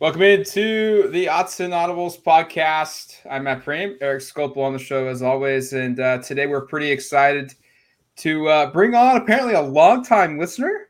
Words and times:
Welcome 0.00 0.22
into 0.22 1.08
the 1.10 1.26
Autzen 1.26 1.72
Audibles 1.72 2.18
podcast. 2.18 3.16
I'm 3.30 3.44
Matt 3.44 3.62
Prehm, 3.62 3.98
Erik 4.00 4.22
Skopil 4.22 4.56
on 4.56 4.72
the 4.72 4.78
show 4.78 5.06
as 5.08 5.20
always, 5.20 5.74
and 5.74 6.00
uh, 6.00 6.16
today 6.22 6.46
we're 6.46 6.64
pretty 6.64 6.90
excited 6.90 7.52
to 8.16 8.48
uh, 8.48 8.70
bring 8.70 8.94
on 8.94 9.18
apparently 9.18 9.52
a 9.52 9.60
longtime 9.60 10.38
listener 10.38 10.88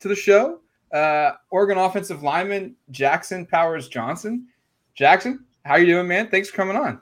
to 0.00 0.08
the 0.08 0.14
show, 0.14 0.60
uh, 0.92 1.30
Oregon 1.48 1.78
offensive 1.78 2.22
lineman 2.22 2.76
Jackson 2.90 3.46
Powers 3.46 3.88
Johnson. 3.88 4.46
Jackson, 4.94 5.46
how 5.64 5.76
you 5.76 5.86
doing, 5.86 6.06
man? 6.06 6.28
Thanks 6.28 6.50
for 6.50 6.56
coming 6.58 6.76
on. 6.76 7.00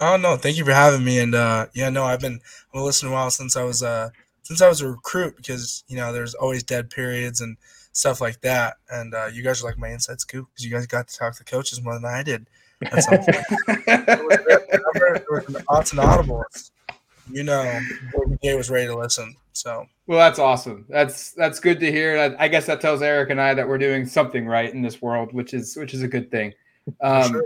Oh 0.00 0.16
no, 0.16 0.36
thank 0.36 0.56
you 0.56 0.64
for 0.64 0.72
having 0.72 1.04
me. 1.04 1.20
And 1.20 1.36
uh, 1.36 1.66
yeah, 1.72 1.90
no, 1.90 2.02
I've 2.02 2.20
been 2.20 2.40
I'm 2.74 2.80
listening 2.80 3.12
a 3.12 3.14
while 3.14 3.30
since 3.30 3.54
I 3.54 3.62
was 3.62 3.84
uh 3.84 4.08
since 4.42 4.60
I 4.60 4.66
was 4.66 4.80
a 4.80 4.88
recruit 4.88 5.36
because 5.36 5.84
you 5.86 5.96
know 5.96 6.12
there's 6.12 6.34
always 6.34 6.64
dead 6.64 6.90
periods 6.90 7.40
and 7.40 7.56
stuff 7.92 8.20
like 8.20 8.40
that. 8.42 8.76
And 8.90 9.14
uh, 9.14 9.26
you 9.26 9.42
guys 9.42 9.62
are 9.62 9.66
like 9.66 9.78
my 9.78 9.88
inside 9.88 10.20
scoop 10.20 10.48
because 10.50 10.64
you 10.64 10.70
guys 10.70 10.86
got 10.86 11.08
to 11.08 11.16
talk 11.16 11.36
to 11.36 11.44
coaches 11.44 11.82
more 11.82 11.94
than 11.94 12.04
I 12.04 12.22
did. 12.22 12.46
At 12.82 13.02
some 13.02 13.18
point. 13.18 13.36
It 13.86 14.24
was 14.24 14.36
great. 14.94 15.22
There 15.28 15.44
was 15.46 15.54
an 15.54 15.62
Autzen 15.68 16.02
Audibles. 16.02 16.70
You 17.30 17.44
know, 17.44 17.80
Gay 18.42 18.56
was 18.56 18.70
ready 18.70 18.86
to 18.86 18.96
listen. 18.96 19.36
So 19.52 19.86
Well, 20.06 20.18
that's 20.18 20.38
awesome. 20.38 20.86
That's 20.88 21.32
that's 21.32 21.60
good 21.60 21.78
to 21.80 21.92
hear. 21.92 22.18
I, 22.18 22.44
I 22.44 22.48
guess 22.48 22.66
that 22.66 22.80
tells 22.80 23.02
Eric 23.02 23.30
and 23.30 23.40
I 23.40 23.54
that 23.54 23.68
we're 23.68 23.78
doing 23.78 24.06
something 24.06 24.46
right 24.46 24.72
in 24.72 24.82
this 24.82 25.02
world, 25.02 25.32
which 25.32 25.54
is 25.54 25.76
which 25.76 25.94
is 25.94 26.02
a 26.02 26.08
good 26.08 26.30
thing. 26.30 26.52
Um, 27.00 27.30
sure. 27.30 27.44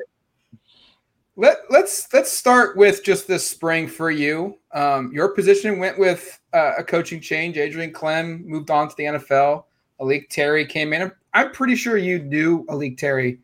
Let 1.37 1.59
let's 1.69 2.13
let's 2.13 2.31
start 2.31 2.77
with 2.77 3.03
just 3.03 3.27
this 3.27 3.47
spring 3.47 3.89
for 3.89 4.11
you. 4.11 4.59
Um, 4.73 5.11
your 5.13 5.29
position 5.31 5.79
went 5.79 5.99
with 5.99 6.41
uh, 6.53 6.75
a 6.79 6.85
coaching 6.85 7.21
change. 7.21 7.59
Adrian 7.59 7.93
Klemm 7.93 8.45
moved 8.45 8.71
on 8.71 8.89
to 8.89 8.95
the 8.97 9.05
NFL. 9.05 9.65
A'lique 10.05 10.29
Terry 10.29 10.67
came 10.67 10.93
in. 10.93 11.11
I'm, 11.33 11.53
pretty 11.53 11.77
sure 11.77 11.97
you 11.97 12.21
knew 12.21 12.65
A'lique 12.67 12.99
Terry 12.99 13.41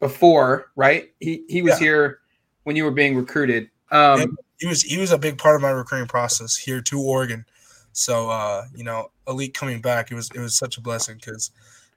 before, 0.00 0.70
right? 0.76 1.12
He 1.20 1.44
he 1.48 1.62
was 1.62 1.72
Yeah. 1.72 1.78
here 1.78 2.18
when 2.64 2.76
you 2.76 2.84
were 2.84 2.90
being 2.90 3.16
recruited. 3.16 3.70
Um, 3.90 4.20
Yeah. 4.20 4.26
he 4.58 4.66
was 4.66 4.82
he 4.82 4.98
was 4.98 5.12
a 5.12 5.18
big 5.18 5.38
part 5.38 5.56
of 5.56 5.62
my 5.62 5.70
recruiting 5.70 6.08
process 6.08 6.56
here 6.56 6.80
to 6.82 7.00
Oregon. 7.00 7.44
So 7.92 8.30
uh, 8.30 8.66
you 8.74 8.84
know, 8.84 9.10
elite 9.26 9.54
coming 9.54 9.80
back, 9.80 10.10
it 10.10 10.14
was 10.14 10.30
it 10.34 10.40
was 10.40 10.56
such 10.56 10.78
a 10.78 10.80
blessing 10.80 11.16
because 11.16 11.50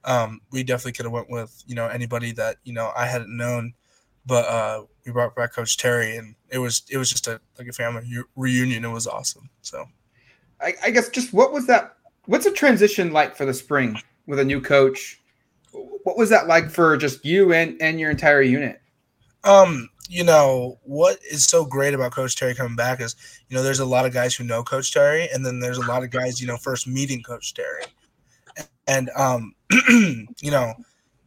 um, 0.06 0.42
we 0.52 0.64
definitely 0.64 0.94
could 0.94 1.06
have 1.06 1.14
went 1.14 1.30
with 1.30 1.64
you 1.68 1.76
know 1.76 1.88
anybody 1.88 2.32
that 2.34 2.58
you 2.64 2.74
know 2.74 2.92
I 2.96 3.06
hadn't 3.06 3.36
known, 3.36 3.74
but 4.26 4.46
uh, 4.46 4.84
we 5.06 5.12
brought 5.12 5.36
back 5.36 5.54
Coach 5.54 5.78
Terry, 5.78 6.18
and 6.18 6.36
it 6.50 6.58
was 6.58 6.84
it 6.90 6.98
was 6.98 7.10
just 7.10 7.28
a 7.28 7.40
like 7.58 7.68
a 7.68 7.74
family 7.74 8.04
reunion. 8.36 8.86
It 8.86 8.90
was 8.90 9.08
awesome. 9.08 9.50
So 9.62 9.86
I, 10.62 10.74
I 10.84 10.90
guess 10.90 11.10
just 11.10 11.34
what 11.34 11.52
was 11.52 11.68
that? 11.68 11.96
What's 12.30 12.46
a 12.46 12.52
transition 12.52 13.12
like 13.12 13.36
for 13.36 13.44
the 13.44 13.56
spring 13.56 14.00
with 14.28 14.38
a 14.38 14.46
new 14.46 14.62
coach? 14.62 15.20
What 15.72 16.16
was 16.16 16.30
that 16.30 16.46
like 16.46 16.70
for 16.70 16.96
just 16.96 17.26
you 17.26 17.54
and 17.54 17.76
and 17.82 18.00
your 18.00 18.12
entire 18.12 18.44
unit? 18.44 18.80
Um, 19.44 19.90
you 20.10 20.24
know 20.24 20.78
what 20.84 21.18
is 21.32 21.46
so 21.46 21.66
great 21.66 21.96
about 21.96 22.12
Coach 22.12 22.36
Terry 22.36 22.54
coming 22.54 22.76
back 22.76 23.02
is 23.02 23.16
you 23.50 23.58
know 23.58 23.64
there's 23.64 23.80
a 23.80 23.86
lot 23.86 24.06
of 24.06 24.14
guys 24.14 24.36
who 24.36 24.44
know 24.44 24.62
Coach 24.62 24.94
Terry, 24.94 25.28
and 25.34 25.44
then 25.44 25.60
there's 25.60 25.80
a 25.80 25.88
lot 25.88 26.04
of 26.04 26.12
guys 26.12 26.40
you 26.40 26.46
know 26.46 26.58
first 26.58 26.86
meeting 26.88 27.24
Coach 27.24 27.56
Terry, 27.56 27.82
and 28.86 29.10
um, 29.18 29.56
you 29.90 30.52
know, 30.52 30.76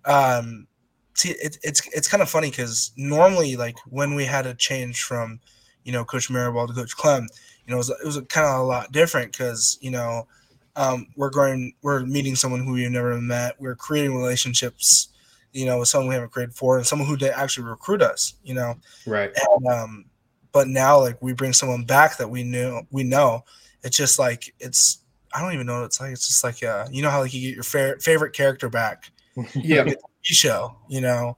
um, 0.04 0.68
see 1.14 1.30
it, 1.30 1.58
it's 1.64 1.84
it's 1.88 2.06
kind 2.06 2.22
of 2.22 2.30
funny 2.30 2.50
because 2.50 2.92
normally 2.96 3.56
like 3.56 3.76
when 3.88 4.14
we 4.14 4.24
had 4.24 4.46
a 4.46 4.54
change 4.54 5.02
from 5.02 5.40
you 5.82 5.90
know 5.90 6.04
Coach 6.04 6.28
Mirabal 6.28 6.68
to 6.68 6.74
Coach 6.74 6.96
Klemm, 6.96 7.26
you 7.66 7.72
know 7.72 7.74
it 7.74 7.78
was, 7.78 7.90
it 7.90 8.06
was 8.06 8.20
kind 8.28 8.46
of 8.46 8.60
a 8.60 8.62
lot 8.62 8.92
different 8.92 9.32
because 9.32 9.78
you 9.80 9.90
know 9.90 10.28
um, 10.76 11.06
we're 11.16 11.30
going 11.30 11.74
we're 11.82 12.04
meeting 12.04 12.36
someone 12.36 12.64
who 12.64 12.72
we've 12.72 12.90
never 12.90 13.20
met, 13.20 13.60
we're 13.60 13.76
creating 13.76 14.16
relationships 14.16 15.08
you 15.52 15.66
know, 15.66 15.78
with 15.78 15.88
someone 15.88 16.08
we 16.08 16.14
haven't 16.14 16.32
created 16.32 16.54
for 16.54 16.78
and 16.78 16.86
someone 16.86 17.06
who 17.06 17.16
did 17.16 17.32
actually 17.32 17.66
recruit 17.66 18.02
us, 18.02 18.34
you 18.42 18.54
know. 18.54 18.74
Right. 19.06 19.30
And, 19.50 19.66
um, 19.66 20.04
but 20.50 20.68
now 20.68 20.98
like 20.98 21.20
we 21.22 21.32
bring 21.32 21.52
someone 21.52 21.84
back 21.84 22.16
that 22.18 22.28
we 22.28 22.42
knew 22.42 22.82
we 22.90 23.04
know. 23.04 23.44
It's 23.82 23.96
just 23.96 24.18
like 24.18 24.54
it's 24.60 24.98
I 25.34 25.40
don't 25.40 25.54
even 25.54 25.66
know 25.66 25.80
what 25.80 25.86
it's 25.86 26.00
like. 26.00 26.12
It's 26.12 26.26
just 26.26 26.44
like 26.44 26.62
uh, 26.62 26.86
you 26.90 27.02
know 27.02 27.10
how 27.10 27.20
like 27.20 27.32
you 27.32 27.40
get 27.40 27.54
your 27.54 27.64
fa- 27.64 28.00
favorite 28.00 28.32
character 28.32 28.68
back. 28.68 29.10
Yeah. 29.54 29.84
TV 29.84 29.96
show, 30.22 30.76
you 30.88 31.00
know. 31.00 31.36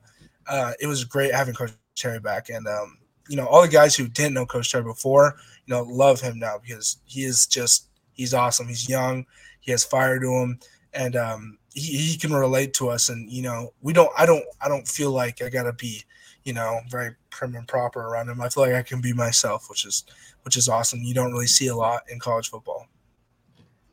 Uh, 0.49 0.73
it 0.81 0.87
was 0.87 1.05
great 1.05 1.33
having 1.33 1.55
Coach 1.55 1.71
Terry 1.95 2.19
back, 2.19 2.49
and 2.51 2.67
um, 2.67 2.99
you 3.29 3.37
know 3.37 3.47
all 3.47 3.63
the 3.63 3.69
guys 3.69 3.95
who 3.95 4.09
didn't 4.09 4.35
know 4.35 4.45
Coach 4.45 4.71
Terry 4.71 4.83
before, 4.83 5.37
you 5.65 5.75
know, 5.75 5.83
love 5.85 6.21
him 6.21 6.39
now 6.39 6.59
because 6.59 6.99
he 7.07 7.25
is 7.25 7.47
just 7.47 7.89
he's 8.15 8.35
awesome. 8.35 8.69
He's 8.69 8.89
young, 8.89 9.27
he 9.61 9.71
has 9.71 9.85
fire 9.85 10.19
to 10.19 10.31
him, 10.31 10.59
and 10.93 11.17
um, 11.17 11.59
he, 11.75 11.97
he 11.97 12.19
can 12.19 12.33
relate 12.33 12.75
to 12.75 12.89
us. 12.89 13.09
And 13.09 13.31
you 13.31 13.43
know, 13.43 13.73
we 13.83 13.93
don't, 13.93 14.11
I 14.19 14.27
don't, 14.27 14.45
I 14.61 14.69
don't 14.69 14.89
feel 14.89 15.11
like 15.11 15.43
I 15.43 15.49
gotta 15.49 15.73
be, 15.73 16.03
you 16.45 16.53
know, 16.53 16.81
very 16.91 17.15
prim 17.31 17.55
and 17.55 17.69
proper 17.69 18.01
around 18.01 18.29
him. 18.29 18.41
I 18.41 18.49
feel 18.49 18.65
like 18.65 18.75
I 18.75 18.83
can 18.83 19.01
be 19.01 19.13
myself, 19.13 19.69
which 19.69 19.85
is 19.85 20.05
which 20.43 20.57
is 20.57 20.69
awesome. 20.69 21.01
You 21.03 21.15
don't 21.15 21.33
really 21.33 21.47
see 21.47 21.69
a 21.69 21.77
lot 21.77 22.03
in 22.09 22.19
college 22.19 22.51
football. 22.51 22.87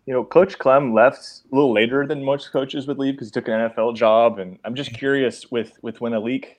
You 0.06 0.14
know, 0.14 0.24
Coach 0.24 0.58
Klemm 0.58 0.94
left 0.94 1.44
a 1.52 1.56
little 1.56 1.72
later 1.72 2.08
than 2.08 2.24
most 2.24 2.52
coaches 2.52 2.88
would 2.88 2.98
leave 2.98 3.14
because 3.14 3.28
he 3.28 3.32
took 3.32 3.48
an 3.48 3.70
NFL 3.70 3.96
job. 3.96 4.40
And 4.40 4.58
I'm 4.66 4.76
just 4.76 4.94
curious 4.94 5.52
with 5.52 5.78
with 5.82 6.02
when 6.02 6.14
A'lique 6.14 6.56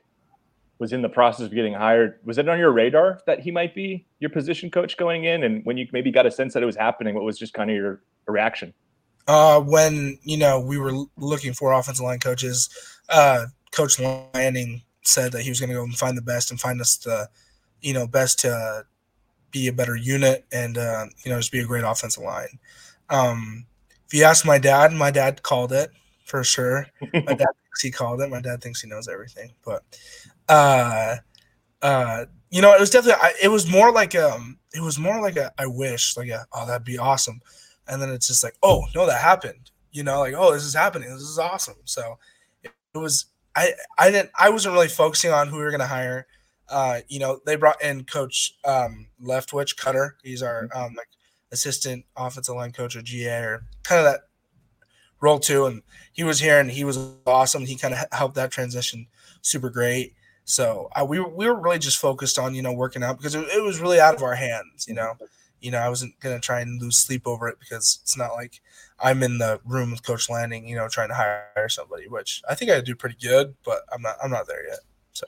was 0.83 0.93
in 0.93 1.01
the 1.01 1.09
process 1.09 1.47
of 1.47 1.55
getting 1.55 1.73
hired, 1.73 2.19
was 2.25 2.37
it 2.37 2.49
on 2.49 2.59
your 2.59 2.73
radar 2.73 3.21
that 3.27 3.41
he 3.41 3.51
might 3.51 3.75
be 3.75 4.05
your 4.19 4.31
position 4.31 4.71
coach 4.71 4.97
going 4.97 5.25
in? 5.25 5.45
And 5.45 5.65
when 5.65 5.79
you 5.79 5.87
maybe 5.93 6.11
got 6.11 6.27
a 6.27 6.31
sense 6.31 6.53
that 6.53 6.63
it 6.63 6.67
was 6.67 6.77
happening, 6.77 7.15
what 7.15 7.25
was 7.25 7.39
just 7.39 7.55
kind 7.55 7.71
of 7.71 7.77
your 7.77 8.03
reaction? 8.27 8.75
uh, 9.29 9.61
when 9.61 10.19
you 10.23 10.37
know 10.37 10.61
we 10.61 10.79
were 10.79 10.93
looking 11.17 11.53
for 11.53 11.73
offensive 11.73 12.05
line 12.05 12.19
coaches, 12.19 12.69
uh, 13.09 13.47
Coach 13.71 14.01
Lanning 14.01 14.83
said 15.03 15.33
that 15.33 15.43
he 15.43 15.49
was 15.49 15.61
going 15.61 15.71
to 15.71 15.77
go 15.77 15.85
and 15.85 15.97
find 15.97 16.17
the 16.17 16.23
best 16.23 16.51
and 16.51 16.61
find 16.61 16.81
us 16.81 16.97
the, 16.99 17.29
you 17.81 17.93
know, 17.93 18.07
best 18.07 18.39
to 18.41 18.85
be 19.51 19.67
a 19.69 19.73
better 19.73 19.97
unit 19.97 20.45
and 20.53 20.79
uh, 20.79 21.07
you 21.25 21.31
know 21.31 21.39
just 21.39 21.53
be 21.53 21.61
a 21.61 21.67
great 21.67 21.85
offensive 21.85 22.23
line. 22.23 22.59
Um, 23.11 23.67
if 24.07 24.15
you 24.15 24.25
ask 24.25 24.45
my 24.45 24.59
dad, 24.59 24.93
my 24.93 25.11
dad 25.11 25.43
called 25.43 25.73
it 25.73 25.91
for 26.25 26.45
sure. 26.45 26.87
My 27.01 27.35
dad 27.35 27.39
thinks 27.39 27.83
he 27.83 27.91
called 27.91 28.21
it. 28.21 28.31
My 28.31 28.41
dad 28.41 28.63
thinks 28.63 28.81
he 28.81 28.89
knows 28.89 29.09
everything, 29.09 29.53
but 29.65 29.83
uh, 30.49 31.17
uh, 31.81 32.25
you 32.51 32.61
know, 32.61 32.73
it 32.75 32.81
was 32.81 32.91
definitely. 32.91 33.23
I, 33.23 33.33
it 33.43 33.49
was 33.49 33.71
more 33.71 33.93
like 33.93 34.15
um, 34.15 34.59
it 34.75 34.83
was 34.83 34.99
more 34.99 35.21
like 35.21 35.37
a 35.37 35.53
I 35.59 35.67
wish, 35.67 36.17
like 36.17 36.29
a 36.29 36.47
oh 36.53 36.67
that'd 36.67 36.85
be 36.85 36.99
awesome. 36.99 37.41
And 37.89 38.01
then 38.01 38.11
it's 38.11 38.27
just 38.27 38.45
like 38.45 38.55
oh 38.63 38.85
no 38.95 39.07
that 39.07 39.21
happened. 39.21 39.71
You 39.91 40.05
know 40.05 40.21
like 40.21 40.35
oh 40.37 40.53
this 40.53 40.65
is 40.65 40.75
happening. 40.75 41.11
This 41.11 41.23
is 41.23 41.39
awesome. 41.39 41.77
So 41.85 42.19
it, 42.63 42.73
it 42.95 42.99
was 42.99 43.27
i 43.55 43.71
i 43.99 44.11
didn't 44.11 44.31
i 44.39 44.49
wasn't 44.49 44.73
really 44.73 44.89
focusing 44.89 45.31
on 45.31 45.49
who 45.49 45.57
we 45.57 45.63
were 45.63 45.71
going 45.71 45.81
to 45.81 45.87
hire. 45.87 46.27
Uh 46.69 47.01
you 47.09 47.19
know 47.19 47.41
they 47.45 47.57
brought 47.57 47.83
in 47.83 48.05
coach 48.05 48.55
um 48.65 49.09
leftwich 49.23 49.77
cutter. 49.77 50.17
He's 50.23 50.43
our 50.43 50.69
um 50.75 50.95
like 50.95 51.09
assistant 51.51 52.05
offensive 52.17 52.55
line 52.55 52.73
coach 52.73 52.97
or 52.97 53.03
ga 53.03 53.43
or 53.43 53.65
kind 53.83 53.99
of 53.99 54.05
that 54.05 54.21
role 55.21 55.39
too. 55.39 55.67
And 55.67 55.83
he 56.13 56.25
was 56.25 56.41
here 56.41 56.59
and 56.59 56.71
he 56.71 56.85
was 56.85 56.99
awesome. 57.27 57.67
He 57.67 57.77
kind 57.77 57.95
of 57.95 58.05
helped 58.13 58.37
that 58.37 58.51
transition 58.51 59.07
super 59.43 59.71
great 59.71 60.15
so 60.45 60.89
uh, 60.97 61.05
we, 61.05 61.21
were, 61.21 61.29
we 61.29 61.47
were 61.47 61.61
really 61.61 61.79
just 61.79 61.99
focused 61.99 62.39
on 62.39 62.55
you 62.55 62.63
know 62.63 62.73
working 62.73 63.03
out 63.03 63.17
because 63.17 63.35
it, 63.35 63.47
it 63.49 63.63
was 63.63 63.81
really 63.81 64.01
out 64.01 64.15
of 64.15 64.23
our 64.23 64.35
hands 64.35 64.87
you 64.89 64.95
know 64.95 65.15
you 65.63 65.71
know, 65.71 65.79
I 65.79 65.89
wasn't 65.89 66.19
gonna 66.21 66.41
try 66.41 66.61
and 66.61 66.81
lose 66.83 66.99
sleep 66.99 67.27
over 67.27 67.49
it 67.49 67.59
because 67.61 68.01
it's 68.03 68.17
not 68.19 68.33
like 68.33 68.61
I'm 69.01 69.23
in 69.23 69.39
the 69.39 69.61
room 69.65 69.93
with 69.93 70.05
Coach 70.05 70.29
Lanning, 70.29 70.67
you 70.67 70.77
know, 70.77 70.89
trying 70.89 71.09
to 71.09 71.15
hire 71.15 71.69
somebody, 71.69 72.09
which 72.09 72.43
I 72.49 72.55
think 72.55 72.71
I 72.71 72.81
do 72.81 72.95
pretty 72.95 73.17
good, 73.23 73.55
but 73.65 73.83
I'm 73.93 74.03
not 74.03 74.17
I'm 74.23 74.31
not 74.31 74.47
there 74.49 74.67
yet. 74.69 74.81
So 75.13 75.27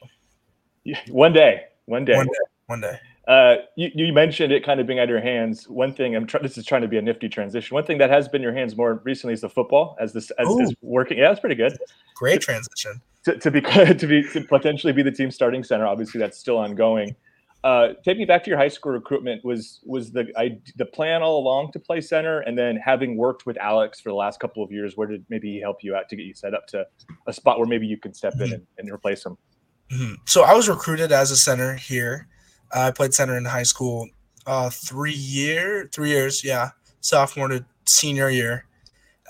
One 1.09 1.33
day, 1.33 1.65
one 1.87 2.05
day. 2.05 2.17
one 2.17 2.27
day, 2.27 2.33
one 2.67 2.81
day. 2.81 2.99
Uh, 3.27 3.57
you, 3.77 3.91
you 3.95 4.13
mentioned 4.13 4.53
it 4.53 4.63
kind 4.67 4.81
of 4.81 4.87
being 4.87 4.99
out 4.99 5.05
of 5.05 5.09
your 5.09 5.21
hands. 5.21 5.67
One 5.67 5.95
thing 5.95 6.15
I'm 6.15 6.27
trying. 6.27 6.43
This 6.43 6.59
is 6.59 6.67
trying 6.67 6.83
to 6.83 6.89
be 6.89 6.99
a 6.99 7.03
nifty 7.03 7.29
transition. 7.29 7.75
One 7.75 7.85
thing 7.85 7.97
that 7.99 8.11
has 8.11 8.29
been 8.29 8.43
your 8.43 8.53
hands 8.53 8.77
more 8.77 9.01
recently 9.05 9.33
is 9.33 9.41
the 9.41 9.49
football. 9.49 9.97
As 9.99 10.13
this 10.13 10.31
as, 10.33 10.49
as 10.61 10.75
working, 10.83 11.19
yeah, 11.19 11.29
that's 11.29 11.41
pretty 11.41 11.55
good. 11.55 11.79
Great 12.15 12.43
transition. 12.43 13.01
To, 13.25 13.39
to 13.39 13.51
be 13.51 13.61
to 13.63 14.07
be 14.07 14.23
to 14.33 14.43
potentially 14.43 14.93
be 14.93 15.03
the 15.03 15.13
team 15.13 15.31
starting 15.31 15.65
center. 15.65 15.87
Obviously, 15.87 16.21
that's 16.21 16.39
still 16.39 16.59
ongoing. 16.59 17.17
uh, 17.65 17.95
take 18.05 18.19
me 18.19 18.27
back 18.27 18.45
to 18.45 18.51
your 18.51 18.59
high 18.59 18.69
school 18.69 18.93
recruitment. 18.93 19.43
Was 19.43 19.81
was 19.85 20.13
the 20.13 20.27
I, 20.37 20.59
the 20.77 20.85
plan 20.85 21.23
all 21.23 21.39
along 21.39 21.73
to 21.73 21.81
play 21.81 22.03
center, 22.03 22.41
and 22.41 22.59
then 22.59 22.77
having 22.77 23.17
worked 23.17 23.47
with 23.47 23.57
Alex 23.57 24.01
for 24.01 24.11
the 24.11 24.15
last 24.15 24.39
couple 24.39 24.63
of 24.63 24.71
years, 24.71 24.99
where 24.99 25.09
did 25.09 25.25
maybe 25.31 25.51
he 25.51 25.61
help 25.61 25.79
you 25.83 25.97
out 25.97 26.11
to 26.11 26.17
get 26.17 26.27
you 26.27 26.35
set 26.35 26.53
up 26.53 26.67
to 26.69 26.87
a 27.27 27.33
spot 27.33 27.59
where 27.59 27.67
maybe 27.67 27.87
you 27.87 27.97
can 27.97 28.13
step 28.13 28.35
in 28.35 28.53
and, 28.53 28.67
and 28.77 28.91
replace 28.93 29.25
him? 29.25 29.39
Mm-hmm. 29.91 30.15
So 30.27 30.43
I 30.43 30.53
was 30.53 30.69
recruited 30.69 31.11
as 31.11 31.31
a 31.31 31.37
center 31.37 31.75
here. 31.75 32.29
Uh, 32.71 32.81
I 32.81 32.91
played 32.91 33.15
center 33.15 33.39
in 33.39 33.47
high 33.47 33.63
school, 33.63 34.09
uh, 34.47 34.69
three 34.69 35.15
year, 35.15 35.89
three 35.91 36.11
years, 36.11 36.45
yeah, 36.45 36.71
sophomore 37.01 37.49
to 37.49 37.65
senior 37.87 38.29
year. 38.29 38.67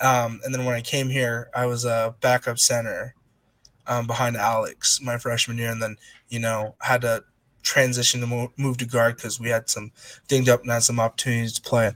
Um, 0.01 0.41
and 0.43 0.53
then 0.53 0.65
when 0.65 0.75
I 0.75 0.81
came 0.81 1.07
here, 1.09 1.49
I 1.55 1.67
was 1.67 1.85
a 1.85 2.15
backup 2.19 2.59
center 2.59 3.15
um, 3.87 4.07
behind 4.07 4.37
Alex 4.37 4.99
my 5.01 5.17
freshman 5.17 5.57
year, 5.57 5.71
and 5.71 5.81
then 5.81 5.97
you 6.29 6.39
know 6.39 6.75
had 6.79 7.01
to 7.01 7.23
transition 7.63 8.21
to 8.21 8.27
move, 8.27 8.51
move 8.57 8.77
to 8.77 8.85
guard 8.85 9.15
because 9.17 9.39
we 9.39 9.49
had 9.49 9.69
some 9.69 9.91
dinged 10.27 10.49
up 10.49 10.61
and 10.61 10.71
had 10.71 10.83
some 10.83 10.99
opportunities 10.99 11.53
to 11.53 11.61
play. 11.61 11.91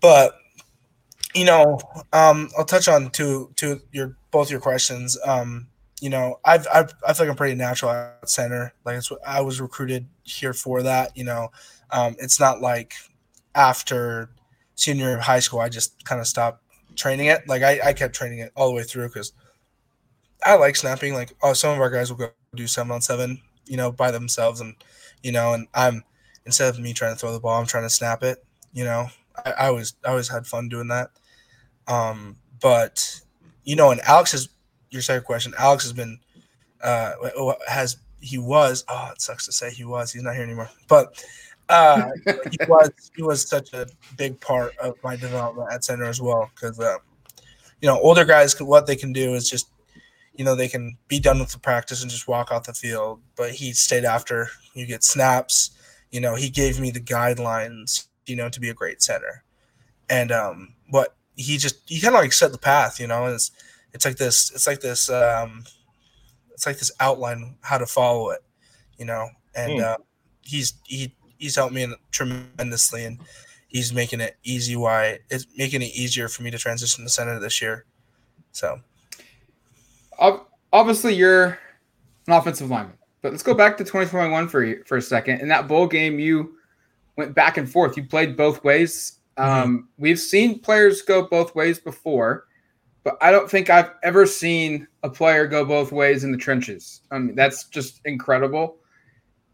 But 0.00 0.36
you 1.34 1.44
know, 1.44 1.80
um, 2.12 2.48
I'll 2.56 2.64
touch 2.64 2.88
on 2.88 3.10
two 3.10 3.52
two 3.56 3.80
your 3.92 4.16
both 4.30 4.50
your 4.50 4.60
questions. 4.60 5.18
Um, 5.24 5.66
you 6.00 6.10
know, 6.10 6.38
I've, 6.44 6.66
I've 6.72 6.92
I 7.06 7.12
feel 7.12 7.26
like 7.26 7.30
I'm 7.30 7.36
pretty 7.36 7.56
natural 7.56 7.90
at 7.90 8.28
center. 8.28 8.72
Like 8.84 8.96
it's 8.96 9.10
what 9.10 9.20
I 9.26 9.40
was 9.40 9.60
recruited 9.60 10.06
here 10.22 10.52
for 10.52 10.82
that. 10.82 11.16
You 11.16 11.24
know, 11.24 11.48
um, 11.90 12.16
it's 12.18 12.38
not 12.38 12.60
like 12.60 12.94
after 13.54 14.30
senior 14.76 15.18
high 15.18 15.38
school 15.38 15.60
I 15.60 15.68
just 15.68 16.04
kind 16.04 16.20
of 16.20 16.26
stopped 16.26 16.62
training 16.96 17.26
it. 17.26 17.48
Like 17.48 17.62
I, 17.62 17.80
I 17.84 17.92
kept 17.92 18.14
training 18.14 18.40
it 18.40 18.52
all 18.56 18.68
the 18.68 18.74
way 18.74 18.82
through 18.82 19.08
because 19.08 19.32
I 20.44 20.56
like 20.56 20.76
snapping. 20.76 21.14
Like 21.14 21.34
oh, 21.42 21.52
some 21.52 21.74
of 21.74 21.80
our 21.80 21.90
guys 21.90 22.10
will 22.10 22.18
go 22.18 22.28
do 22.54 22.66
seven 22.66 22.92
on 22.92 23.00
seven, 23.00 23.40
you 23.66 23.76
know, 23.76 23.90
by 23.90 24.10
themselves, 24.10 24.60
and 24.60 24.74
you 25.22 25.32
know, 25.32 25.54
and 25.54 25.66
I'm 25.74 26.04
instead 26.46 26.68
of 26.68 26.78
me 26.78 26.92
trying 26.92 27.14
to 27.14 27.18
throw 27.18 27.32
the 27.32 27.40
ball, 27.40 27.58
I'm 27.58 27.66
trying 27.66 27.84
to 27.84 27.90
snap 27.90 28.22
it. 28.22 28.44
You 28.72 28.84
know, 28.84 29.08
I, 29.44 29.50
I 29.52 29.66
always 29.68 29.94
I 30.04 30.10
always 30.10 30.28
had 30.28 30.46
fun 30.46 30.68
doing 30.68 30.88
that. 30.88 31.10
Um, 31.88 32.36
but 32.60 33.20
you 33.64 33.76
know, 33.76 33.90
and 33.90 34.00
Alex 34.02 34.34
is 34.34 34.48
your 34.90 35.02
second 35.02 35.24
question. 35.24 35.54
Alex 35.58 35.84
has 35.84 35.92
been 35.92 36.18
uh 36.82 37.12
has 37.66 37.96
he 38.20 38.38
was 38.38 38.84
oh 38.88 39.10
it 39.12 39.20
sucks 39.20 39.46
to 39.46 39.52
say 39.52 39.70
he 39.70 39.84
was 39.84 40.12
he's 40.12 40.22
not 40.22 40.34
here 40.34 40.44
anymore, 40.44 40.70
but 40.88 41.24
uh 41.68 42.10
he 42.50 42.58
was 42.68 42.90
he 43.16 43.22
was 43.22 43.48
such 43.48 43.72
a 43.72 43.86
big 44.16 44.38
part 44.40 44.76
of 44.78 44.94
my 45.02 45.16
development 45.16 45.72
at 45.72 45.84
center 45.84 46.04
as 46.04 46.20
well 46.20 46.50
because 46.54 46.78
um, 46.80 46.98
you 47.80 47.88
know 47.88 47.98
older 48.00 48.24
guys 48.24 48.60
what 48.60 48.86
they 48.86 48.96
can 48.96 49.12
do 49.12 49.34
is 49.34 49.48
just 49.48 49.70
you 50.34 50.44
know 50.44 50.54
they 50.54 50.68
can 50.68 50.98
be 51.08 51.20
done 51.20 51.38
with 51.38 51.52
the 51.52 51.58
practice 51.58 52.02
and 52.02 52.10
just 52.10 52.28
walk 52.28 52.50
off 52.50 52.64
the 52.64 52.74
field. 52.74 53.20
But 53.36 53.52
he 53.52 53.72
stayed 53.72 54.04
after 54.04 54.48
you 54.74 54.86
get 54.86 55.04
snaps. 55.04 55.70
You 56.10 56.20
know 56.20 56.34
he 56.34 56.50
gave 56.50 56.80
me 56.80 56.90
the 56.90 57.00
guidelines 57.00 58.06
you 58.26 58.36
know 58.36 58.48
to 58.48 58.60
be 58.60 58.70
a 58.70 58.74
great 58.74 59.02
center. 59.02 59.44
And 60.08 60.32
um 60.32 60.74
what 60.90 61.16
he 61.36 61.56
just 61.56 61.80
he 61.86 62.00
kind 62.00 62.14
of 62.14 62.20
like 62.20 62.32
set 62.32 62.52
the 62.52 62.58
path 62.58 63.00
you 63.00 63.08
know 63.08 63.26
it's 63.26 63.50
it's 63.92 64.04
like 64.04 64.16
this 64.16 64.52
it's 64.52 64.66
like 64.68 64.80
this 64.80 65.10
um 65.10 65.64
it's 66.52 66.66
like 66.66 66.78
this 66.78 66.92
outline 67.00 67.56
how 67.62 67.78
to 67.78 67.86
follow 67.86 68.30
it 68.30 68.44
you 68.98 69.04
know. 69.04 69.28
And 69.54 69.72
mm. 69.72 69.82
uh, 69.82 69.98
he's 70.42 70.74
he 70.84 71.14
he's 71.38 71.56
helped 71.56 71.74
me 71.74 71.86
tremendously 72.10 73.04
and 73.04 73.20
he's 73.68 73.92
making 73.92 74.20
it 74.20 74.36
easy 74.42 74.76
why 74.76 75.18
it's 75.30 75.46
making 75.56 75.82
it 75.82 75.94
easier 75.94 76.28
for 76.28 76.42
me 76.42 76.50
to 76.50 76.58
transition 76.58 77.04
to 77.04 77.10
center 77.10 77.38
this 77.38 77.60
year. 77.60 77.84
So 78.52 78.80
obviously 80.72 81.14
you're 81.14 81.58
an 82.26 82.32
offensive 82.32 82.70
lineman 82.70 82.96
but 83.22 83.32
let's 83.32 83.42
go 83.42 83.54
back 83.54 83.76
to 83.76 83.84
2021 83.84 84.48
for 84.48 84.84
for 84.84 84.96
a 84.96 85.02
second 85.02 85.40
in 85.40 85.48
that 85.48 85.68
bowl 85.68 85.86
game 85.86 86.18
you 86.18 86.54
went 87.16 87.34
back 87.34 87.56
and 87.56 87.70
forth 87.70 87.96
you 87.96 88.04
played 88.04 88.36
both 88.36 88.62
ways 88.64 89.20
mm-hmm. 89.38 89.50
um, 89.50 89.88
we've 89.98 90.20
seen 90.20 90.58
players 90.58 91.02
go 91.02 91.26
both 91.26 91.54
ways 91.54 91.78
before 91.78 92.46
but 93.04 93.18
I 93.20 93.30
don't 93.30 93.48
think 93.48 93.68
I've 93.68 93.90
ever 94.02 94.26
seen 94.26 94.88
a 95.02 95.10
player 95.10 95.46
go 95.46 95.64
both 95.64 95.92
ways 95.92 96.24
in 96.24 96.32
the 96.32 96.38
trenches. 96.38 97.02
I 97.10 97.18
mean, 97.18 97.36
that's 97.36 97.64
just 97.64 98.00
incredible. 98.06 98.78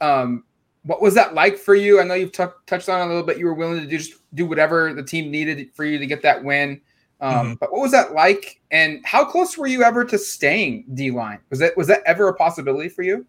Um, 0.01 0.45
what 0.85 1.03
was 1.03 1.15
that 1.15 1.35
like 1.35 1.59
for 1.59 1.75
you? 1.75 2.01
I 2.01 2.05
know 2.05 2.15
you've 2.15 2.33
t- 2.33 2.45
touched 2.67 2.89
on 2.89 3.01
a 3.01 3.07
little 3.07 3.25
bit. 3.25 3.39
You 3.39 3.47
were 3.47 3.55
willing 3.55 3.81
to 3.81 3.87
do, 3.87 3.99
just 3.99 4.15
do 4.35 4.47
whatever 4.47 4.95
the 4.95 5.03
team 5.03 5.31
needed 5.31 5.75
for 5.75 5.85
you 5.85 5.99
to 5.99 6.07
get 6.07 6.23
that 6.23 6.43
win. 6.43 6.81
Um, 7.21 7.33
mm-hmm. 7.33 7.55
But 7.55 7.73
what 7.73 7.83
was 7.83 7.93
that 7.93 8.13
like? 8.13 8.61
And 8.71 9.05
how 9.05 9.25
close 9.25 9.59
were 9.59 9.67
you 9.67 9.83
ever 9.83 10.05
to 10.05 10.19
staying 10.19 10.87
D 10.95 11.11
line? 11.11 11.41
Was 11.51 11.59
that 11.59 11.77
was 11.77 11.87
that 11.89 12.03
ever 12.07 12.29
a 12.29 12.35
possibility 12.35 12.89
for 12.89 13.03
you? 13.03 13.27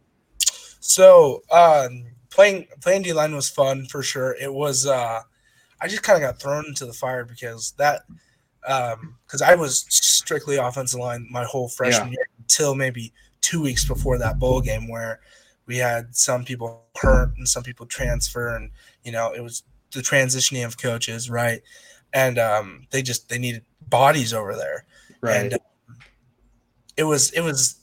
So 0.79 1.43
um, 1.51 2.05
playing 2.29 2.67
playing 2.81 3.03
D 3.03 3.13
line 3.13 3.35
was 3.35 3.49
fun 3.49 3.85
for 3.85 4.01
sure. 4.01 4.35
It 4.41 4.53
was. 4.53 4.85
Uh, 4.85 5.21
I 5.81 5.87
just 5.87 6.03
kind 6.03 6.15
of 6.15 6.21
got 6.21 6.39
thrown 6.39 6.65
into 6.67 6.85
the 6.85 6.93
fire 6.93 7.25
because 7.25 7.73
that 7.77 8.01
because 8.61 9.41
um, 9.41 9.47
I 9.47 9.55
was 9.55 9.85
strictly 9.89 10.57
offensive 10.57 10.99
line 10.99 11.27
my 11.29 11.43
whole 11.43 11.67
freshman 11.67 12.09
yeah. 12.09 12.13
year 12.19 12.27
until 12.39 12.75
maybe 12.75 13.11
two 13.41 13.61
weeks 13.61 13.85
before 13.85 14.17
that 14.19 14.37
bowl 14.37 14.61
game 14.61 14.87
where 14.87 15.19
we 15.65 15.77
had 15.77 16.15
some 16.15 16.45
people 16.45 16.83
hurt 16.97 17.35
and 17.37 17.47
some 17.47 17.63
people 17.63 17.85
transfer 17.85 18.55
and 18.55 18.69
you 19.03 19.11
know 19.11 19.33
it 19.33 19.41
was 19.41 19.63
the 19.93 20.01
transitioning 20.01 20.65
of 20.65 20.77
coaches 20.77 21.29
right 21.29 21.61
and 22.13 22.37
um, 22.37 22.87
they 22.91 23.01
just 23.01 23.29
they 23.29 23.39
needed 23.39 23.63
bodies 23.87 24.33
over 24.33 24.55
there 24.55 24.85
right 25.21 25.35
and 25.35 25.53
um, 25.53 25.59
it 26.97 27.03
was 27.03 27.31
it 27.31 27.41
was 27.41 27.79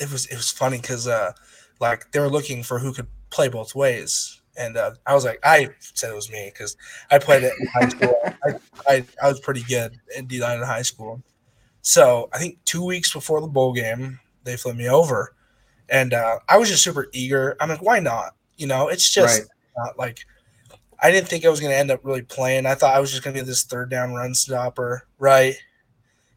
it 0.00 0.10
was 0.10 0.26
it 0.26 0.36
was 0.36 0.50
funny 0.50 0.78
because 0.78 1.06
uh 1.06 1.32
like 1.80 2.10
they 2.12 2.20
were 2.20 2.30
looking 2.30 2.62
for 2.62 2.78
who 2.78 2.92
could 2.92 3.06
play 3.30 3.48
both 3.48 3.74
ways 3.74 4.40
and 4.56 4.76
uh, 4.76 4.92
I 5.06 5.14
was 5.14 5.24
like, 5.24 5.38
I 5.42 5.70
said 5.80 6.10
it 6.10 6.14
was 6.14 6.30
me 6.30 6.50
because 6.52 6.76
I 7.10 7.18
played 7.18 7.44
it 7.44 7.52
in 7.58 7.66
high 7.68 7.88
school. 7.88 8.14
I, 8.44 8.54
I, 8.86 9.04
I, 9.22 9.28
was 9.28 9.40
pretty 9.40 9.62
good 9.62 9.98
in 10.16 10.26
D 10.26 10.40
line 10.40 10.58
in 10.58 10.64
high 10.64 10.82
school. 10.82 11.22
So 11.82 12.28
I 12.32 12.38
think 12.38 12.58
two 12.64 12.84
weeks 12.84 13.12
before 13.12 13.40
the 13.40 13.46
bowl 13.46 13.72
game, 13.72 14.20
they 14.44 14.56
flipped 14.56 14.76
me 14.76 14.88
over, 14.88 15.34
and 15.88 16.12
uh, 16.12 16.40
I 16.48 16.58
was 16.58 16.68
just 16.68 16.84
super 16.84 17.08
eager. 17.12 17.56
I'm 17.60 17.68
like, 17.68 17.82
why 17.82 18.00
not? 18.00 18.34
You 18.56 18.66
know, 18.66 18.88
it's 18.88 19.10
just 19.10 19.40
right. 19.40 19.48
not 19.78 19.98
like 19.98 20.26
I 21.02 21.10
didn't 21.10 21.28
think 21.28 21.44
I 21.44 21.48
was 21.48 21.60
going 21.60 21.72
to 21.72 21.78
end 21.78 21.90
up 21.90 22.00
really 22.02 22.22
playing. 22.22 22.66
I 22.66 22.74
thought 22.74 22.94
I 22.94 23.00
was 23.00 23.10
just 23.10 23.22
going 23.22 23.34
to 23.34 23.42
be 23.42 23.46
this 23.46 23.64
third 23.64 23.90
down 23.90 24.12
run 24.12 24.34
stopper, 24.34 25.06
right? 25.18 25.54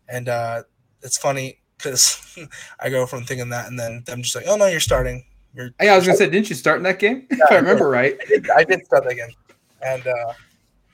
And 0.07 0.30
uh, 0.30 0.63
it's 1.01 1.18
funny 1.18 1.60
because 1.77 2.38
I 2.80 2.89
go 2.89 3.06
from 3.06 3.25
thinking 3.25 3.50
that, 3.50 3.68
and 3.68 3.80
then 3.80 4.04
I'm 4.07 4.21
just 4.21 4.36
like, 4.36 4.45
oh 4.48 4.56
no, 4.56 4.68
you're 4.68 4.80
starting 4.80 5.25
you're, 5.54 5.69
hey, 5.80 5.89
I 5.89 5.95
was 5.95 6.06
gonna 6.06 6.18
say, 6.18 6.30
didn't 6.30 6.50
you 6.50 6.56
start 6.56 6.77
in 6.77 6.83
that 6.83 7.00
game? 7.00 7.27
Yeah, 7.30 7.38
if 7.45 7.51
I 7.51 7.56
remember 7.57 7.89
right. 7.89 8.18
I 8.19 8.25
did, 8.25 8.50
I 8.50 8.63
did 8.63 8.86
start 8.86 9.04
that 9.06 9.15
game, 9.15 9.30
and 9.86 10.07
uh, 10.07 10.33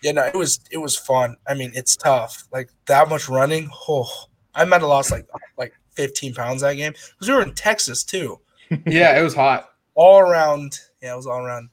yeah, 0.04 0.12
no, 0.12 0.24
it 0.24 0.36
was 0.36 0.60
it 0.70 0.78
was 0.78 0.98
fun. 0.98 1.38
I 1.48 1.54
mean, 1.54 1.72
it's 1.74 1.96
tough. 1.96 2.46
Like 2.52 2.70
that 2.88 3.08
much 3.08 3.30
running. 3.30 3.70
Oh, 3.88 4.10
I 4.54 4.66
might 4.66 4.82
have 4.82 4.90
lost 4.90 5.12
like 5.12 5.28
like 5.58 5.74
15 5.92 6.34
pounds 6.34 6.62
that 6.62 6.74
game 6.74 6.92
because 6.92 7.30
we 7.30 7.34
were 7.34 7.42
in 7.42 7.54
Texas 7.54 8.04
too. 8.04 8.40
yeah, 8.86 9.18
it 9.18 9.24
was 9.24 9.34
hot 9.34 9.70
all 9.96 10.20
around. 10.20 10.78
Yeah, 11.02 11.14
it 11.14 11.18
was 11.18 11.28
all 11.28 11.40
around. 11.40 11.70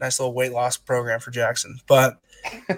Nice 0.00 0.20
little 0.20 0.34
weight 0.34 0.52
loss 0.52 0.76
program 0.76 1.20
for 1.20 1.30
Jackson, 1.30 1.78
but 1.86 2.18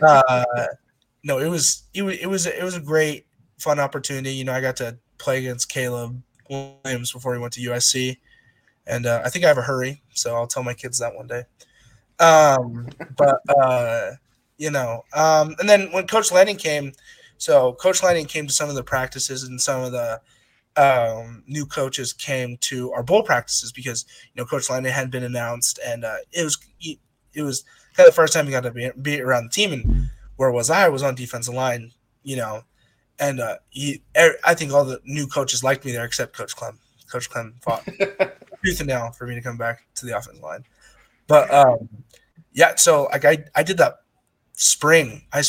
uh, 0.02 0.44
no, 1.24 1.38
it 1.38 1.48
was 1.48 1.84
it 1.94 2.02
was 2.02 2.16
it 2.16 2.26
was 2.26 2.46
it 2.46 2.62
was 2.62 2.76
a 2.76 2.80
great 2.80 3.26
fun 3.58 3.78
opportunity. 3.78 4.32
You 4.32 4.44
know, 4.44 4.52
I 4.52 4.60
got 4.60 4.76
to 4.76 4.96
play 5.18 5.38
against 5.38 5.68
Caleb 5.68 6.22
Williams 6.48 7.12
before 7.12 7.34
he 7.34 7.40
went 7.40 7.52
to 7.54 7.60
USC 7.60 8.16
and 8.90 9.06
uh, 9.06 9.22
I 9.24 9.30
think 9.30 9.44
I 9.44 9.48
have 9.48 9.58
a 9.58 9.62
hurry, 9.62 10.02
so 10.14 10.34
I'll 10.34 10.46
tell 10.46 10.62
my 10.62 10.74
kids 10.74 10.98
that 10.98 11.14
one 11.14 11.26
day. 11.26 11.44
Um, 12.18 12.88
but 13.16 13.40
uh, 13.48 14.12
you 14.58 14.70
know, 14.70 15.04
um, 15.14 15.54
and 15.58 15.68
then 15.68 15.90
when 15.92 16.06
Coach 16.06 16.32
Lanning 16.32 16.56
came, 16.56 16.92
so 17.38 17.74
Coach 17.74 18.02
Lanning 18.02 18.26
came 18.26 18.46
to 18.46 18.52
some 18.52 18.68
of 18.68 18.74
the 18.74 18.82
practices, 18.82 19.44
and 19.44 19.60
some 19.60 19.82
of 19.82 19.92
the 19.92 20.20
um, 20.76 21.44
new 21.46 21.64
coaches 21.66 22.12
came 22.12 22.56
to 22.58 22.92
our 22.92 23.02
bowl 23.02 23.22
practices 23.22 23.72
because 23.72 24.04
you 24.34 24.42
know 24.42 24.44
Coach 24.44 24.68
Lanning 24.68 24.92
hadn't 24.92 25.10
been 25.10 25.24
announced, 25.24 25.78
and 25.84 26.04
uh, 26.04 26.16
it 26.32 26.44
was 26.44 26.58
it 27.34 27.42
was 27.42 27.64
kind 27.94 28.06
of 28.08 28.14
the 28.14 28.16
first 28.16 28.32
time 28.32 28.46
he 28.46 28.52
got 28.52 28.62
to 28.62 28.70
be, 28.70 28.90
be 29.00 29.20
around 29.20 29.44
the 29.44 29.50
team. 29.50 29.72
And 29.72 30.10
where 30.36 30.50
was 30.50 30.70
I? 30.70 30.86
I 30.86 30.88
was 30.88 31.02
on 31.02 31.14
defensive 31.14 31.54
line, 31.54 31.92
you 32.22 32.36
know, 32.36 32.62
and 33.18 33.40
uh, 33.40 33.56
he, 33.68 34.02
er, 34.16 34.36
I 34.44 34.54
think 34.54 34.72
all 34.72 34.84
the 34.84 35.00
new 35.04 35.26
coaches 35.26 35.62
liked 35.62 35.84
me 35.84 35.92
there 35.92 36.04
except 36.04 36.36
Coach 36.36 36.56
Klemm. 36.56 36.76
Coach 37.10 37.28
Klemm 37.28 37.52
fought 37.62 37.84
tooth 38.64 38.80
and 38.80 38.88
nail 38.88 39.10
for 39.10 39.26
me 39.26 39.34
to 39.34 39.42
come 39.42 39.56
back 39.56 39.82
to 39.96 40.06
the 40.06 40.16
offensive 40.16 40.42
line. 40.42 40.64
But 41.26 41.52
um, 41.52 41.88
yeah, 42.52 42.74
so 42.76 43.04
like 43.12 43.24
I, 43.24 43.44
I 43.54 43.62
did 43.62 43.78
that 43.78 44.00
spring. 44.54 45.22
I 45.32 45.42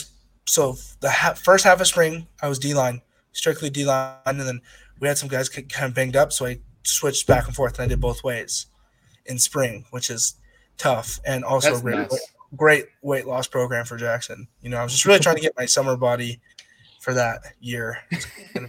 so 0.46 0.76
the 1.00 1.10
ha- 1.10 1.34
first 1.34 1.64
half 1.64 1.80
of 1.80 1.88
spring 1.88 2.28
I 2.42 2.50
was 2.50 2.60
D 2.60 2.74
line, 2.74 3.02
strictly 3.32 3.70
D 3.70 3.86
line, 3.86 4.18
and 4.26 4.42
then 4.42 4.62
we 5.00 5.08
had 5.08 5.18
some 5.18 5.30
guys 5.30 5.50
kind 5.50 5.90
of 5.90 5.96
banged 5.96 6.16
up, 6.16 6.34
so 6.34 6.46
I 6.46 6.60
switched 6.84 7.26
back 7.28 7.48
and 7.48 7.56
forth, 7.56 7.80
and 7.80 7.86
I 7.86 7.88
did 7.88 8.02
both 8.02 8.24
ways 8.24 8.68
in 9.26 9.40
spring, 9.40 9.86
which 9.92 10.10
is 10.10 10.36
tough 10.78 11.20
and 11.26 11.44
also 11.44 11.80
great, 11.80 11.98
nice. 11.98 12.34
great 12.56 12.86
weight 13.02 13.28
loss 13.28 13.48
program 13.48 13.86
for 13.86 13.98
Jackson. 13.98 14.48
You 14.62 14.70
know, 14.70 14.78
I 14.78 14.84
was 14.84 14.92
just 14.92 15.06
really 15.06 15.20
trying 15.20 15.36
to 15.36 15.42
get 15.42 15.54
my 15.58 15.66
summer 15.66 15.96
body 15.96 16.40
for 17.02 17.14
that 17.14 17.42
year. 17.60 17.98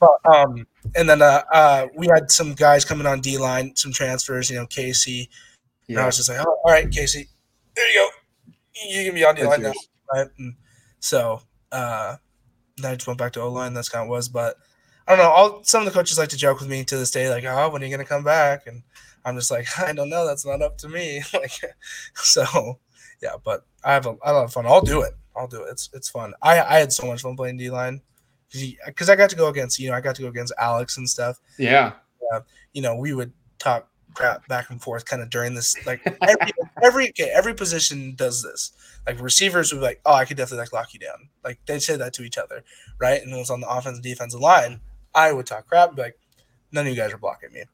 but 0.00 0.10
um, 0.24 0.66
and 0.94 1.08
then 1.08 1.22
uh, 1.22 1.42
uh, 1.52 1.86
we 1.96 2.08
had 2.08 2.30
some 2.30 2.54
guys 2.54 2.84
coming 2.84 3.06
on 3.06 3.20
D 3.20 3.38
line, 3.38 3.74
some 3.76 3.92
transfers. 3.92 4.50
You 4.50 4.56
know, 4.56 4.66
Casey. 4.66 5.30
Yeah. 5.88 5.96
And 5.96 6.00
I 6.00 6.06
was 6.06 6.16
just 6.16 6.28
like, 6.28 6.38
oh, 6.40 6.58
all 6.64 6.72
right, 6.72 6.90
Casey, 6.90 7.28
there 7.74 7.92
you 7.92 7.94
go. 7.94 8.08
You 8.88 9.04
can 9.04 9.14
be 9.14 9.24
on 9.24 9.34
D 9.34 9.44
line 9.44 9.62
now, 9.62 9.72
right? 10.12 10.28
And 10.38 10.54
so 11.00 11.42
uh, 11.70 12.16
then 12.76 12.92
I 12.92 12.94
just 12.94 13.06
went 13.06 13.18
back 13.18 13.32
to 13.32 13.40
O 13.40 13.48
line. 13.48 13.74
That's 13.74 13.88
kind 13.88 14.04
of 14.04 14.08
was, 14.08 14.28
but 14.28 14.56
I 15.06 15.16
don't 15.16 15.24
know. 15.24 15.30
All 15.30 15.64
some 15.64 15.82
of 15.82 15.86
the 15.86 15.92
coaches 15.92 16.18
like 16.18 16.28
to 16.30 16.36
joke 16.36 16.60
with 16.60 16.68
me 16.68 16.84
to 16.84 16.96
this 16.96 17.10
day, 17.10 17.28
like, 17.28 17.44
"Oh, 17.44 17.70
when 17.70 17.82
are 17.82 17.84
you 17.84 17.90
gonna 17.90 18.04
come 18.04 18.24
back?" 18.24 18.66
And 18.66 18.82
I'm 19.24 19.36
just 19.36 19.50
like, 19.50 19.66
I 19.78 19.92
don't 19.92 20.10
know. 20.10 20.26
That's 20.26 20.46
not 20.46 20.62
up 20.62 20.78
to 20.78 20.88
me. 20.88 21.22
like, 21.34 21.60
so 22.14 22.78
yeah. 23.22 23.36
But 23.42 23.64
I 23.84 23.94
have 23.94 24.06
a, 24.06 24.16
I 24.24 24.32
have 24.32 24.52
fun. 24.52 24.66
I'll 24.66 24.80
do 24.80 25.02
it. 25.02 25.14
I'll 25.36 25.48
do 25.48 25.62
it. 25.62 25.70
It's 25.70 25.90
it's 25.92 26.08
fun. 26.08 26.34
I 26.42 26.60
I 26.60 26.78
had 26.78 26.92
so 26.92 27.06
much 27.06 27.22
fun 27.22 27.36
playing 27.36 27.56
D 27.56 27.70
line 27.70 28.00
because 28.86 29.08
I 29.08 29.16
got 29.16 29.30
to 29.30 29.36
go 29.36 29.48
against 29.48 29.78
you 29.78 29.88
know 29.88 29.96
I 29.96 30.00
got 30.00 30.14
to 30.16 30.22
go 30.22 30.28
against 30.28 30.52
Alex 30.58 30.98
and 30.98 31.08
stuff. 31.08 31.40
Yeah. 31.58 31.92
Uh, 32.32 32.40
you 32.72 32.82
know 32.82 32.96
we 32.96 33.14
would 33.14 33.32
talk 33.58 33.88
crap 34.14 34.46
back 34.48 34.70
and 34.70 34.80
forth 34.80 35.04
kind 35.04 35.22
of 35.22 35.30
during 35.30 35.54
this 35.54 35.74
like 35.86 36.00
every 36.22 36.52
every 36.82 37.08
okay, 37.10 37.30
every 37.34 37.54
position 37.54 38.14
does 38.14 38.42
this. 38.42 38.72
Like 39.06 39.20
receivers 39.20 39.72
would 39.72 39.80
be 39.80 39.84
like, 39.84 40.00
oh, 40.04 40.14
I 40.14 40.24
could 40.24 40.36
definitely 40.36 40.64
like 40.64 40.72
lock 40.72 40.94
you 40.94 41.00
down. 41.00 41.28
Like 41.44 41.58
they'd 41.66 41.82
say 41.82 41.96
that 41.96 42.12
to 42.14 42.22
each 42.22 42.38
other, 42.38 42.62
right? 42.98 43.22
And 43.22 43.32
it 43.32 43.36
was 43.36 43.50
on 43.50 43.60
the 43.60 43.68
offense 43.68 43.96
and 43.96 44.02
defensive 44.02 44.40
line. 44.40 44.80
I 45.14 45.32
would 45.32 45.46
talk 45.46 45.66
crap, 45.66 45.96
like 45.98 46.18
none 46.70 46.86
of 46.86 46.90
you 46.90 46.96
guys 46.96 47.12
are 47.12 47.18
blocking 47.18 47.52
me. 47.52 47.64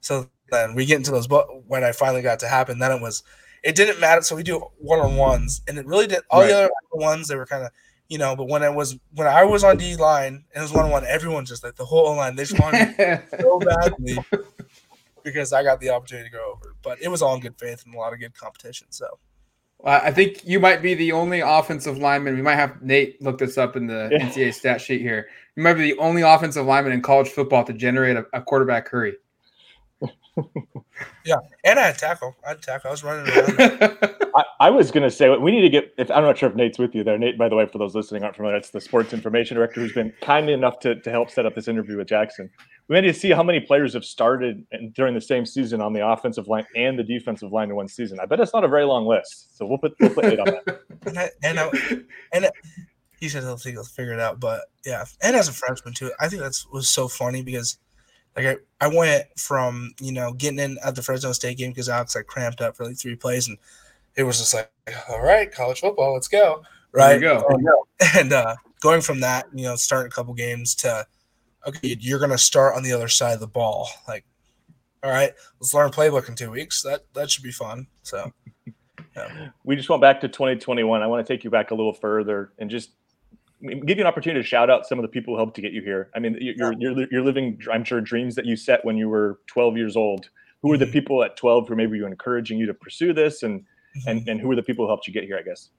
So 0.00 0.28
then 0.52 0.74
we 0.74 0.86
get 0.86 0.96
into 0.96 1.10
those. 1.10 1.26
But 1.26 1.66
when 1.66 1.82
I 1.82 1.92
finally 1.92 2.22
got 2.22 2.38
to 2.40 2.48
happen, 2.48 2.78
then 2.78 2.92
it 2.92 3.00
was 3.00 3.22
it 3.62 3.74
didn't 3.74 4.00
matter. 4.00 4.22
So 4.22 4.36
we 4.36 4.42
do 4.42 4.58
one 4.78 5.00
on 5.00 5.16
ones, 5.16 5.62
and 5.66 5.78
it 5.78 5.86
really 5.86 6.06
did. 6.06 6.20
All 6.30 6.40
right. 6.40 6.48
the 6.48 6.64
other 6.64 6.70
ones 6.92 7.28
they 7.28 7.36
were 7.36 7.46
kind 7.46 7.64
of 7.64 7.70
you 8.08 8.18
know. 8.18 8.36
But 8.36 8.48
when 8.48 8.62
it 8.62 8.74
was 8.74 8.98
when 9.14 9.26
I 9.26 9.44
was 9.44 9.64
on 9.64 9.76
D 9.76 9.96
line 9.96 10.44
and 10.54 10.56
it 10.56 10.60
was 10.60 10.72
one 10.72 10.84
on 10.84 10.90
one, 10.90 11.04
everyone 11.06 11.44
just 11.44 11.64
like 11.64 11.76
the 11.76 11.84
whole 11.84 12.16
line 12.16 12.36
they 12.36 12.44
just 12.44 12.60
wanted 12.60 12.94
so 13.40 13.58
badly 13.60 14.18
because 15.22 15.52
I 15.52 15.62
got 15.62 15.80
the 15.80 15.90
opportunity 15.90 16.28
to 16.28 16.36
go 16.36 16.52
over. 16.52 16.74
But 16.82 17.00
it 17.00 17.08
was 17.08 17.22
all 17.22 17.34
in 17.34 17.40
good 17.40 17.58
faith 17.58 17.84
and 17.84 17.94
a 17.94 17.98
lot 17.98 18.12
of 18.12 18.20
good 18.20 18.34
competition. 18.34 18.88
So. 18.90 19.18
I 19.84 20.12
think 20.12 20.44
you 20.44 20.60
might 20.60 20.80
be 20.80 20.94
the 20.94 21.10
only 21.10 21.40
offensive 21.40 21.98
lineman. 21.98 22.36
We 22.36 22.42
might 22.42 22.54
have 22.54 22.80
Nate 22.82 23.20
look 23.20 23.38
this 23.38 23.58
up 23.58 23.74
in 23.74 23.88
the 23.88 24.10
yeah. 24.12 24.28
NCAA 24.28 24.54
stat 24.54 24.80
sheet 24.80 25.00
here. 25.00 25.26
You 25.56 25.64
might 25.64 25.74
be 25.74 25.90
the 25.90 25.98
only 25.98 26.22
offensive 26.22 26.64
lineman 26.64 26.92
in 26.92 27.02
college 27.02 27.28
football 27.28 27.64
to 27.64 27.72
generate 27.72 28.16
a, 28.16 28.24
a 28.32 28.40
quarterback 28.40 28.88
hurry. 28.88 29.16
Yeah, 31.24 31.36
and 31.64 31.78
I 31.78 31.88
had 31.88 31.98
tackle. 31.98 32.34
I 32.44 32.50
had 32.50 32.62
tackle. 32.62 32.88
I 32.88 32.90
was 32.92 33.04
running 33.04 33.30
around. 33.30 33.98
I, 34.34 34.44
I, 34.60 34.70
was 34.70 34.90
gonna 34.90 35.10
say 35.10 35.28
we 35.28 35.50
need 35.50 35.60
to 35.60 35.68
get. 35.68 35.92
If 35.98 36.10
I'm 36.10 36.24
not 36.24 36.38
sure 36.38 36.48
if 36.48 36.56
Nate's 36.56 36.78
with 36.78 36.94
you 36.94 37.04
there. 37.04 37.18
Nate, 37.18 37.36
by 37.36 37.48
the 37.48 37.56
way, 37.56 37.66
for 37.66 37.78
those 37.78 37.94
listening 37.94 38.22
aren't 38.22 38.36
familiar, 38.36 38.56
it's 38.56 38.70
the 38.70 38.80
sports 38.80 39.12
information 39.12 39.56
director 39.56 39.80
who's 39.80 39.92
been 39.92 40.12
kindly 40.22 40.54
enough 40.54 40.78
to, 40.80 41.00
to 41.00 41.10
help 41.10 41.30
set 41.30 41.44
up 41.44 41.54
this 41.54 41.68
interview 41.68 41.98
with 41.98 42.08
Jackson. 42.08 42.48
We 42.88 43.00
need 43.00 43.08
to 43.08 43.14
see 43.14 43.30
how 43.30 43.42
many 43.42 43.60
players 43.60 43.92
have 43.92 44.04
started 44.04 44.66
during 44.94 45.14
the 45.14 45.20
same 45.20 45.44
season 45.44 45.82
on 45.82 45.92
the 45.92 46.06
offensive 46.06 46.48
line 46.48 46.66
and 46.74 46.98
the 46.98 47.04
defensive 47.04 47.52
line 47.52 47.68
in 47.68 47.76
one 47.76 47.88
season. 47.88 48.18
I 48.20 48.26
bet 48.26 48.40
it's 48.40 48.54
not 48.54 48.64
a 48.64 48.68
very 48.68 48.84
long 48.84 49.06
list. 49.06 49.56
So 49.56 49.66
we'll 49.66 49.78
put 49.78 49.94
we'll 50.00 50.10
put 50.10 50.24
Nate 50.24 50.40
on 50.40 50.46
that. 50.46 50.80
and 51.06 51.18
I, 51.18 51.30
and 51.42 51.60
I, 51.60 51.70
and 52.32 52.50
he 53.20 53.28
said 53.28 53.42
he'll, 53.42 53.56
he'll 53.56 53.84
figure 53.84 54.14
it 54.14 54.20
out. 54.20 54.40
But 54.40 54.62
yeah, 54.84 55.04
and 55.22 55.36
as 55.36 55.48
a 55.48 55.52
freshman 55.52 55.94
too, 55.94 56.10
I 56.18 56.28
think 56.28 56.42
that's 56.42 56.66
was 56.68 56.88
so 56.88 57.06
funny 57.06 57.42
because 57.42 57.78
like 58.36 58.46
I, 58.46 58.56
I 58.80 58.88
went 58.88 59.26
from 59.38 59.94
you 60.00 60.12
know 60.12 60.32
getting 60.32 60.58
in 60.58 60.78
at 60.84 60.94
the 60.94 61.02
Fresno 61.02 61.32
State 61.32 61.58
game 61.58 61.70
because 61.70 61.88
Alex 61.88 62.14
like 62.14 62.26
cramped 62.26 62.60
up 62.60 62.76
for 62.76 62.86
like 62.86 62.96
three 62.96 63.16
plays 63.16 63.48
and 63.48 63.58
it 64.16 64.22
was 64.22 64.38
just 64.38 64.54
like 64.54 64.70
all 65.08 65.22
right 65.22 65.52
college 65.52 65.80
football 65.80 66.14
let's 66.14 66.28
go. 66.28 66.62
Right? 66.92 67.20
go. 67.20 67.86
and 68.16 68.32
uh, 68.32 68.56
going 68.80 69.00
from 69.00 69.20
that 69.20 69.46
you 69.54 69.64
know 69.64 69.76
starting 69.76 70.08
a 70.08 70.14
couple 70.14 70.34
games 70.34 70.74
to 70.76 71.06
okay 71.66 71.96
you're 72.00 72.20
gonna 72.20 72.38
start 72.38 72.74
on 72.76 72.82
the 72.82 72.92
other 72.92 73.08
side 73.08 73.34
of 73.34 73.40
the 73.40 73.46
ball. 73.46 73.88
Like 74.08 74.24
all 75.02 75.10
right 75.10 75.32
let's 75.60 75.74
learn 75.74 75.90
playbook 75.90 76.28
in 76.28 76.34
two 76.34 76.50
weeks. 76.50 76.82
That 76.82 77.04
that 77.14 77.30
should 77.30 77.44
be 77.44 77.52
fun. 77.52 77.86
So 78.02 78.32
yeah. 79.16 79.48
we 79.64 79.76
just 79.76 79.90
went 79.90 80.00
back 80.00 80.22
to 80.22 80.28
2021 80.28 81.02
I 81.02 81.06
want 81.06 81.26
to 81.26 81.32
take 81.32 81.44
you 81.44 81.50
back 81.50 81.70
a 81.70 81.74
little 81.74 81.92
further 81.92 82.52
and 82.58 82.70
just 82.70 82.92
give 83.62 83.98
you 83.98 84.02
an 84.02 84.06
opportunity 84.06 84.42
to 84.42 84.46
shout 84.46 84.70
out 84.70 84.86
some 84.86 84.98
of 84.98 85.02
the 85.02 85.08
people 85.08 85.34
who 85.34 85.38
helped 85.38 85.54
to 85.56 85.62
get 85.62 85.72
you 85.72 85.82
here. 85.82 86.10
I 86.14 86.18
mean, 86.18 86.36
you're 86.40 86.72
you're 86.78 87.06
you're 87.10 87.22
living, 87.22 87.60
I'm 87.72 87.84
sure, 87.84 88.00
dreams 88.00 88.34
that 88.34 88.44
you 88.44 88.56
set 88.56 88.84
when 88.84 88.96
you 88.96 89.08
were 89.08 89.40
12 89.46 89.76
years 89.76 89.96
old. 89.96 90.30
Who 90.62 90.68
were 90.68 90.78
the 90.78 90.84
mm-hmm. 90.84 90.92
people 90.92 91.24
at 91.24 91.36
12 91.36 91.68
who 91.68 91.76
maybe 91.76 92.00
were 92.00 92.06
encouraging 92.06 92.58
you 92.58 92.66
to 92.66 92.74
pursue 92.74 93.12
this, 93.12 93.42
and 93.42 93.60
mm-hmm. 93.60 94.08
and 94.08 94.28
and 94.28 94.40
who 94.40 94.48
were 94.48 94.56
the 94.56 94.62
people 94.62 94.84
who 94.84 94.90
helped 94.90 95.06
you 95.06 95.12
get 95.12 95.24
here? 95.24 95.38
I 95.38 95.42
guess. 95.42 95.70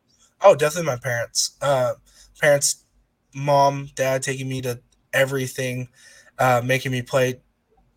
Oh, 0.41 0.55
definitely 0.55 0.87
my 0.87 0.97
parents. 0.97 1.57
Uh, 1.61 1.93
parents, 2.41 2.85
mom, 3.33 3.89
dad, 3.95 4.23
taking 4.23 4.49
me 4.49 4.61
to 4.61 4.81
everything, 5.13 5.87
uh, 6.37 6.61
making 6.63 6.91
me 6.91 7.01
play 7.01 7.41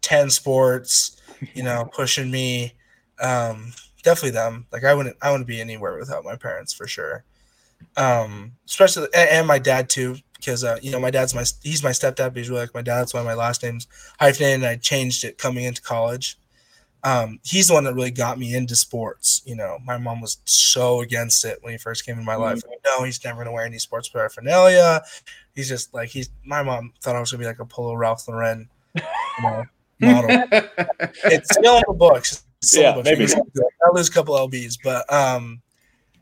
10 0.03 0.31
sports. 0.31 1.21
You 1.55 1.63
know, 1.63 1.89
pushing 1.95 2.31
me. 2.31 2.75
Um, 3.21 3.73
definitely 4.03 4.31
them. 4.31 4.67
Like 4.73 4.85
I 4.85 4.95
wouldn't 4.95 5.17
I 5.23 5.31
wouldn't 5.31 5.49
be 5.49 5.61
anywhere 5.61 5.99
without 5.99 6.25
my 6.25 6.37
parents 6.37 6.73
for 6.73 6.87
sure 6.87 7.25
um, 7.97 8.53
especially 8.67 9.09
and, 9.15 9.47
my 9.47 9.59
dad 9.59 9.89
too, 9.89 10.17
because 10.37 10.65
uh, 10.65 10.79
you 10.83 10.91
know 10.91 11.01
my 11.01 11.11
dad's 11.11 11.35
my 11.35 11.45
he's 11.63 11.83
my 11.83 11.91
stepdad, 11.91 12.17
but 12.17 12.37
he's 12.37 12.51
really 12.51 12.63
like 12.63 12.75
my 12.75 12.83
dad. 12.83 13.01
That's 13.01 13.15
why 13.15 13.23
my 13.23 13.35
last 13.35 13.63
name's 13.63 13.87
hyphenated, 14.21 14.57
and 14.57 14.67
I 14.67 14.77
changed 14.77 15.25
it 15.25 15.39
coming 15.39 15.65
into 15.65 15.83
college. 15.83 16.39
Um, 17.05 17.39
he's 17.45 17.69
the 17.69 17.75
one 17.75 17.85
that 17.85 17.95
really 17.95 18.11
got 18.11 18.39
me 18.39 18.55
into 18.55 18.75
sports. 18.75 19.43
You 19.47 19.57
know, 19.57 19.79
my 19.85 19.97
mom 19.97 20.21
was 20.21 20.39
so 20.45 21.01
against 21.01 21.45
it 21.45 21.59
when 21.63 21.73
he 21.73 21.79
first 21.79 22.05
came 22.05 22.19
in 22.19 22.25
my 22.25 22.35
mm-hmm. 22.35 22.43
life. 22.43 22.63
no, 22.85 23.05
he's 23.05 23.23
never 23.25 23.39
gonna 23.39 23.53
wear 23.53 23.65
any 23.65 23.79
sports 23.79 24.09
paraphernalia. 24.09 25.03
He's 25.55 25.69
just 25.69 25.95
like 25.95 26.09
he's. 26.11 26.31
My 26.45 26.63
mom 26.63 26.93
thought 27.01 27.17
I 27.17 27.21
was 27.21 27.31
gonna 27.31 27.43
be 27.43 27.47
like 27.47 27.61
a 27.61 27.65
Polo 27.65 27.95
Ralph 27.95 28.27
Lauren 28.29 28.69
you 28.95 29.03
know, 29.43 29.65
model. 30.01 30.29
it's 31.25 31.55
still 31.55 31.77
in 31.77 31.85
the 31.87 31.95
books. 31.95 32.45
yeah, 32.75 33.01
maybe. 33.03 33.27
I 33.33 33.91
lose 33.93 34.09
a 34.09 34.13
couple 34.13 34.35
lbs, 34.35 34.79
but 34.83 35.11
um, 35.13 35.63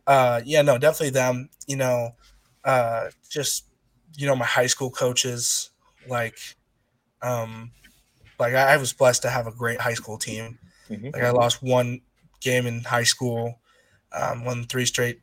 uh, 0.06 0.40
yeah, 0.44 0.62
no, 0.62 0.78
definitely 0.78 1.10
them. 1.10 1.48
You 1.66 1.76
know, 1.76 2.14
uh, 2.64 3.10
just 3.28 3.66
you 4.16 4.26
know, 4.26 4.36
my 4.36 4.44
high 4.44 4.66
school 4.66 4.90
coaches, 4.90 5.70
like, 6.08 6.38
um, 7.22 7.72
like 8.38 8.54
I, 8.54 8.74
I 8.74 8.76
was 8.76 8.92
blessed 8.92 9.22
to 9.22 9.30
have 9.30 9.46
a 9.46 9.52
great 9.52 9.80
high 9.80 9.94
school 9.94 10.18
team. 10.18 10.58
Mm-hmm. 10.88 11.10
Like 11.12 11.22
I 11.22 11.30
lost 11.30 11.62
one 11.62 12.00
game 12.40 12.66
in 12.66 12.84
high 12.84 13.04
school, 13.04 13.60
um, 14.12 14.44
won 14.44 14.64
three 14.64 14.86
straight 14.86 15.20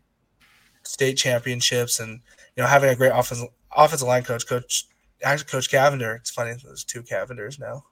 state 0.83 1.15
championships, 1.15 1.99
and 1.99 2.21
you 2.55 2.63
know, 2.63 2.67
having 2.67 2.89
a 2.89 2.95
great 2.95 3.11
offensive 3.13 3.49
offensive 3.75 4.07
line 4.07 4.23
coach, 4.23 4.47
coach 4.47 4.87
actually 5.23 5.49
Coach 5.49 5.69
Cavender. 5.69 6.15
It's 6.15 6.31
funny, 6.31 6.53
there's 6.63 6.83
two 6.83 7.03
Cavenders 7.03 7.59
now. 7.59 7.83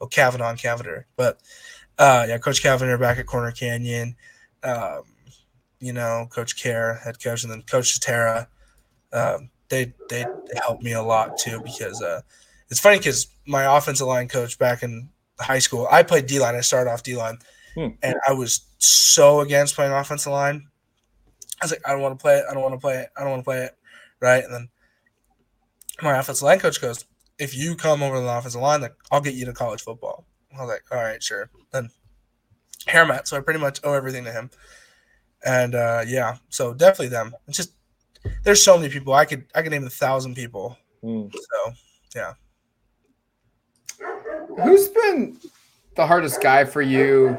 Oh, 0.00 0.06
Kavanaugh 0.06 0.50
and 0.50 0.58
Cavender, 0.58 1.06
but 1.16 1.40
uh, 1.98 2.24
yeah, 2.28 2.38
Coach 2.38 2.62
Cavender 2.62 2.96
back 2.98 3.18
at 3.18 3.26
Corner 3.26 3.50
Canyon. 3.50 4.16
Um, 4.62 5.02
you 5.80 5.92
know, 5.92 6.28
Coach 6.30 6.56
Kjar, 6.56 7.00
head 7.02 7.22
coach, 7.22 7.42
and 7.44 7.52
then 7.52 7.62
Coach 7.62 7.98
Satera. 7.98 8.48
Um, 9.12 9.50
they, 9.68 9.92
they 10.08 10.24
helped 10.62 10.82
me 10.82 10.92
a 10.92 11.02
lot 11.02 11.38
too 11.38 11.60
because 11.62 12.02
uh, 12.02 12.22
it's 12.70 12.80
funny 12.80 12.98
because 12.98 13.28
my 13.46 13.76
offensive 13.76 14.06
line 14.06 14.28
coach 14.28 14.58
back 14.58 14.82
in 14.82 15.08
high 15.38 15.58
school, 15.58 15.86
I 15.90 16.02
played 16.02 16.26
D 16.26 16.38
line. 16.38 16.54
I 16.54 16.60
started 16.60 16.90
off 16.90 17.02
D 17.02 17.16
line, 17.16 17.38
hmm. 17.74 17.88
and 18.02 18.16
I 18.26 18.32
was 18.32 18.62
so 18.78 19.40
against 19.40 19.74
playing 19.74 19.92
offensive 19.92 20.32
line. 20.32 20.66
I 21.60 21.64
was 21.64 21.72
like, 21.72 21.82
I 21.86 21.92
don't 21.92 22.02
want 22.02 22.18
to 22.18 22.22
play 22.22 22.38
it. 22.38 22.44
I 22.48 22.54
don't 22.54 22.62
want 22.62 22.74
to 22.74 22.80
play 22.80 22.98
it. 22.98 23.08
I 23.16 23.20
don't 23.22 23.30
want 23.30 23.40
to 23.40 23.44
play 23.44 23.62
it. 23.64 23.76
Right. 24.20 24.44
And 24.44 24.52
then 24.52 24.68
my 26.02 26.16
offensive 26.16 26.44
line 26.44 26.60
coach 26.60 26.80
goes, 26.80 27.04
if 27.38 27.56
you 27.56 27.74
come 27.74 28.02
over 28.02 28.16
to 28.16 28.20
the 28.20 28.28
offensive 28.28 28.60
line, 28.60 28.80
like, 28.80 28.94
I'll 29.10 29.20
get 29.20 29.34
you 29.34 29.44
to 29.46 29.52
college 29.52 29.82
football. 29.82 30.24
I 30.56 30.60
was 30.60 30.68
like, 30.68 30.84
all 30.90 31.02
right, 31.02 31.22
sure. 31.22 31.50
Then 31.72 31.90
I'm. 32.86 33.20
So 33.24 33.36
I 33.36 33.40
pretty 33.40 33.60
much 33.60 33.80
owe 33.84 33.92
everything 33.92 34.24
to 34.24 34.32
him 34.32 34.50
and 35.44 35.74
uh, 35.74 36.04
yeah, 36.06 36.36
so 36.48 36.74
definitely 36.74 37.08
them. 37.08 37.34
It's 37.46 37.56
just 37.56 37.72
there's 38.42 38.62
so 38.62 38.76
many 38.76 38.92
people. 38.92 39.14
I 39.14 39.24
could 39.24 39.46
I 39.54 39.62
could 39.62 39.70
name 39.70 39.84
a 39.84 39.90
thousand 39.90 40.34
people. 40.34 40.76
Mm. 41.02 41.32
So 41.32 41.72
yeah. 42.14 42.32
Who's 44.62 44.88
been 44.88 45.38
the 45.94 46.06
hardest 46.06 46.42
guy 46.42 46.64
for 46.64 46.82
you? 46.82 47.38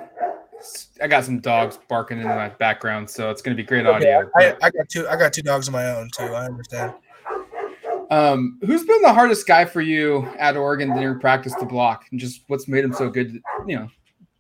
I 1.02 1.08
got 1.08 1.24
some 1.24 1.40
dogs 1.40 1.80
barking 1.88 2.20
in 2.20 2.26
my 2.26 2.50
background, 2.50 3.10
so 3.10 3.30
it's 3.30 3.42
going 3.42 3.56
to 3.56 3.62
be 3.62 3.66
great 3.66 3.86
audio. 3.86 4.30
I, 4.36 4.56
I, 4.62 4.70
got 4.70 4.90
two. 4.90 5.08
I 5.08 5.16
got 5.16 5.32
two 5.32 5.42
dogs 5.42 5.68
of 5.68 5.74
my 5.74 5.90
own 5.96 6.10
too. 6.16 6.24
I 6.24 6.46
understand. 6.46 6.94
Um, 8.12 8.60
who's 8.66 8.84
been 8.84 9.02
the 9.02 9.14
hardest 9.14 9.48
guy 9.48 9.66
for 9.66 9.82
you 9.82 10.28
at 10.38 10.58
Oregon 10.58 10.96
during 10.96 11.20
practice 11.20 11.54
to 11.56 11.66
block, 11.66 12.06
and 12.12 12.20
just 12.20 12.44
what's 12.48 12.68
made 12.68 12.84
him 12.84 12.94
so 12.94 13.10
good? 13.10 13.42
You 13.68 13.78
know, 13.78 13.90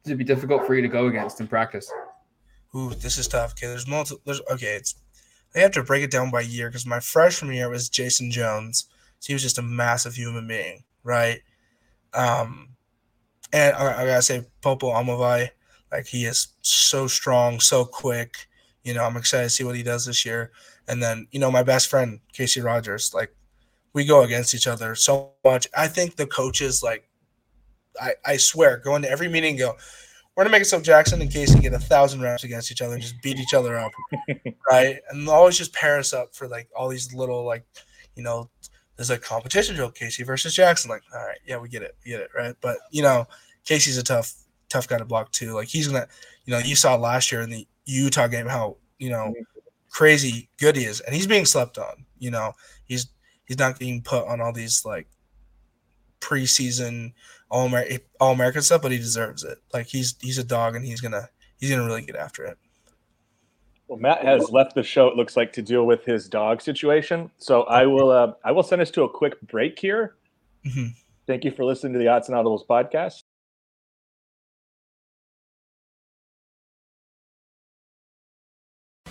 to 0.05 0.15
be 0.15 0.23
difficult 0.23 0.65
for 0.65 0.75
you 0.75 0.81
to 0.81 0.87
go 0.87 1.07
against 1.07 1.39
in 1.39 1.47
practice. 1.47 1.89
Ooh, 2.75 2.93
this 2.93 3.17
is 3.17 3.27
tough. 3.27 3.51
Okay, 3.51 3.67
there's 3.67 3.88
multiple. 3.88 4.21
There's 4.25 4.41
okay. 4.51 4.75
It's 4.75 4.95
I 5.55 5.59
have 5.59 5.71
to 5.71 5.83
break 5.83 6.03
it 6.03 6.11
down 6.11 6.29
by 6.29 6.41
year 6.41 6.69
because 6.69 6.85
my 6.85 6.99
freshman 6.99 7.55
year 7.55 7.69
was 7.69 7.89
Jason 7.89 8.29
Jones. 8.29 8.85
So 9.19 9.27
he 9.27 9.33
was 9.33 9.41
just 9.41 9.57
a 9.57 9.63
massive 9.63 10.15
human 10.15 10.47
being, 10.47 10.83
right? 11.03 11.41
Um, 12.13 12.69
and 13.51 13.75
I, 13.75 14.03
I 14.03 14.05
gotta 14.05 14.21
say, 14.21 14.45
Popo 14.61 14.91
Aumavae, 14.91 15.49
like 15.91 16.07
he 16.07 16.25
is 16.25 16.49
so 16.61 17.07
strong, 17.07 17.59
so 17.59 17.85
quick. 17.85 18.47
You 18.83 18.93
know, 18.93 19.03
I'm 19.03 19.17
excited 19.17 19.45
to 19.45 19.49
see 19.49 19.63
what 19.63 19.75
he 19.75 19.83
does 19.83 20.05
this 20.05 20.25
year. 20.25 20.51
And 20.88 21.01
then, 21.03 21.27
you 21.31 21.39
know, 21.39 21.51
my 21.51 21.63
best 21.63 21.89
friend 21.89 22.19
Casey 22.33 22.61
Rogers, 22.61 23.13
like 23.13 23.35
we 23.93 24.05
go 24.05 24.23
against 24.23 24.53
each 24.53 24.67
other 24.67 24.95
so 24.95 25.31
much. 25.43 25.67
I 25.75 25.88
think 25.88 26.15
the 26.15 26.27
coaches 26.27 26.81
like 26.83 27.09
I, 28.01 28.13
I 28.25 28.38
swear, 28.38 28.77
go 28.77 28.95
into 28.95 29.09
every 29.09 29.27
meeting 29.27 29.57
go, 29.57 29.75
we're 30.39 30.46
gonna 30.46 30.53
make 30.53 30.62
it 30.62 30.67
so 30.67 30.79
Jackson 30.79 31.22
and 31.22 31.29
Casey 31.29 31.60
get 31.60 31.74
a 31.74 31.79
thousand 31.79 32.22
reps 32.22 32.46
against 32.46 32.72
each 32.72 32.81
other 32.81 32.93
and 32.93 33.01
just 33.01 33.22
beat 33.22 33.38
each 33.38 33.53
other 33.53 33.77
up, 33.77 33.91
right? 34.72 34.96
And 35.10 35.27
always 35.27 35.58
just 35.58 35.74
pair 35.74 36.00
us 36.00 36.13
up 36.13 36.34
for 36.34 36.48
like 36.48 36.69
all 36.74 36.88
these 36.88 37.13
little 37.13 37.43
like, 37.43 37.65
you 38.15 38.24
know, 38.24 38.50
there's 38.96 39.10
a 39.10 39.17
competition 39.17 39.75
drill, 39.75 39.91
Casey 39.91 40.24
versus 40.24 40.55
Jackson. 40.55 40.89
Like, 40.89 41.01
all 41.13 41.27
right, 41.27 41.39
yeah, 41.46 41.58
we 41.58 41.67
get 41.67 41.81
it, 41.81 41.98
we 42.05 42.12
get 42.12 42.22
it, 42.22 42.29
right? 42.34 42.55
But 42.62 42.77
you 42.89 43.01
know, 43.01 43.27
Casey's 43.65 43.98
a 43.98 44.03
tough, 44.03 44.34
tough 44.69 44.88
guy 44.88 44.98
to 44.98 45.03
block 45.03 45.29
too. 45.34 45.51
Like 45.51 45.67
he's 45.67 45.89
gonna, 45.89 46.08
you 46.46 46.53
know, 46.53 46.60
you 46.60 46.77
saw 46.77 46.96
last 46.96 47.34
year 47.34 47.41
in 47.41 47.50
the 47.50 47.67
Utah 47.84 48.27
game 48.27 48.48
how 48.48 48.77
you 48.98 49.10
know 49.10 49.34
crazy 49.89 50.48
good 50.58 50.77
he 50.77 50.86
is, 50.86 51.01
and 51.01 51.13
he's 51.13 51.27
being 51.27 51.43
slept 51.43 51.77
on. 51.77 52.05
You 52.17 52.31
know, 52.31 52.53
he's 52.86 53.08
he's 53.43 53.60
not 53.60 53.77
being 53.77 54.01
put 54.01 54.25
on 54.25 54.39
all 54.39 54.53
these 54.53 54.86
like 54.86 55.10
preseason 56.22 57.12
all 57.50 57.65
American 57.65 58.00
all 58.20 58.34
American 58.34 58.62
stuff, 58.62 58.82
but 58.82 58.91
he 58.91 58.98
deserves 58.98 59.44
it. 59.44 59.58
Like 59.74 59.88
he's 59.88 60.15
he's 60.22 60.38
a 60.38 60.44
dog, 60.44 60.75
and 60.75 60.86
he's 60.86 61.01
gonna 61.01 61.29
he's 61.60 61.70
gonna 61.70 61.86
really 61.86 62.01
get 62.01 62.15
after 62.15 62.46
it. 62.46 62.58
Well, 63.88 63.98
Matt 63.98 64.24
has 64.24 64.51
left 64.51 64.75
the 64.75 64.84
show. 64.84 65.08
It 65.08 65.15
looks 65.15 65.36
like 65.36 65.51
to 65.53 65.63
deal 65.63 65.86
with 65.86 66.06
his 66.06 66.29
dog 66.29 66.62
situation. 66.62 67.32
So 67.38 67.63
I 67.63 67.88
will 67.88 68.12
uh, 68.12 68.34
I 68.44 68.51
will 68.51 68.63
send 68.63 68.82
us 68.82 68.91
to 68.91 69.03
a 69.03 69.10
quick 69.10 69.41
break 69.41 69.79
here. 69.79 70.15
Mm-hmm. 70.65 70.89
Thank 71.25 71.44
you 71.44 71.51
for 71.51 71.65
listening 71.65 71.94
to 71.94 72.00
the 72.00 72.06
Autzen 72.06 72.32
Audibles 72.32 72.65
podcast. 72.68 73.24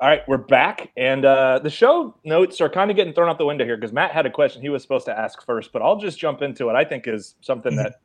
All 0.00 0.08
right, 0.08 0.22
we're 0.28 0.36
back, 0.36 0.92
and 0.96 1.24
uh, 1.24 1.58
the 1.58 1.70
show 1.70 2.14
notes 2.24 2.60
are 2.60 2.68
kind 2.68 2.88
of 2.88 2.96
getting 2.96 3.12
thrown 3.12 3.28
out 3.28 3.36
the 3.36 3.44
window 3.44 3.64
here 3.64 3.76
because 3.76 3.92
Matt 3.92 4.12
had 4.12 4.26
a 4.26 4.30
question 4.30 4.62
he 4.62 4.68
was 4.68 4.80
supposed 4.80 5.06
to 5.06 5.18
ask 5.18 5.44
first, 5.44 5.72
but 5.72 5.82
I'll 5.82 5.96
just 5.96 6.20
jump 6.20 6.40
into 6.40 6.68
it. 6.68 6.76
I 6.76 6.84
think 6.84 7.08
is 7.08 7.34
something 7.40 7.74
that 7.74 7.96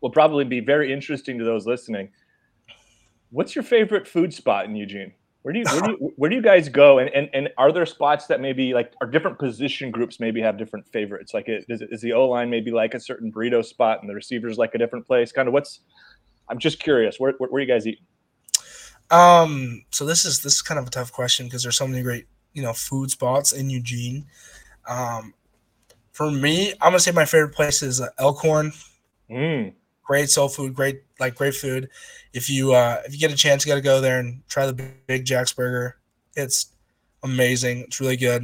will 0.00 0.10
probably 0.10 0.44
be 0.44 0.58
very 0.58 0.92
interesting 0.92 1.38
to 1.38 1.44
those 1.44 1.66
listening. 1.66 2.10
What's 3.30 3.54
your 3.54 3.62
favorite 3.62 4.08
food 4.08 4.34
spot 4.34 4.64
in 4.64 4.74
Eugene? 4.74 5.12
Where 5.42 5.52
do 5.52 5.60
you 5.60 5.66
where 5.66 5.82
do 5.82 5.90
you, 5.92 6.12
where 6.16 6.30
do 6.30 6.34
you 6.34 6.42
guys 6.42 6.68
go? 6.68 6.98
And, 6.98 7.10
and 7.10 7.30
and 7.32 7.48
are 7.58 7.70
there 7.70 7.86
spots 7.86 8.26
that 8.26 8.40
maybe 8.40 8.74
like 8.74 8.92
are 9.00 9.06
different 9.06 9.38
position 9.38 9.92
groups 9.92 10.18
maybe 10.18 10.40
have 10.40 10.58
different 10.58 10.84
favorites? 10.88 11.32
Like 11.32 11.44
is, 11.48 11.64
is 11.68 12.00
the 12.00 12.12
O 12.12 12.28
line 12.28 12.50
maybe 12.50 12.72
like 12.72 12.94
a 12.94 13.00
certain 13.00 13.30
burrito 13.30 13.64
spot 13.64 14.00
and 14.00 14.10
the 14.10 14.14
receivers 14.14 14.58
like 14.58 14.74
a 14.74 14.78
different 14.78 15.06
place? 15.06 15.30
Kind 15.30 15.46
of 15.46 15.54
what's 15.54 15.78
I'm 16.48 16.58
just 16.58 16.80
curious. 16.80 17.20
Where 17.20 17.34
where, 17.38 17.50
where 17.50 17.62
you 17.62 17.68
guys 17.68 17.86
eat? 17.86 18.00
Um, 19.10 19.84
so 19.90 20.04
this 20.04 20.24
is 20.24 20.40
this 20.40 20.54
is 20.56 20.62
kind 20.62 20.78
of 20.78 20.86
a 20.86 20.90
tough 20.90 21.12
question 21.12 21.46
because 21.46 21.62
there's 21.62 21.76
so 21.76 21.86
many 21.86 22.02
great 22.02 22.26
you 22.52 22.62
know 22.62 22.72
food 22.72 23.10
spots 23.10 23.52
in 23.52 23.70
Eugene. 23.70 24.26
Um, 24.88 25.34
for 26.12 26.30
me, 26.30 26.72
I'm 26.80 26.90
gonna 26.90 27.00
say 27.00 27.12
my 27.12 27.24
favorite 27.24 27.54
place 27.54 27.82
is 27.82 28.00
uh, 28.00 28.08
Elkhorn. 28.18 28.72
Mm. 29.30 29.72
Great 30.04 30.30
soul 30.30 30.48
food, 30.48 30.74
great 30.74 31.02
like 31.20 31.34
great 31.34 31.54
food. 31.54 31.88
If 32.32 32.50
you 32.50 32.72
uh, 32.72 33.02
if 33.06 33.12
you 33.12 33.18
get 33.18 33.32
a 33.32 33.36
chance, 33.36 33.64
you 33.64 33.70
got 33.70 33.76
to 33.76 33.82
go 33.82 34.00
there 34.00 34.18
and 34.18 34.42
try 34.48 34.66
the 34.66 34.90
Big 35.06 35.24
Jack's 35.24 35.52
burger. 35.52 35.98
It's 36.34 36.72
amazing. 37.22 37.80
It's 37.80 38.00
really 38.00 38.16
good. 38.16 38.42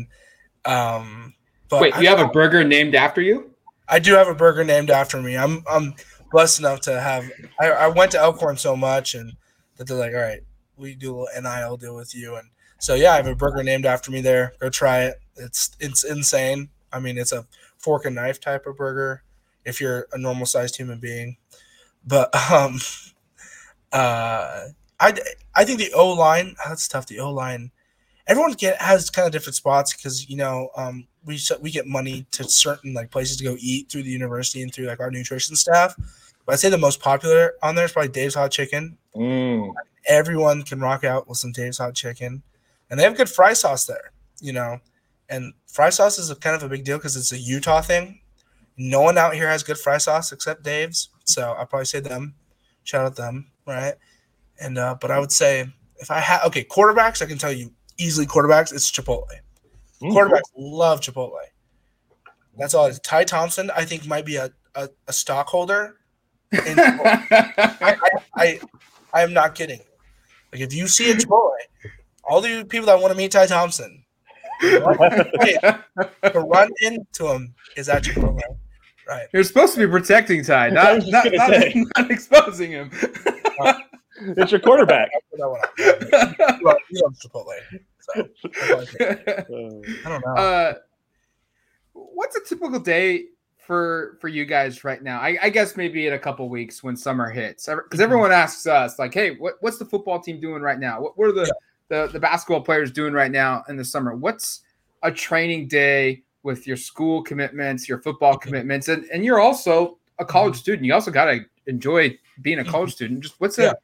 Um, 0.64 1.34
but 1.68 1.80
wait, 1.80 1.94
you 1.96 2.08
I, 2.08 2.16
have 2.16 2.20
a 2.20 2.28
burger 2.28 2.64
named 2.64 2.94
after 2.94 3.20
you? 3.20 3.50
I 3.88 3.98
do 3.98 4.14
have 4.14 4.28
a 4.28 4.34
burger 4.34 4.64
named 4.64 4.90
after 4.90 5.20
me. 5.20 5.36
I'm 5.36 5.64
I'm 5.70 5.94
blessed 6.30 6.60
enough 6.60 6.80
to 6.82 7.00
have. 7.00 7.30
I, 7.60 7.70
I 7.70 7.88
went 7.88 8.12
to 8.12 8.18
Elkhorn 8.18 8.56
so 8.56 8.76
much 8.76 9.14
and 9.14 9.32
that 9.76 9.86
they're 9.86 9.96
like, 9.96 10.12
all 10.12 10.20
right, 10.20 10.40
we 10.76 10.94
do 10.94 11.10
a 11.12 11.16
little 11.24 11.42
NIL 11.42 11.76
deal 11.76 11.94
with 11.96 12.14
you. 12.14 12.36
And 12.36 12.48
so 12.78 12.94
yeah, 12.94 13.12
I 13.12 13.16
have 13.16 13.26
a 13.26 13.34
burger 13.34 13.62
named 13.62 13.86
after 13.86 14.10
me 14.10 14.20
there. 14.20 14.54
Go 14.60 14.70
try 14.70 15.04
it. 15.04 15.20
It's 15.36 15.76
it's 15.80 16.04
insane. 16.04 16.70
I 16.92 17.00
mean, 17.00 17.18
it's 17.18 17.32
a 17.32 17.46
fork 17.78 18.04
and 18.04 18.14
knife 18.16 18.40
type 18.40 18.66
of 18.66 18.76
burger 18.76 19.22
if 19.64 19.80
you're 19.80 20.06
a 20.12 20.18
normal 20.18 20.46
sized 20.46 20.76
human 20.76 20.98
being. 21.00 21.36
But 22.06 22.34
um 22.52 22.78
uh 23.92 24.68
I 25.00 25.14
I 25.54 25.64
think 25.64 25.78
the 25.78 25.92
O 25.94 26.12
line 26.12 26.54
that's 26.64 26.88
tough. 26.88 27.06
The 27.06 27.20
O 27.20 27.30
line, 27.30 27.70
everyone 28.26 28.52
get 28.52 28.80
has 28.82 29.10
kind 29.10 29.26
of 29.26 29.32
different 29.32 29.56
spots 29.56 29.94
because 29.94 30.28
you 30.28 30.36
know 30.36 30.70
um 30.76 31.06
we 31.24 31.40
we 31.60 31.70
get 31.70 31.86
money 31.86 32.26
to 32.32 32.44
certain 32.44 32.94
like 32.94 33.10
places 33.10 33.36
to 33.38 33.44
go 33.44 33.56
eat 33.60 33.90
through 33.90 34.04
the 34.04 34.10
university 34.10 34.62
and 34.62 34.74
through 34.74 34.86
like 34.86 35.00
our 35.00 35.10
nutrition 35.10 35.56
staff. 35.56 35.96
But 36.46 36.52
I'd 36.54 36.60
say 36.60 36.68
the 36.70 36.78
most 36.78 37.00
popular 37.00 37.54
on 37.62 37.74
there 37.74 37.84
is 37.84 37.92
probably 37.92 38.10
Dave's 38.10 38.34
Hot 38.34 38.50
Chicken. 38.50 38.98
Mm 39.16 39.74
everyone 40.06 40.62
can 40.62 40.80
rock 40.80 41.04
out 41.04 41.28
with 41.28 41.38
some 41.38 41.52
Dave's 41.52 41.78
hot 41.78 41.94
chicken, 41.94 42.42
and 42.90 42.98
they 42.98 43.04
have 43.04 43.16
good 43.16 43.28
fry 43.28 43.52
sauce 43.52 43.86
there. 43.86 44.12
You 44.40 44.52
know, 44.52 44.80
and 45.28 45.54
fry 45.66 45.90
sauce 45.90 46.18
is 46.18 46.30
a 46.30 46.36
kind 46.36 46.56
of 46.56 46.62
a 46.62 46.68
big 46.68 46.84
deal 46.84 46.98
because 46.98 47.16
it's 47.16 47.32
a 47.32 47.38
Utah 47.38 47.80
thing. 47.80 48.20
No 48.76 49.00
one 49.00 49.16
out 49.16 49.34
here 49.34 49.48
has 49.48 49.62
good 49.62 49.78
fry 49.78 49.98
sauce 49.98 50.32
except 50.32 50.62
Dave's, 50.62 51.08
so 51.24 51.52
I'll 51.52 51.66
probably 51.66 51.86
say 51.86 52.00
them. 52.00 52.34
Shout 52.82 53.06
out 53.06 53.16
them, 53.16 53.50
right? 53.66 53.94
And 54.60 54.78
uh, 54.78 54.96
but 55.00 55.10
I 55.10 55.18
would 55.18 55.32
say 55.32 55.72
if 55.98 56.10
I 56.10 56.20
had 56.20 56.44
okay 56.46 56.64
quarterbacks, 56.64 57.22
I 57.22 57.26
can 57.26 57.38
tell 57.38 57.52
you 57.52 57.72
easily 57.98 58.26
quarterbacks. 58.26 58.72
It's 58.72 58.90
Chipotle. 58.90 59.26
Mm-hmm. 60.02 60.16
Quarterbacks 60.16 60.50
love 60.56 61.00
Chipotle. 61.00 61.38
That's 62.56 62.74
all. 62.74 62.90
Ty 62.92 63.24
Thompson, 63.24 63.70
I 63.74 63.84
think, 63.84 64.06
might 64.06 64.24
be 64.24 64.36
a, 64.36 64.50
a, 64.76 64.88
a 65.08 65.12
stockholder. 65.12 65.96
I, 66.54 67.96
I, 68.00 68.18
I, 68.34 68.60
I 69.12 69.22
am 69.22 69.32
not 69.32 69.54
kidding. 69.54 69.80
Like 70.52 70.60
if 70.60 70.72
you 70.72 70.86
see 70.86 71.10
a 71.10 71.14
Chipotle, 71.14 71.50
all 72.22 72.40
the 72.40 72.64
people 72.64 72.86
that 72.86 73.00
want 73.00 73.12
to 73.12 73.16
meet 73.16 73.32
Ty 73.32 73.46
Thompson, 73.46 74.04
to 74.60 76.46
run 76.46 76.70
into 76.80 77.28
him 77.28 77.54
is 77.76 77.88
at 77.88 78.04
Chipotle. 78.04 78.40
Right. 79.06 79.26
You're 79.32 79.44
supposed 79.44 79.74
to 79.74 79.80
be 79.80 79.90
protecting 79.90 80.42
Ty, 80.44 80.70
not 80.70 81.06
not, 81.06 81.26
not, 81.32 81.50
not, 81.98 82.10
exposing 82.10 82.70
him. 82.70 82.90
it's 84.20 84.50
your 84.50 84.60
quarterback. 84.60 85.10
he 85.36 85.42
loves 85.42 87.20
Chipotle. 87.22 87.58
So, 88.00 88.28
I 90.04 90.08
don't 90.08 90.24
know. 90.24 90.34
Uh, 90.34 90.74
what's 91.92 92.36
a 92.36 92.44
typical 92.44 92.80
day 92.80 93.26
for 93.66 94.18
for 94.20 94.28
you 94.28 94.44
guys 94.44 94.84
right 94.84 95.02
now? 95.02 95.20
I, 95.20 95.36
I 95.42 95.50
guess 95.50 95.76
maybe 95.76 96.06
in 96.06 96.12
a 96.12 96.18
couple 96.18 96.48
weeks 96.48 96.82
when 96.82 96.96
summer 96.96 97.30
hits, 97.30 97.66
because 97.66 97.82
mm-hmm. 97.82 98.00
everyone 98.02 98.32
asks 98.32 98.66
us 98.66 98.98
like, 98.98 99.14
"Hey, 99.14 99.32
what, 99.36 99.54
what's 99.60 99.78
the 99.78 99.84
football 99.84 100.20
team 100.20 100.40
doing 100.40 100.62
right 100.62 100.78
now? 100.78 101.00
What, 101.00 101.18
what 101.18 101.28
are 101.28 101.32
the, 101.32 101.52
yeah. 101.90 102.06
the 102.06 102.12
the 102.12 102.20
basketball 102.20 102.62
players 102.62 102.90
doing 102.90 103.12
right 103.12 103.30
now 103.30 103.64
in 103.68 103.76
the 103.76 103.84
summer? 103.84 104.14
What's 104.14 104.62
a 105.02 105.10
training 105.10 105.68
day 105.68 106.22
with 106.42 106.66
your 106.66 106.76
school 106.76 107.22
commitments, 107.22 107.88
your 107.88 107.98
football 107.98 108.34
mm-hmm. 108.34 108.48
commitments, 108.48 108.88
and 108.88 109.04
and 109.06 109.24
you're 109.24 109.40
also 109.40 109.98
a 110.18 110.24
college 110.24 110.54
mm-hmm. 110.54 110.60
student. 110.60 110.86
You 110.86 110.94
also 110.94 111.10
got 111.10 111.26
to 111.26 111.40
enjoy 111.66 112.18
being 112.42 112.58
a 112.58 112.64
college 112.64 112.92
student. 112.92 113.20
Just 113.20 113.40
what's 113.40 113.58
a 113.58 113.76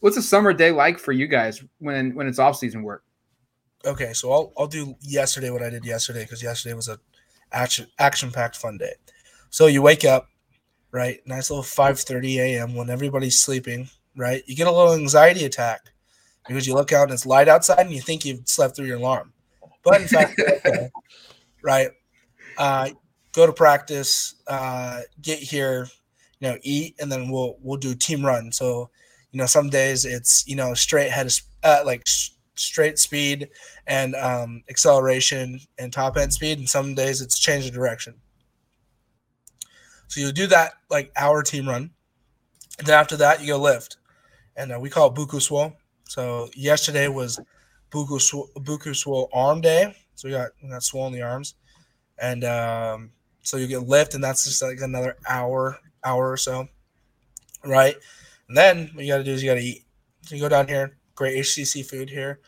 what's 0.00 0.16
a 0.16 0.22
summer 0.22 0.52
day 0.52 0.70
like 0.70 0.98
for 0.98 1.12
you 1.12 1.26
guys 1.26 1.62
when 1.78 2.14
when 2.14 2.26
it's 2.26 2.38
off 2.38 2.56
season 2.56 2.82
work? 2.82 3.02
Okay, 3.84 4.12
so 4.12 4.32
I'll 4.32 4.52
I'll 4.56 4.66
do 4.66 4.94
yesterday 5.00 5.50
what 5.50 5.62
I 5.62 5.70
did 5.70 5.84
yesterday 5.84 6.22
because 6.22 6.42
yesterday 6.42 6.74
was 6.74 6.88
a 6.88 6.98
action 7.52 7.86
action 7.98 8.30
packed 8.30 8.56
fun 8.56 8.78
day. 8.78 8.94
So 9.50 9.66
you 9.66 9.82
wake 9.82 10.04
up, 10.04 10.28
right? 10.90 11.20
Nice 11.26 11.50
little 11.50 11.64
5:30 11.64 12.36
a.m. 12.38 12.74
when 12.74 12.90
everybody's 12.90 13.40
sleeping, 13.40 13.88
right? 14.16 14.42
You 14.46 14.56
get 14.56 14.66
a 14.66 14.72
little 14.72 14.94
anxiety 14.94 15.44
attack 15.44 15.80
because 16.46 16.66
you 16.66 16.74
look 16.74 16.92
out 16.92 17.04
and 17.04 17.12
it's 17.12 17.26
light 17.26 17.48
outside 17.48 17.80
and 17.80 17.92
you 17.92 18.00
think 18.00 18.24
you've 18.24 18.48
slept 18.48 18.76
through 18.76 18.86
your 18.86 18.98
alarm. 18.98 19.32
but 19.82 20.00
in 20.00 20.08
fact, 20.08 20.38
okay, 20.38 20.90
right? 21.62 21.90
Uh, 22.58 22.90
go 23.32 23.46
to 23.46 23.52
practice, 23.52 24.34
uh, 24.46 25.00
get 25.20 25.38
here, 25.38 25.88
you 26.40 26.48
know, 26.48 26.58
eat, 26.62 26.96
and 26.98 27.10
then 27.10 27.30
we'll 27.30 27.56
we'll 27.62 27.78
do 27.78 27.94
team 27.94 28.24
run. 28.24 28.50
So, 28.52 28.90
you 29.32 29.38
know, 29.38 29.46
some 29.46 29.68
days 29.70 30.04
it's 30.04 30.46
you 30.46 30.56
know 30.56 30.74
straight 30.74 31.10
head 31.10 31.32
uh, 31.62 31.82
like 31.84 32.04
straight 32.56 32.98
speed 32.98 33.48
and 33.86 34.14
um, 34.14 34.62
acceleration 34.68 35.60
and 35.78 35.92
top 35.92 36.16
end 36.16 36.32
speed, 36.32 36.58
and 36.58 36.68
some 36.68 36.94
days 36.94 37.20
it's 37.20 37.38
change 37.38 37.66
of 37.66 37.72
direction. 37.72 38.14
So 40.08 40.20
you 40.20 40.32
do 40.32 40.46
that 40.48 40.74
like 40.90 41.12
hour 41.16 41.42
team 41.42 41.68
run, 41.68 41.90
and 42.78 42.86
then 42.86 42.98
after 42.98 43.16
that 43.16 43.40
you 43.40 43.48
go 43.48 43.58
lift, 43.58 43.96
and 44.56 44.72
uh, 44.72 44.78
we 44.80 44.90
call 44.90 45.08
it 45.08 45.14
buku 45.14 45.40
swole. 45.40 45.72
So 46.04 46.48
yesterday 46.54 47.08
was 47.08 47.40
buku 47.90 48.20
swole, 48.20 48.48
buku 48.58 48.94
swole 48.94 49.28
arm 49.32 49.60
day, 49.60 49.96
so 50.14 50.28
we 50.28 50.32
got 50.32 50.50
we 50.62 50.68
got 50.68 50.82
swole 50.82 51.06
in 51.08 51.12
the 51.12 51.22
arms, 51.22 51.54
and 52.18 52.44
um, 52.44 53.10
so 53.42 53.56
you 53.56 53.66
get 53.66 53.82
lift, 53.82 54.14
and 54.14 54.22
that's 54.22 54.44
just 54.44 54.62
like 54.62 54.80
another 54.80 55.16
hour 55.28 55.78
hour 56.04 56.30
or 56.30 56.36
so, 56.36 56.68
right? 57.64 57.96
And 58.48 58.56
then 58.56 58.90
what 58.94 59.04
you 59.04 59.12
got 59.12 59.18
to 59.18 59.24
do 59.24 59.32
is 59.32 59.42
you 59.42 59.50
got 59.50 59.56
to 59.56 59.60
eat. 59.60 59.84
So 60.22 60.34
you 60.34 60.40
go 60.40 60.48
down 60.48 60.68
here, 60.68 60.96
great 61.16 61.38
HCC 61.38 61.84
food 61.84 62.08
here. 62.08 62.38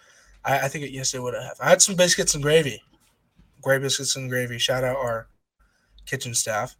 I, 0.44 0.60
I 0.60 0.68
think 0.68 0.84
it 0.84 0.92
yesterday 0.92 1.22
would 1.22 1.34
have. 1.34 1.56
I 1.60 1.68
had 1.68 1.82
some 1.82 1.96
biscuits 1.96 2.34
and 2.34 2.42
gravy, 2.42 2.80
great 3.60 3.82
biscuits 3.82 4.14
and 4.14 4.30
gravy. 4.30 4.58
Shout 4.58 4.84
out 4.84 4.96
our 4.96 5.26
kitchen 6.06 6.34
staff. 6.34 6.76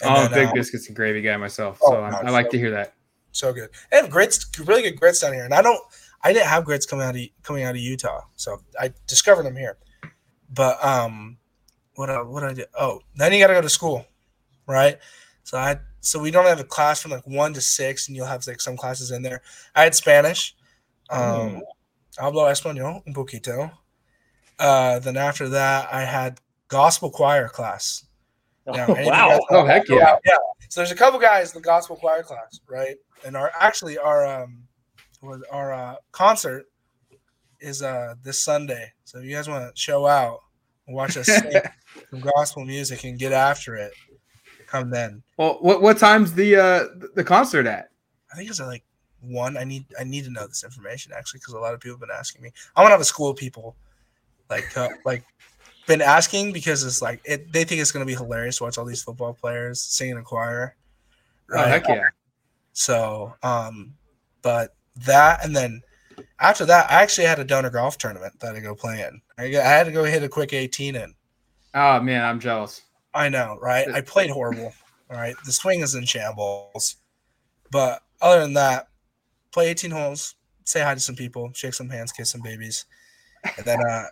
And 0.00 0.10
I'm 0.10 0.30
then, 0.30 0.44
big 0.44 0.48
uh, 0.48 0.52
biscuits 0.54 0.86
and 0.86 0.96
gravy 0.96 1.20
guy 1.20 1.36
myself, 1.36 1.78
so 1.78 1.96
oh, 1.96 2.00
I, 2.00 2.22
I 2.22 2.30
like 2.30 2.46
so, 2.46 2.52
to 2.52 2.58
hear 2.58 2.70
that. 2.70 2.94
So 3.32 3.52
good. 3.52 3.68
They 3.90 3.98
have 3.98 4.08
grits, 4.08 4.48
really 4.64 4.82
good 4.82 4.98
grits 4.98 5.20
down 5.20 5.34
here, 5.34 5.44
and 5.44 5.52
I 5.52 5.60
don't. 5.60 5.80
I 6.22 6.32
didn't 6.32 6.48
have 6.48 6.64
grits 6.64 6.86
coming 6.86 7.04
out 7.04 7.14
of 7.14 7.22
coming 7.42 7.64
out 7.64 7.74
of 7.74 7.80
Utah, 7.80 8.22
so 8.34 8.58
I 8.80 8.92
discovered 9.06 9.44
them 9.44 9.56
here. 9.56 9.76
But 10.50 10.82
um, 10.84 11.38
what 11.94 12.10
I, 12.10 12.22
what 12.22 12.44
I 12.44 12.54
did? 12.54 12.66
Oh, 12.78 13.00
then 13.16 13.32
you 13.32 13.40
got 13.40 13.48
to 13.48 13.54
go 13.54 13.60
to 13.60 13.68
school, 13.68 14.06
right? 14.66 14.98
So 15.42 15.58
I 15.58 15.78
so 16.00 16.20
we 16.20 16.30
don't 16.30 16.46
have 16.46 16.60
a 16.60 16.64
class 16.64 17.02
from 17.02 17.10
like 17.10 17.26
one 17.26 17.52
to 17.54 17.60
six, 17.60 18.08
and 18.08 18.16
you'll 18.16 18.26
have 18.26 18.46
like 18.46 18.60
some 18.60 18.76
classes 18.76 19.10
in 19.10 19.22
there. 19.22 19.42
I 19.74 19.82
had 19.82 19.94
Spanish. 19.94 20.54
Um, 21.10 21.20
mm. 21.20 21.60
hablo 22.18 22.50
español 22.50 23.02
un 23.06 23.14
poquito. 23.14 23.70
Uh, 24.58 24.98
then 24.98 25.16
after 25.16 25.48
that, 25.50 25.92
I 25.92 26.04
had 26.04 26.40
gospel 26.68 27.10
choir 27.10 27.48
class. 27.48 28.04
Now, 28.66 28.86
wow! 28.88 29.38
oh 29.50 29.64
heck 29.64 29.88
yeah. 29.88 30.16
yeah! 30.26 30.36
So 30.68 30.80
there's 30.80 30.90
a 30.90 30.96
couple 30.96 31.18
guys 31.18 31.54
in 31.54 31.62
the 31.62 31.64
gospel 31.64 31.96
choir 31.96 32.22
class, 32.22 32.60
right? 32.68 32.96
And 33.24 33.36
our 33.36 33.50
actually 33.58 33.96
our 33.96 34.26
um 34.26 34.64
our 35.50 35.72
uh, 35.72 35.96
concert 36.12 36.66
is 37.60 37.82
uh 37.82 38.14
this 38.22 38.40
Sunday. 38.40 38.92
So 39.04 39.18
if 39.18 39.24
you 39.24 39.34
guys 39.34 39.48
want 39.48 39.74
to 39.74 39.80
show 39.80 40.06
out 40.06 40.40
and 40.86 40.94
watch 40.94 41.16
us 41.16 41.26
sing 41.26 41.52
some 42.10 42.20
gospel 42.20 42.64
music 42.64 43.04
and 43.04 43.18
get 43.18 43.32
after 43.32 43.74
it, 43.76 43.92
come 44.66 44.90
then. 44.90 45.22
Well, 45.38 45.58
what 45.60 45.80
what 45.80 45.96
time's 45.96 46.34
the 46.34 46.56
uh 46.56 46.84
the 47.14 47.24
concert 47.24 47.66
at? 47.66 47.88
I 48.30 48.36
think 48.36 48.50
it's 48.50 48.60
at 48.60 48.66
like 48.66 48.84
one. 49.20 49.56
I 49.56 49.64
need 49.64 49.84
I 49.98 50.04
need 50.04 50.24
to 50.24 50.30
know 50.30 50.46
this 50.46 50.64
information 50.64 51.12
actually 51.16 51.40
because 51.40 51.54
a 51.54 51.58
lot 51.58 51.74
of 51.74 51.80
people 51.80 51.94
have 51.94 52.00
been 52.00 52.16
asking 52.16 52.42
me. 52.42 52.52
I 52.76 52.80
want 52.80 52.90
to 52.90 52.94
have 52.94 53.00
a 53.00 53.04
school 53.04 53.30
of 53.30 53.36
people 53.36 53.76
like 54.50 54.76
uh, 54.76 54.88
like 55.04 55.24
been 55.86 56.02
asking 56.02 56.52
because 56.52 56.84
it's 56.84 57.02
like 57.02 57.20
it, 57.24 57.52
they 57.52 57.64
think 57.64 57.80
it's 57.80 57.92
going 57.92 58.06
to 58.06 58.10
be 58.10 58.16
hilarious 58.16 58.58
to 58.58 58.64
watch 58.64 58.78
all 58.78 58.84
these 58.84 59.02
football 59.02 59.34
players 59.34 59.80
sing 59.80 60.10
in 60.10 60.18
a 60.18 60.22
choir. 60.22 60.76
Right? 61.48 61.66
Oh 61.66 61.68
heck 61.68 61.88
yeah! 61.88 62.08
So, 62.72 63.34
um, 63.42 63.94
but 64.42 64.74
that 65.06 65.44
and 65.44 65.54
then 65.54 65.82
after 66.40 66.64
that, 66.66 66.90
I 66.90 67.02
actually 67.02 67.26
had 67.26 67.38
a 67.38 67.44
donor 67.44 67.70
golf 67.70 67.98
tournament 67.98 68.38
that 68.40 68.54
I 68.54 68.60
go 68.60 68.74
play 68.74 69.00
in. 69.00 69.20
I, 69.38 69.44
I 69.58 69.68
had 69.68 69.86
to 69.86 69.92
go 69.92 70.04
hit 70.04 70.22
a 70.22 70.28
quick 70.28 70.52
eighteen 70.52 70.94
in. 70.94 71.14
Oh 71.74 72.00
man, 72.00 72.24
I'm 72.24 72.40
jealous. 72.40 72.82
I 73.14 73.28
know, 73.28 73.58
right? 73.60 73.88
I 73.88 74.00
played 74.00 74.30
horrible. 74.30 74.72
All 75.10 75.16
right, 75.16 75.34
the 75.46 75.52
swing 75.52 75.80
is 75.80 75.94
in 75.94 76.04
shambles, 76.04 76.96
but 77.70 78.02
other 78.20 78.40
than 78.42 78.52
that, 78.54 78.88
play 79.52 79.68
18 79.68 79.90
holes, 79.90 80.34
say 80.64 80.80
hi 80.82 80.94
to 80.94 81.00
some 81.00 81.16
people, 81.16 81.50
shake 81.54 81.74
some 81.74 81.88
hands, 81.88 82.12
kiss 82.12 82.30
some 82.30 82.42
babies, 82.42 82.86
and 83.56 83.66
then 83.66 83.80
uh, 83.80 84.04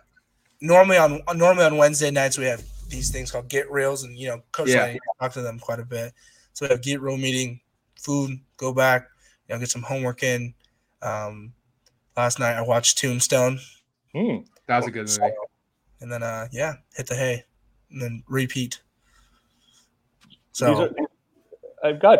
normally 0.61 0.97
on 0.97 1.21
normally 1.35 1.65
on 1.65 1.77
Wednesday 1.77 2.11
nights 2.11 2.37
we 2.37 2.45
have 2.45 2.63
these 2.89 3.11
things 3.11 3.31
called 3.31 3.49
get 3.49 3.69
reels, 3.71 4.03
and 4.03 4.17
you 4.17 4.27
know, 4.27 4.41
Coach 4.51 4.69
yeah. 4.69 4.85
I 4.85 4.97
talk 5.19 5.33
to 5.33 5.41
them 5.41 5.59
quite 5.59 5.79
a 5.79 5.85
bit. 5.85 6.13
So 6.53 6.65
we 6.65 6.69
have 6.69 6.81
get 6.81 7.01
reel 7.01 7.17
meeting, 7.17 7.59
food, 7.99 8.39
go 8.57 8.73
back, 8.73 9.07
you 9.47 9.55
know, 9.55 9.59
get 9.59 9.69
some 9.69 9.83
homework 9.83 10.23
in. 10.23 10.53
Um, 11.01 11.53
last 12.15 12.39
night 12.39 12.55
I 12.55 12.61
watched 12.61 12.97
Tombstone. 12.97 13.59
Mm, 14.15 14.45
that 14.67 14.77
was 14.77 14.87
a 14.87 14.91
good 14.91 15.07
movie. 15.07 15.33
And 16.01 16.11
then 16.11 16.23
uh, 16.23 16.47
yeah, 16.51 16.75
hit 16.95 17.07
the 17.07 17.15
hay, 17.15 17.43
and 17.91 18.01
then 18.01 18.23
repeat. 18.27 18.81
So 20.51 20.83
are, 20.83 20.89
I've 21.83 21.99
got 21.99 22.19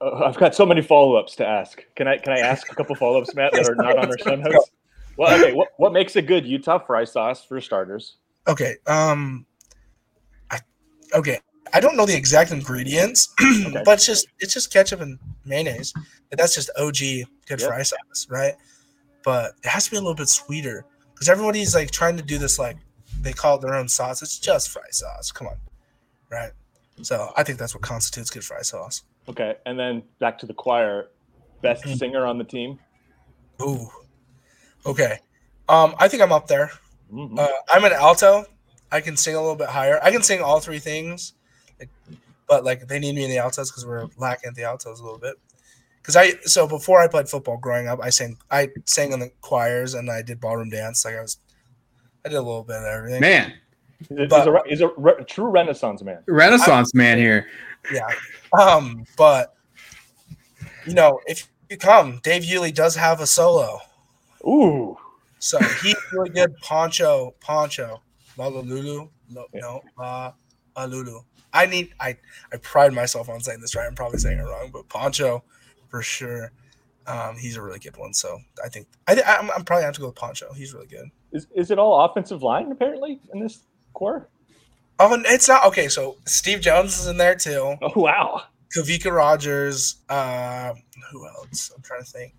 uh, 0.00 0.24
I've 0.24 0.36
got 0.36 0.54
so 0.54 0.64
many 0.64 0.82
follow 0.82 1.16
ups 1.16 1.34
to 1.36 1.46
ask. 1.46 1.84
Can 1.96 2.06
I 2.08 2.18
can 2.18 2.32
I 2.32 2.38
ask 2.38 2.70
a 2.70 2.74
couple 2.74 2.94
follow 2.94 3.20
ups, 3.20 3.34
Matt, 3.34 3.52
that 3.52 3.68
are 3.68 3.74
not 3.74 3.98
on 3.98 4.06
our 4.06 4.18
show 4.18 4.34
notes? 4.34 4.70
Well, 5.16 5.34
okay. 5.34 5.52
What 5.52 5.68
what 5.78 5.92
makes 5.92 6.16
a 6.16 6.22
good 6.22 6.46
Utah 6.46 6.78
fry 6.78 7.04
sauce 7.04 7.44
for 7.44 7.60
starters? 7.60 8.16
Okay. 8.46 8.76
Um. 8.86 9.46
I 10.50 10.60
okay. 11.14 11.40
I 11.74 11.80
don't 11.80 11.96
know 11.96 12.06
the 12.06 12.16
exact 12.16 12.50
ingredients, 12.52 13.34
okay. 13.40 13.82
but 13.84 13.94
it's 13.94 14.06
just 14.06 14.28
it's 14.38 14.54
just 14.54 14.72
ketchup 14.72 15.00
and 15.00 15.18
mayonnaise. 15.44 15.92
That's 16.30 16.54
just 16.54 16.70
OG 16.78 16.98
good 17.46 17.60
yep. 17.60 17.60
fry 17.60 17.82
sauce, 17.82 18.26
right? 18.30 18.54
But 19.24 19.52
it 19.64 19.68
has 19.68 19.86
to 19.86 19.90
be 19.90 19.96
a 19.96 20.00
little 20.00 20.14
bit 20.14 20.28
sweeter 20.28 20.84
because 21.12 21.28
everybody's 21.28 21.74
like 21.74 21.90
trying 21.90 22.16
to 22.16 22.22
do 22.22 22.38
this 22.38 22.58
like 22.58 22.76
they 23.20 23.32
call 23.32 23.56
it 23.56 23.62
their 23.62 23.74
own 23.74 23.88
sauce. 23.88 24.22
It's 24.22 24.38
just 24.38 24.70
fry 24.70 24.88
sauce. 24.90 25.32
Come 25.32 25.48
on, 25.48 25.56
right? 26.30 26.52
So 27.02 27.32
I 27.36 27.42
think 27.42 27.58
that's 27.58 27.74
what 27.74 27.82
constitutes 27.82 28.30
good 28.30 28.44
fry 28.44 28.62
sauce. 28.62 29.02
Okay, 29.28 29.56
and 29.66 29.78
then 29.78 30.02
back 30.18 30.38
to 30.38 30.46
the 30.46 30.54
choir. 30.54 31.08
Best 31.60 31.84
mm-hmm. 31.84 31.96
singer 31.96 32.24
on 32.24 32.38
the 32.38 32.44
team. 32.44 32.78
Ooh, 33.60 33.88
okay. 34.86 35.18
Um, 35.68 35.94
I 35.98 36.08
think 36.08 36.22
I'm 36.22 36.32
up 36.32 36.46
there. 36.46 36.70
Mm-hmm. 37.12 37.38
Uh, 37.38 37.48
I'm 37.72 37.84
an 37.84 37.92
alto. 37.92 38.44
I 38.90 39.00
can 39.00 39.16
sing 39.16 39.34
a 39.34 39.40
little 39.40 39.56
bit 39.56 39.68
higher. 39.68 39.98
I 40.02 40.10
can 40.10 40.22
sing 40.22 40.40
all 40.40 40.60
three 40.60 40.78
things, 40.78 41.34
like, 41.78 41.90
but 42.48 42.64
like 42.64 42.86
they 42.86 42.98
need 42.98 43.14
me 43.16 43.24
in 43.24 43.30
the 43.30 43.38
altos 43.38 43.70
because 43.70 43.84
we're 43.84 44.06
lacking 44.16 44.48
at 44.48 44.54
the 44.54 44.64
altos 44.64 45.00
a 45.00 45.02
little 45.02 45.18
bit. 45.18 45.34
Because 46.00 46.16
I 46.16 46.34
so 46.42 46.66
before 46.66 47.00
I 47.00 47.08
played 47.08 47.28
football 47.28 47.58
growing 47.58 47.88
up, 47.88 47.98
I 48.02 48.10
sang 48.10 48.38
I 48.50 48.68
sang 48.86 49.12
in 49.12 49.20
the 49.20 49.30
choirs 49.40 49.94
and 49.94 50.10
I 50.10 50.22
did 50.22 50.40
ballroom 50.40 50.70
dance. 50.70 51.04
Like 51.04 51.16
I 51.16 51.22
was, 51.22 51.38
I 52.24 52.30
did 52.30 52.36
a 52.36 52.42
little 52.42 52.62
bit 52.62 52.76
of 52.76 52.84
everything. 52.84 53.20
Man, 53.20 53.52
He's 54.08 54.32
a, 54.32 54.62
he's 54.66 54.80
a 54.80 54.88
re- 54.96 55.24
true 55.26 55.48
Renaissance 55.48 56.02
man. 56.02 56.22
Renaissance 56.26 56.92
I, 56.94 56.98
man 56.98 57.18
here. 57.18 57.48
Yeah. 57.92 58.08
Um, 58.58 59.04
but 59.16 59.54
you 60.86 60.94
know, 60.94 61.20
if 61.26 61.48
you 61.68 61.76
come, 61.76 62.20
Dave 62.22 62.42
Iuli 62.42 62.74
does 62.74 62.94
have 62.96 63.20
a 63.20 63.26
solo. 63.26 63.80
Ooh. 64.46 64.96
So 65.38 65.58
he's 65.82 65.96
really 66.12 66.30
good. 66.30 66.56
Poncho, 66.60 67.34
Poncho, 67.40 68.02
Lulu, 68.36 69.08
no, 69.30 69.46
no, 69.54 69.82
uh, 69.98 70.32
Lulu. 70.86 71.20
I 71.52 71.66
need. 71.66 71.94
I 72.00 72.16
I 72.52 72.56
pride 72.58 72.92
myself 72.92 73.28
on 73.28 73.40
saying 73.40 73.60
this 73.60 73.74
right. 73.74 73.86
I'm 73.86 73.94
probably 73.94 74.18
saying 74.18 74.38
it 74.38 74.42
wrong, 74.42 74.70
but 74.72 74.88
Poncho, 74.88 75.44
for 75.88 76.02
sure. 76.02 76.52
Um, 77.06 77.36
he's 77.36 77.56
a 77.56 77.62
really 77.62 77.78
good 77.78 77.96
one. 77.96 78.12
So 78.12 78.38
I 78.62 78.68
think 78.68 78.86
I 79.06 79.20
I'm, 79.22 79.50
I'm 79.50 79.64
probably 79.64 79.84
have 79.84 79.94
to 79.94 80.00
go 80.00 80.06
with 80.08 80.16
Poncho. 80.16 80.52
He's 80.52 80.74
really 80.74 80.88
good. 80.88 81.10
Is 81.32 81.46
is 81.54 81.70
it 81.70 81.78
all 81.78 82.04
offensive 82.04 82.42
line 82.42 82.70
apparently 82.70 83.20
in 83.32 83.40
this 83.40 83.60
core? 83.94 84.28
Oh, 84.98 85.14
and 85.14 85.24
it's 85.26 85.48
not 85.48 85.64
okay. 85.66 85.88
So 85.88 86.16
Steve 86.26 86.60
Jones 86.60 86.98
is 86.98 87.06
in 87.06 87.16
there 87.16 87.34
too. 87.34 87.76
Oh 87.82 87.92
wow. 87.94 88.42
Kavika 88.76 89.14
Rogers. 89.14 89.96
Uh, 90.08 90.74
who 91.10 91.26
else? 91.26 91.72
I'm 91.74 91.82
trying 91.82 92.04
to 92.04 92.10
think. 92.10 92.34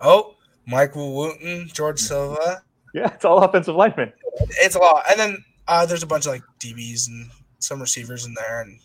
Oh, 0.00 0.34
Michael 0.66 1.14
Wooten, 1.14 1.68
George 1.72 2.00
Silva. 2.00 2.62
Yeah, 2.92 3.12
it's 3.14 3.24
all 3.24 3.38
offensive 3.44 3.76
linemen. 3.76 4.12
It's 4.60 4.74
a 4.74 4.78
lot, 4.80 5.04
and 5.08 5.20
then 5.20 5.44
uh, 5.68 5.86
there's 5.86 6.02
a 6.02 6.06
bunch 6.06 6.26
of 6.26 6.32
like 6.32 6.42
DBs 6.58 7.08
and 7.08 7.30
some 7.60 7.80
receivers 7.80 8.26
in 8.26 8.34
there. 8.34 8.62
And 8.62 8.80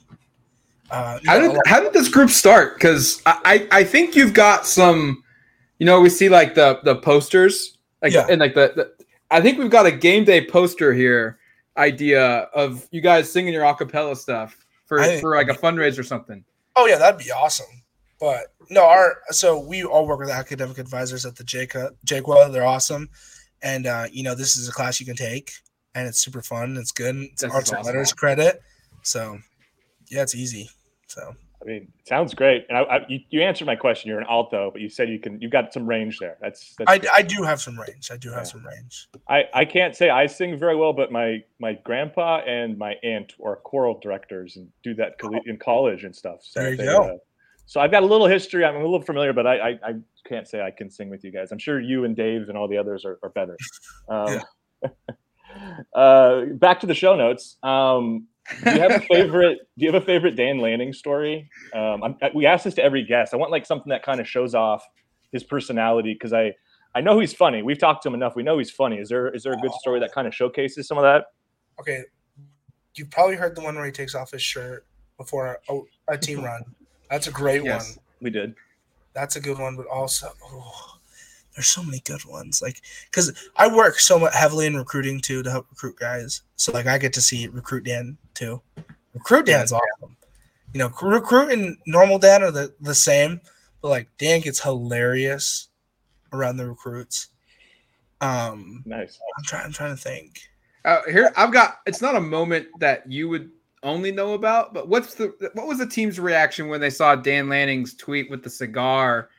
uh, 0.91 1.19
how 1.25 1.39
did 1.39 1.57
how 1.65 1.79
did 1.79 1.93
this 1.93 2.07
group 2.07 2.29
start? 2.29 2.75
Because 2.75 3.21
I, 3.25 3.67
I 3.71 3.83
think 3.83 4.15
you've 4.15 4.33
got 4.33 4.67
some. 4.67 5.23
You 5.79 5.85
know, 5.85 6.01
we 6.01 6.09
see 6.09 6.29
like 6.29 6.53
the 6.53 6.79
the 6.83 6.95
posters, 6.95 7.77
like 8.03 8.13
yeah. 8.13 8.27
and 8.29 8.39
like 8.39 8.53
the, 8.53 8.73
the 8.75 9.05
I 9.31 9.41
think 9.41 9.57
we've 9.57 9.71
got 9.71 9.87
a 9.87 9.91
game 9.91 10.23
day 10.23 10.45
poster 10.45 10.93
here 10.93 11.39
idea 11.77 12.23
of 12.53 12.87
you 12.91 13.01
guys 13.01 13.31
singing 13.31 13.53
your 13.53 13.63
acapella 13.63 14.15
stuff 14.15 14.65
for, 14.85 14.99
I, 14.99 15.19
for 15.19 15.35
like 15.35 15.49
a 15.49 15.53
fundraiser 15.53 15.99
or 15.99 16.03
something. 16.03 16.43
Oh 16.75 16.85
yeah, 16.85 16.97
that'd 16.97 17.23
be 17.23 17.31
awesome. 17.31 17.83
But 18.19 18.53
no, 18.69 18.85
our 18.85 19.17
so 19.29 19.59
we 19.59 19.83
all 19.83 20.07
work 20.07 20.19
with 20.19 20.29
academic 20.29 20.77
advisors 20.77 21.25
at 21.25 21.35
the 21.35 21.43
Jaqua. 21.43 22.51
They're 22.51 22.65
awesome, 22.65 23.09
and 23.61 23.87
uh, 23.87 24.05
you 24.11 24.23
know 24.23 24.35
this 24.35 24.55
is 24.57 24.69
a 24.69 24.71
class 24.71 24.99
you 24.99 25.05
can 25.05 25.15
take, 25.15 25.51
and 25.95 26.07
it's 26.07 26.19
super 26.19 26.41
fun. 26.41 26.77
It's 26.77 26.91
good. 26.91 27.15
It's 27.15 27.41
this 27.41 27.51
arts 27.51 27.71
and 27.71 27.85
letters 27.85 28.13
credit, 28.13 28.61
so 29.01 29.37
yeah, 30.07 30.21
it's 30.21 30.35
easy. 30.35 30.69
So 31.07 31.35
I 31.65 31.69
mean, 31.69 31.91
it 31.99 32.07
sounds 32.07 32.33
great. 32.35 32.65
And 32.69 32.77
I, 32.77 32.81
I, 32.81 33.05
you, 33.09 33.19
you 33.31 33.41
answered 33.41 33.65
my 33.65 33.75
question. 33.75 34.09
You're 34.09 34.19
an 34.19 34.27
alto, 34.29 34.69
but 34.71 34.81
you 34.81 34.89
said 34.89 35.09
you 35.09 35.19
can. 35.19 35.41
You've 35.41 35.51
got 35.51 35.73
some 35.73 35.87
range 35.87 36.19
there. 36.19 36.37
That's. 36.39 36.75
that's 36.77 36.89
I, 36.89 36.99
I 37.17 37.21
do 37.23 37.41
have 37.43 37.59
some 37.59 37.79
range. 37.79 38.11
I 38.11 38.17
do 38.17 38.29
have 38.29 38.39
yeah. 38.39 38.43
some 38.43 38.65
range. 38.65 39.09
I, 39.27 39.45
I 39.53 39.65
can't 39.65 39.95
say 39.95 40.09
I 40.09 40.27
sing 40.27 40.59
very 40.59 40.75
well, 40.75 40.93
but 40.93 41.11
my 41.11 41.43
my 41.59 41.73
grandpa 41.83 42.41
and 42.45 42.77
my 42.77 42.95
aunt 43.03 43.33
are 43.43 43.55
choral 43.57 43.99
directors 43.99 44.57
and 44.57 44.67
do 44.83 44.93
that 44.95 45.15
in 45.45 45.57
college 45.57 46.03
and 46.03 46.15
stuff. 46.15 46.39
So 46.41 46.59
there 46.59 46.71
you 46.71 46.77
they, 46.77 46.85
go. 46.85 47.03
Uh, 47.03 47.17
so 47.65 47.79
I've 47.79 47.91
got 47.91 48.03
a 48.03 48.05
little 48.05 48.27
history. 48.27 48.63
I'm 48.63 48.75
a 48.75 48.79
little 48.79 49.01
familiar, 49.01 49.33
but 49.33 49.47
I, 49.47 49.55
I, 49.55 49.69
I 49.83 49.93
can't 50.27 50.47
say 50.47 50.61
I 50.61 50.71
can 50.71 50.89
sing 50.89 51.09
with 51.09 51.23
you 51.23 51.31
guys. 51.31 51.51
I'm 51.51 51.57
sure 51.57 51.79
you 51.79 52.05
and 52.05 52.15
Dave 52.15 52.47
and 52.47 52.57
all 52.57 52.67
the 52.67 52.77
others 52.77 53.05
are, 53.05 53.19
are 53.23 53.29
better. 53.29 53.57
Um, 54.07 54.39
yeah. 54.83 54.89
uh, 55.95 56.45
back 56.53 56.79
to 56.81 56.85
the 56.85 56.93
show 56.93 57.15
notes. 57.15 57.57
Um, 57.63 58.27
do 58.63 58.71
you 58.71 58.79
have 58.79 58.91
a 58.91 58.99
favorite? 59.01 59.59
do 59.77 59.85
you 59.85 59.91
have 59.91 60.01
a 60.01 60.05
favorite 60.05 60.35
Dan 60.35 60.59
Lanning 60.59 60.93
story? 60.93 61.49
Um, 61.73 62.17
we 62.33 62.45
ask 62.45 62.63
this 62.63 62.75
to 62.75 62.83
every 62.83 63.03
guest. 63.03 63.33
I 63.33 63.37
want 63.37 63.51
like 63.51 63.65
something 63.65 63.89
that 63.89 64.03
kind 64.03 64.19
of 64.19 64.27
shows 64.27 64.53
off 64.53 64.85
his 65.31 65.43
personality 65.43 66.13
because 66.13 66.33
I 66.33 66.53
I 66.93 67.01
know 67.01 67.19
he's 67.19 67.33
funny. 67.33 67.61
We've 67.61 67.77
talked 67.77 68.03
to 68.03 68.09
him 68.09 68.15
enough. 68.15 68.35
We 68.35 68.43
know 68.43 68.57
he's 68.57 68.71
funny. 68.71 68.97
Is 68.97 69.09
there 69.09 69.27
is 69.29 69.43
there 69.43 69.53
a 69.53 69.57
good 69.57 69.73
story 69.73 69.99
that 69.99 70.13
kind 70.13 70.27
of 70.27 70.33
showcases 70.33 70.87
some 70.87 70.97
of 70.97 71.03
that? 71.03 71.25
Okay, 71.79 72.03
you 72.95 73.05
probably 73.05 73.35
heard 73.35 73.55
the 73.55 73.61
one 73.61 73.75
where 73.75 73.85
he 73.85 73.91
takes 73.91 74.15
off 74.15 74.31
his 74.31 74.41
shirt 74.41 74.85
before 75.17 75.59
a, 75.69 75.79
a 76.07 76.17
team 76.17 76.43
run. 76.43 76.63
That's 77.09 77.27
a 77.27 77.31
great 77.31 77.63
yes, 77.63 77.95
one. 77.95 78.03
We 78.21 78.29
did. 78.29 78.55
That's 79.13 79.35
a 79.35 79.41
good 79.41 79.59
one, 79.59 79.75
but 79.75 79.87
also 79.87 80.31
oh, 80.43 80.99
there's 81.53 81.67
so 81.67 81.83
many 81.83 81.99
good 81.99 82.23
ones. 82.25 82.61
Like 82.61 82.81
because 83.11 83.33
I 83.55 83.73
work 83.73 83.99
so 83.99 84.17
much 84.17 84.33
heavily 84.33 84.65
in 84.65 84.75
recruiting 84.75 85.19
too 85.19 85.43
to 85.43 85.51
help 85.51 85.67
recruit 85.69 85.97
guys. 85.97 86.43
So 86.55 86.71
like 86.71 86.85
I 86.85 86.97
get 86.97 87.13
to 87.13 87.21
see 87.21 87.47
recruit 87.47 87.83
Dan 87.83 88.17
too. 88.35 88.61
Recruit 89.13 89.45
Dan's 89.45 89.71
awesome. 89.71 90.17
You 90.73 90.79
know, 90.79 90.91
recruit 91.01 91.51
and 91.51 91.77
normal 91.87 92.19
Dan 92.19 92.43
are 92.43 92.51
the, 92.51 92.73
the 92.81 92.95
same, 92.95 93.39
but 93.81 93.89
like 93.89 94.09
Dan 94.17 94.41
gets 94.41 94.61
hilarious 94.61 95.69
around 96.33 96.57
the 96.57 96.67
recruits. 96.67 97.29
Um 98.21 98.83
nice. 98.85 99.19
I'm 99.37 99.43
trying 99.45 99.65
I'm 99.65 99.73
trying 99.73 99.95
to 99.95 100.01
think. 100.01 100.39
Uh, 100.83 101.01
here 101.09 101.31
I've 101.35 101.51
got 101.51 101.79
it's 101.85 102.01
not 102.01 102.15
a 102.15 102.21
moment 102.21 102.67
that 102.79 103.09
you 103.09 103.29
would 103.29 103.49
only 103.85 104.11
know 104.11 104.33
about. 104.33 104.73
But 104.73 104.89
what's 104.89 105.13
the 105.13 105.33
what 105.53 105.67
was 105.67 105.77
the 105.77 105.87
team's 105.87 106.19
reaction 106.19 106.67
when 106.67 106.81
they 106.81 106.89
saw 106.89 107.15
Dan 107.15 107.47
Lanning's 107.47 107.93
tweet 107.93 108.29
with 108.29 108.43
the 108.43 108.49
cigar 108.49 109.29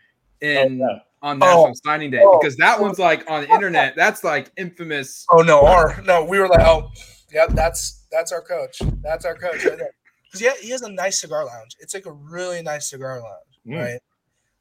in 0.40 0.80
oh, 0.80 0.88
yeah. 0.88 0.98
on 1.22 1.38
National 1.38 1.68
oh, 1.68 1.74
Signing 1.84 2.10
Day? 2.10 2.22
Oh, 2.22 2.38
because 2.38 2.56
that 2.56 2.80
one's 2.80 2.98
like 2.98 3.28
on 3.30 3.42
the 3.42 3.52
internet. 3.52 3.94
That's 3.96 4.24
like 4.24 4.50
infamous. 4.56 5.26
Oh 5.30 5.42
no, 5.42 5.66
our 5.66 6.00
no, 6.02 6.24
we 6.24 6.38
were 6.38 6.48
like, 6.48 6.60
oh, 6.60 6.90
yeah, 7.32 7.46
that's 7.50 8.05
that's 8.16 8.32
our 8.32 8.40
coach. 8.40 8.80
That's 9.02 9.24
our 9.24 9.36
coach 9.36 9.64
right 9.64 9.78
there. 9.78 9.90
Because 10.24 10.40
yeah, 10.40 10.54
he 10.60 10.70
has 10.70 10.82
a 10.82 10.90
nice 10.90 11.20
cigar 11.20 11.44
lounge. 11.44 11.76
It's 11.78 11.94
like 11.94 12.06
a 12.06 12.10
really 12.10 12.60
nice 12.60 12.90
cigar 12.90 13.22
lounge, 13.22 13.60
mm. 13.64 13.80
right? 13.80 14.00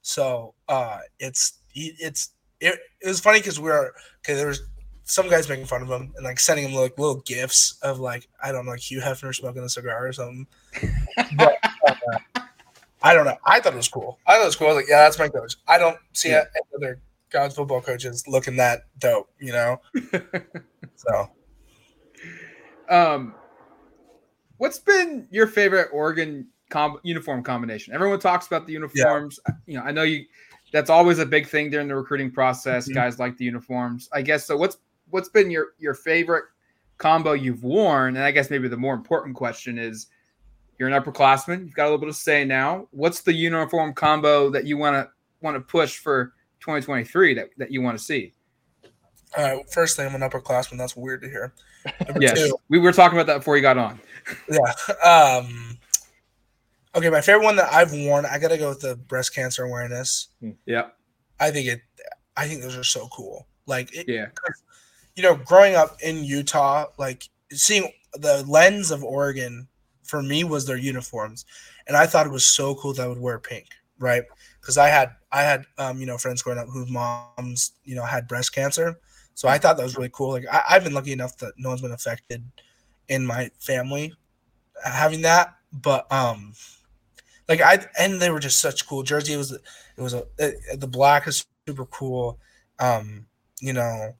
So 0.03 0.53
uh 0.67 0.99
it's 1.17 1.57
it's 1.73 2.29
it, 2.59 2.77
it 3.01 3.07
was 3.07 3.19
funny 3.19 3.39
because 3.39 3.59
we 3.59 3.71
are 3.71 3.91
okay. 4.19 4.35
There 4.35 4.45
was 4.45 4.61
some 5.05 5.27
guys 5.27 5.49
making 5.49 5.65
fun 5.65 5.81
of 5.81 5.89
him 5.89 6.13
and 6.15 6.23
like 6.23 6.39
sending 6.39 6.69
him 6.69 6.75
like 6.75 6.99
little 6.99 7.21
gifts 7.21 7.79
of 7.81 7.99
like 7.99 8.29
I 8.43 8.51
don't 8.51 8.65
know 8.65 8.73
like 8.73 8.79
Hugh 8.79 9.01
Hefner 9.01 9.33
smoking 9.33 9.63
a 9.63 9.69
cigar 9.69 10.07
or 10.07 10.13
something. 10.13 10.45
but, 11.35 11.57
uh, 11.87 12.41
I 13.01 13.15
don't 13.15 13.25
know. 13.25 13.37
I 13.43 13.59
thought 13.59 13.73
it 13.73 13.77
was 13.77 13.87
cool. 13.87 14.19
I 14.27 14.33
thought 14.33 14.43
it 14.43 14.45
was 14.45 14.55
cool. 14.55 14.67
I 14.67 14.73
was 14.73 14.77
like, 14.77 14.89
yeah, 14.89 15.03
that's 15.03 15.17
my 15.17 15.29
coach. 15.29 15.55
I 15.67 15.79
don't 15.79 15.97
see 16.13 16.29
yeah. 16.29 16.43
any 16.55 16.75
other 16.75 17.01
college 17.31 17.53
football 17.53 17.81
coaches 17.81 18.27
looking 18.27 18.55
that 18.57 18.85
dope, 18.99 19.29
you 19.39 19.51
know. 19.51 19.81
so, 20.95 21.29
um, 22.89 23.35
what's 24.57 24.79
been 24.79 25.27
your 25.31 25.47
favorite 25.47 25.89
Oregon 25.91 26.47
com- 26.69 26.99
uniform 27.03 27.43
combination? 27.43 27.93
Everyone 27.93 28.19
talks 28.19 28.47
about 28.47 28.65
the 28.65 28.73
uniforms. 28.73 29.39
Yeah. 29.47 29.53
You 29.67 29.77
know, 29.77 29.83
I 29.83 29.91
know 29.91 30.03
you. 30.03 30.25
That's 30.71 30.89
always 30.89 31.19
a 31.19 31.25
big 31.25 31.47
thing 31.47 31.69
during 31.69 31.87
the 31.87 31.95
recruiting 31.95 32.31
process. 32.31 32.85
Mm-hmm. 32.85 32.95
Guys 32.95 33.19
like 33.19 33.37
the 33.37 33.45
uniforms. 33.45 34.09
I 34.11 34.21
guess 34.21 34.45
so. 34.45 34.57
What's 34.57 34.77
what's 35.09 35.29
been 35.29 35.51
your 35.51 35.69
your 35.79 35.93
favorite 35.93 36.45
combo 36.97 37.33
you've 37.33 37.63
worn? 37.63 38.17
And 38.17 38.25
I 38.25 38.31
guess 38.31 38.49
maybe 38.49 38.67
the 38.67 38.77
more 38.77 38.93
important 38.93 39.35
question 39.35 39.77
is 39.77 40.07
you're 40.77 40.89
an 40.89 41.01
upperclassman, 41.01 41.65
you've 41.65 41.73
got 41.73 41.83
a 41.83 41.89
little 41.89 41.99
bit 41.99 42.09
of 42.09 42.15
say 42.15 42.43
now. 42.43 42.87
What's 42.91 43.21
the 43.21 43.33
uniform 43.33 43.93
combo 43.93 44.49
that 44.49 44.65
you 44.65 44.77
want 44.77 44.95
to 44.95 45.09
want 45.41 45.55
to 45.55 45.61
push 45.61 45.97
for 45.97 46.33
2023 46.59 47.33
that, 47.35 47.49
that 47.57 47.71
you 47.71 47.81
want 47.81 47.97
to 47.97 48.03
see? 48.03 48.33
All 49.37 49.43
right, 49.43 49.69
first 49.69 49.97
thing, 49.97 50.07
I'm 50.07 50.21
an 50.21 50.29
upperclassman. 50.29 50.77
That's 50.77 50.95
weird 50.95 51.21
to 51.21 51.29
hear. 51.29 51.53
yes, 52.19 52.39
two, 52.39 52.57
we 52.69 52.79
were 52.79 52.91
talking 52.91 53.17
about 53.17 53.27
that 53.27 53.39
before 53.39 53.55
you 53.55 53.61
got 53.61 53.77
on. 53.77 53.99
Yeah. 54.49 54.73
Um, 55.03 55.77
okay, 56.95 57.09
my 57.09 57.21
favorite 57.21 57.43
one 57.43 57.55
that 57.57 57.71
I've 57.71 57.93
worn, 57.93 58.25
I 58.25 58.39
got 58.39 58.49
to 58.49 58.57
go 58.57 58.69
with 58.69 58.81
the 58.81 58.95
breast 58.95 59.33
cancer 59.33 59.63
awareness. 59.63 60.29
Hmm. 60.39 60.51
Yeah. 60.65 60.89
I 61.39 61.51
think 61.51 61.67
it. 61.67 61.81
I 62.37 62.47
think 62.47 62.61
those 62.61 62.75
are 62.75 62.83
so 62.83 63.07
cool. 63.13 63.47
Like, 63.65 63.93
it, 63.95 64.07
yeah, 64.07 64.27
you 65.15 65.23
know, 65.23 65.35
growing 65.35 65.75
up 65.75 65.97
in 66.01 66.23
Utah, 66.23 66.87
like 66.97 67.29
seeing 67.51 67.91
the 68.13 68.43
lens 68.47 68.91
of 68.91 69.03
Oregon 69.03 69.67
for 70.03 70.21
me 70.21 70.43
was 70.43 70.65
their 70.65 70.77
uniforms, 70.77 71.45
and 71.87 71.97
I 71.97 72.05
thought 72.05 72.27
it 72.27 72.31
was 72.31 72.45
so 72.45 72.75
cool 72.75 72.93
that 72.93 73.03
I 73.03 73.07
would 73.07 73.19
wear 73.19 73.39
pink, 73.39 73.67
right? 73.99 74.23
Because 74.59 74.77
I 74.77 74.89
had 74.89 75.15
I 75.31 75.43
had 75.43 75.65
um, 75.77 75.99
you 75.99 76.05
know 76.05 76.17
friends 76.17 76.41
growing 76.41 76.59
up 76.59 76.67
whose 76.67 76.89
moms 76.89 77.71
you 77.83 77.95
know 77.95 78.03
had 78.03 78.27
breast 78.27 78.53
cancer, 78.53 78.99
so 79.33 79.47
I 79.47 79.57
thought 79.57 79.77
that 79.77 79.83
was 79.83 79.95
really 79.95 80.11
cool. 80.11 80.31
Like 80.31 80.45
I, 80.51 80.63
I've 80.71 80.83
been 80.83 80.93
lucky 80.93 81.13
enough 81.13 81.37
that 81.37 81.53
no 81.57 81.69
one's 81.69 81.81
been 81.81 81.91
affected 81.91 82.43
in 83.07 83.25
my 83.25 83.49
family 83.59 84.13
having 84.83 85.21
that, 85.21 85.55
but 85.71 86.11
um, 86.11 86.53
like 87.47 87.61
I 87.61 87.85
and 87.99 88.21
they 88.21 88.29
were 88.29 88.39
just 88.39 88.59
such 88.59 88.87
cool. 88.87 89.03
Jersey 89.03 89.33
It 89.33 89.37
was 89.37 89.51
it 89.51 89.61
was 89.97 90.13
a 90.13 90.25
it, 90.37 90.79
the 90.79 90.87
black 90.87 91.27
is 91.27 91.45
super 91.67 91.85
cool. 91.85 92.39
Um, 92.79 93.27
you 93.61 93.73
know, 93.73 94.13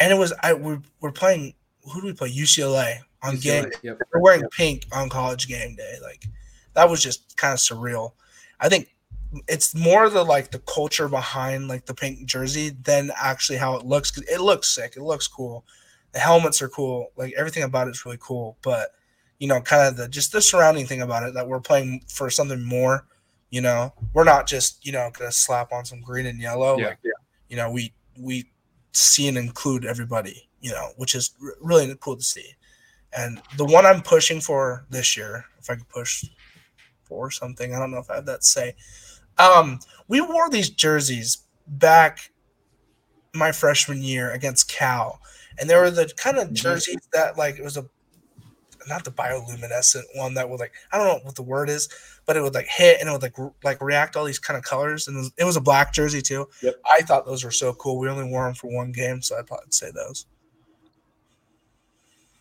and 0.00 0.12
it 0.12 0.16
was 0.16 0.32
I 0.42 0.54
we 0.54 0.78
we're 1.00 1.12
playing 1.12 1.54
who 1.92 2.00
do 2.00 2.06
we 2.06 2.12
play 2.12 2.32
UCLA 2.32 2.98
on 3.22 3.36
UCLA, 3.36 3.42
game. 3.42 3.70
Yep. 3.82 3.98
We're 4.12 4.20
wearing 4.20 4.40
yep. 4.42 4.50
pink 4.50 4.86
on 4.92 5.08
college 5.08 5.48
game 5.48 5.76
day. 5.76 5.96
Like 6.02 6.26
that 6.74 6.88
was 6.88 7.02
just 7.02 7.36
kind 7.36 7.52
of 7.52 7.58
surreal. 7.58 8.12
I 8.60 8.68
think 8.68 8.88
it's 9.48 9.74
more 9.74 10.10
the 10.10 10.22
like 10.22 10.50
the 10.50 10.58
culture 10.60 11.08
behind 11.08 11.68
like 11.68 11.86
the 11.86 11.94
pink 11.94 12.26
jersey 12.26 12.70
than 12.82 13.10
actually 13.20 13.58
how 13.58 13.76
it 13.76 13.84
looks. 13.84 14.16
It 14.18 14.40
looks 14.40 14.68
sick. 14.68 14.94
It 14.96 15.02
looks 15.02 15.26
cool. 15.26 15.64
The 16.12 16.20
helmets 16.20 16.60
are 16.62 16.68
cool. 16.68 17.12
Like 17.16 17.34
everything 17.36 17.62
about 17.62 17.88
it's 17.88 18.04
really 18.04 18.18
cool. 18.20 18.56
But 18.62 18.90
you 19.38 19.48
know, 19.48 19.60
kind 19.60 19.88
of 19.88 19.96
the 19.96 20.08
just 20.08 20.32
the 20.32 20.42
surrounding 20.42 20.86
thing 20.86 21.02
about 21.02 21.24
it 21.24 21.34
that 21.34 21.48
we're 21.48 21.60
playing 21.60 22.04
for 22.08 22.30
something 22.30 22.62
more. 22.62 23.06
You 23.50 23.60
know, 23.60 23.92
we're 24.14 24.24
not 24.24 24.46
just 24.46 24.84
you 24.86 24.92
know 24.92 25.10
gonna 25.16 25.32
slap 25.32 25.72
on 25.72 25.84
some 25.84 26.00
green 26.00 26.26
and 26.26 26.40
yellow. 26.40 26.78
Yeah. 26.78 26.88
Like, 26.88 26.98
you 27.48 27.56
know, 27.56 27.70
we 27.70 27.92
we 28.18 28.50
see 28.92 29.28
and 29.28 29.38
include 29.38 29.84
everybody, 29.84 30.48
you 30.60 30.70
know, 30.70 30.90
which 30.96 31.14
is 31.14 31.34
r- 31.42 31.54
really 31.60 31.94
cool 32.00 32.16
to 32.16 32.22
see. 32.22 32.54
And 33.14 33.42
the 33.56 33.64
one 33.64 33.84
I'm 33.84 34.02
pushing 34.02 34.40
for 34.40 34.86
this 34.90 35.16
year, 35.16 35.44
if 35.58 35.68
I 35.68 35.74
could 35.76 35.88
push 35.88 36.24
for 37.04 37.30
something, 37.30 37.74
I 37.74 37.78
don't 37.78 37.90
know 37.90 37.98
if 37.98 38.10
I 38.10 38.16
have 38.16 38.26
that 38.26 38.40
to 38.40 38.46
say. 38.46 38.74
Um, 39.38 39.80
we 40.08 40.20
wore 40.20 40.48
these 40.48 40.70
jerseys 40.70 41.38
back 41.66 42.30
my 43.34 43.52
freshman 43.52 44.02
year 44.02 44.30
against 44.32 44.68
Cal, 44.68 45.20
and 45.58 45.68
there 45.68 45.80
were 45.80 45.90
the 45.90 46.12
kind 46.16 46.38
of 46.38 46.44
mm-hmm. 46.44 46.54
jerseys 46.54 47.08
that 47.12 47.36
like 47.38 47.58
it 47.58 47.62
was 47.62 47.76
a 47.76 47.86
not 48.88 49.04
the 49.04 49.10
bioluminescent 49.10 50.02
one 50.14 50.34
that 50.34 50.48
would 50.48 50.60
like 50.60 50.72
I 50.92 50.98
don't 50.98 51.06
know 51.06 51.20
what 51.24 51.36
the 51.36 51.42
word 51.42 51.68
is, 51.68 51.88
but 52.26 52.36
it 52.36 52.42
would 52.42 52.54
like 52.54 52.66
hit 52.66 53.00
and 53.00 53.08
it 53.08 53.12
would 53.12 53.22
like 53.22 53.38
re- 53.38 53.50
like 53.64 53.82
react 53.82 54.16
all 54.16 54.24
these 54.24 54.38
kind 54.38 54.56
of 54.56 54.64
colors, 54.64 55.08
and 55.08 55.16
it 55.16 55.20
was, 55.20 55.32
it 55.38 55.44
was 55.44 55.56
a 55.56 55.60
black 55.60 55.92
jersey 55.92 56.22
too. 56.22 56.48
Yep. 56.62 56.74
I 56.90 57.02
thought 57.02 57.26
those 57.26 57.44
were 57.44 57.50
so 57.50 57.72
cool. 57.74 57.98
We 57.98 58.08
only 58.08 58.28
wore 58.28 58.44
them 58.44 58.54
for 58.54 58.74
one 58.74 58.92
game, 58.92 59.22
so 59.22 59.38
I'd 59.38 59.46
probably 59.46 59.66
say 59.70 59.90
those. 59.94 60.26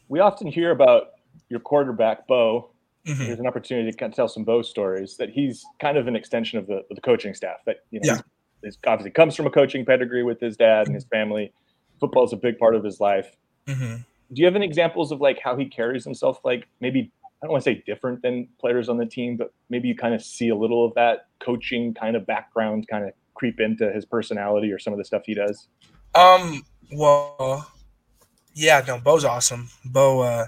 We 0.09 0.19
often 0.19 0.47
hear 0.47 0.71
about 0.71 1.11
your 1.49 1.59
quarterback 1.59 2.27
Bo. 2.27 2.71
Mm-hmm. 3.07 3.23
There's 3.23 3.39
an 3.39 3.47
opportunity 3.47 3.91
to 3.91 3.97
kind 3.97 4.11
of 4.11 4.15
tell 4.15 4.27
some 4.27 4.43
Bo 4.43 4.61
stories 4.61 5.17
that 5.17 5.29
he's 5.29 5.65
kind 5.79 5.97
of 5.97 6.07
an 6.07 6.15
extension 6.15 6.59
of 6.59 6.67
the 6.67 6.77
of 6.89 6.95
the 6.95 7.01
coaching 7.01 7.33
staff. 7.33 7.57
That 7.65 7.77
you 7.91 7.99
know, 8.01 8.13
yeah. 8.13 8.21
he's, 8.63 8.77
obviously 8.85 9.11
comes 9.11 9.35
from 9.35 9.47
a 9.47 9.51
coaching 9.51 9.85
pedigree 9.85 10.23
with 10.23 10.39
his 10.39 10.57
dad 10.57 10.87
and 10.87 10.95
his 10.95 11.05
family. 11.05 11.53
Football 12.01 12.25
is 12.25 12.33
a 12.33 12.37
big 12.37 12.59
part 12.59 12.75
of 12.75 12.83
his 12.83 12.99
life. 12.99 13.37
Mm-hmm 13.67 14.01
do 14.33 14.39
you 14.41 14.45
have 14.45 14.55
any 14.55 14.65
examples 14.65 15.11
of 15.11 15.19
like 15.19 15.39
how 15.39 15.57
he 15.57 15.65
carries 15.65 16.03
himself 16.03 16.39
like 16.43 16.67
maybe 16.79 17.11
I 17.41 17.47
don't 17.47 17.53
want 17.53 17.63
to 17.63 17.71
say 17.71 17.83
different 17.87 18.21
than 18.21 18.47
players 18.59 18.87
on 18.87 18.97
the 18.97 19.05
team, 19.05 19.35
but 19.35 19.51
maybe 19.69 19.87
you 19.87 19.95
kind 19.95 20.13
of 20.13 20.21
see 20.21 20.49
a 20.49 20.55
little 20.55 20.85
of 20.85 20.93
that 20.93 21.25
coaching 21.39 21.91
kind 21.93 22.15
of 22.15 22.27
background 22.27 22.87
kind 22.87 23.03
of 23.03 23.13
creep 23.33 23.59
into 23.59 23.91
his 23.91 24.05
personality 24.05 24.71
or 24.71 24.77
some 24.77 24.93
of 24.93 24.99
the 24.99 25.05
stuff 25.05 25.23
he 25.25 25.33
does? 25.33 25.67
Um, 26.13 26.63
well, 26.91 27.71
yeah, 28.53 28.83
no, 28.87 28.99
Bo's 28.99 29.25
awesome. 29.25 29.69
Bo, 29.83 30.19
uh, 30.19 30.45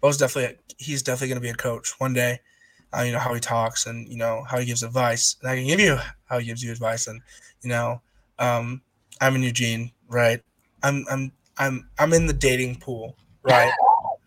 Bo's 0.00 0.16
definitely, 0.16 0.56
he's 0.78 1.02
definitely 1.02 1.28
going 1.28 1.42
to 1.42 1.46
be 1.46 1.50
a 1.50 1.54
coach 1.54 1.92
one 1.98 2.14
day. 2.14 2.40
Uh, 2.96 3.02
you 3.02 3.12
know, 3.12 3.18
how 3.18 3.34
he 3.34 3.40
talks 3.40 3.84
and, 3.84 4.08
you 4.08 4.16
know, 4.16 4.42
how 4.48 4.58
he 4.58 4.64
gives 4.64 4.82
advice. 4.82 5.36
And 5.42 5.50
I 5.50 5.56
can 5.56 5.66
give 5.66 5.78
you 5.78 5.98
how 6.24 6.38
he 6.38 6.46
gives 6.46 6.62
you 6.62 6.72
advice. 6.72 7.06
And, 7.06 7.20
you 7.60 7.68
know, 7.68 8.00
um, 8.38 8.80
I'm 9.20 9.34
in 9.34 9.42
Eugene, 9.42 9.92
right? 10.08 10.40
I'm, 10.82 11.04
I'm 11.10 11.32
I'm 11.60 11.88
I'm 11.98 12.12
in 12.12 12.26
the 12.26 12.32
dating 12.32 12.76
pool, 12.76 13.16
right? 13.42 13.72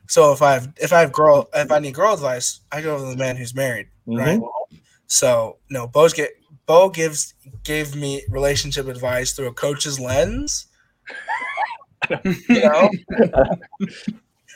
so 0.07 0.31
if 0.31 0.41
I 0.41 0.53
have 0.53 0.71
if 0.77 0.93
I 0.93 0.99
have 0.99 1.11
girl 1.11 1.49
if 1.53 1.71
I 1.71 1.79
need 1.79 1.95
girl 1.95 2.13
advice, 2.13 2.61
I 2.71 2.81
go 2.81 2.97
to 2.97 3.03
the 3.03 3.17
man 3.17 3.35
who's 3.35 3.55
married, 3.55 3.87
mm-hmm. 4.07 4.17
right? 4.17 4.41
So 5.07 5.57
no, 5.69 5.87
Bo's 5.87 6.13
get 6.13 6.31
Bo 6.65 6.89
gives 6.89 7.33
gave 7.63 7.95
me 7.95 8.23
relationship 8.29 8.87
advice 8.87 9.33
through 9.33 9.47
a 9.47 9.53
coach's 9.53 9.99
lens. 9.99 10.67
you 12.23 12.61
know, 12.61 12.89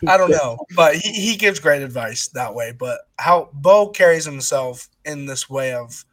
I 0.07 0.17
don't 0.17 0.31
know, 0.31 0.57
but 0.75 0.95
he, 0.95 1.11
he 1.13 1.35
gives 1.35 1.59
great 1.59 1.81
advice 1.81 2.27
that 2.29 2.53
way. 2.53 2.73
But 2.77 2.99
how 3.17 3.49
Bo 3.53 3.89
carries 3.89 4.25
himself 4.25 4.87
in 5.05 5.25
this 5.25 5.49
way 5.49 5.73
of 5.73 6.05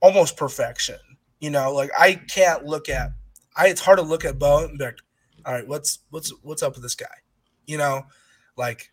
almost 0.00 0.36
perfection. 0.36 0.98
You 1.40 1.50
know, 1.50 1.72
like 1.72 1.90
I 1.98 2.14
can't 2.14 2.64
look 2.64 2.88
at 2.88 3.10
I 3.56 3.68
it's 3.68 3.80
hard 3.80 3.98
to 3.98 4.04
look 4.04 4.24
at 4.24 4.38
Bo 4.38 4.64
and 4.64 4.78
be 4.78 4.84
like, 4.84 4.98
all 5.48 5.54
right, 5.54 5.66
what's 5.66 6.00
what's 6.10 6.30
what's 6.42 6.62
up 6.62 6.74
with 6.74 6.82
this 6.82 6.94
guy? 6.94 7.06
You 7.66 7.78
know, 7.78 8.02
like 8.58 8.92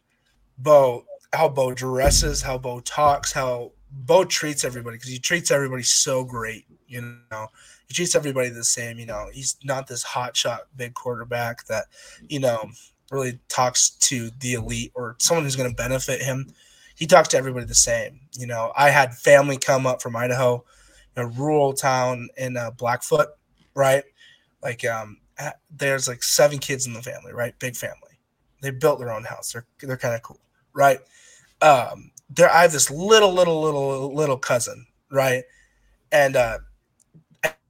Bo, 0.58 1.04
how 1.34 1.50
Bo 1.50 1.74
dresses, 1.74 2.42
how 2.42 2.58
Bo 2.58 2.80
talks, 2.80 3.34
how 3.34 3.74
Bo 3.92 4.24
treats 4.24 4.64
everybody 4.64 4.96
because 4.96 5.10
he 5.10 5.20
treats 5.20 5.52
everybody 5.52 5.84
so 5.84 6.24
great. 6.24 6.64
You 6.88 7.18
know, 7.30 7.48
he 7.90 7.94
treats 7.94 8.16
everybody 8.16 8.48
the 8.50 8.64
same. 8.64 8.98
You 8.98 9.06
know, 9.06 9.28
he's 9.34 9.58
not 9.66 9.88
this 9.88 10.02
hot 10.02 10.38
shot 10.38 10.62
big 10.78 10.94
quarterback 10.94 11.66
that 11.66 11.88
you 12.30 12.40
know 12.40 12.70
really 13.12 13.38
talks 13.50 13.90
to 13.90 14.30
the 14.40 14.54
elite 14.54 14.94
or 14.96 15.18
someone 15.20 15.44
who's 15.44 15.58
going 15.58 15.70
to 15.70 15.76
benefit 15.76 16.22
him. 16.22 16.48
He 16.96 17.06
talks 17.06 17.28
to 17.30 17.38
everybody 17.38 17.66
the 17.66 17.76
same. 17.76 18.22
You 18.32 18.48
know, 18.48 18.72
I 18.78 18.92
had 18.92 19.14
family 19.14 19.58
come 19.58 19.86
up 19.86 20.02
from 20.02 20.16
Idaho, 20.16 20.64
a 21.18 21.28
rural 21.28 21.74
town 21.74 22.30
in 22.38 22.56
uh, 22.56 22.72
Blackfoot, 22.72 23.28
right? 23.76 24.06
Like, 24.64 24.86
um, 24.86 25.18
there's 25.70 26.08
like 26.08 26.24
seven 26.24 26.60
kids 26.60 26.88
in 26.88 26.94
the 26.94 27.02
family, 27.02 27.34
right? 27.34 27.58
Big 27.60 27.76
family. 27.76 28.20
They 28.62 28.72
built 28.72 29.00
their 29.00 29.12
own 29.12 29.24
house. 29.24 29.52
They're 29.52 29.66
they're 29.82 29.98
kind 29.98 30.16
of 30.16 30.22
cool, 30.22 30.40
right? 30.74 31.00
Um, 31.62 32.12
there 32.30 32.50
I 32.52 32.64
have 32.64 32.72
this 32.72 32.90
little, 32.90 33.34
little, 33.34 33.62
little, 33.62 34.14
little 34.14 34.38
cousin, 34.38 34.86
right? 35.12 35.44
And 36.12 36.36
uh, 36.36 36.60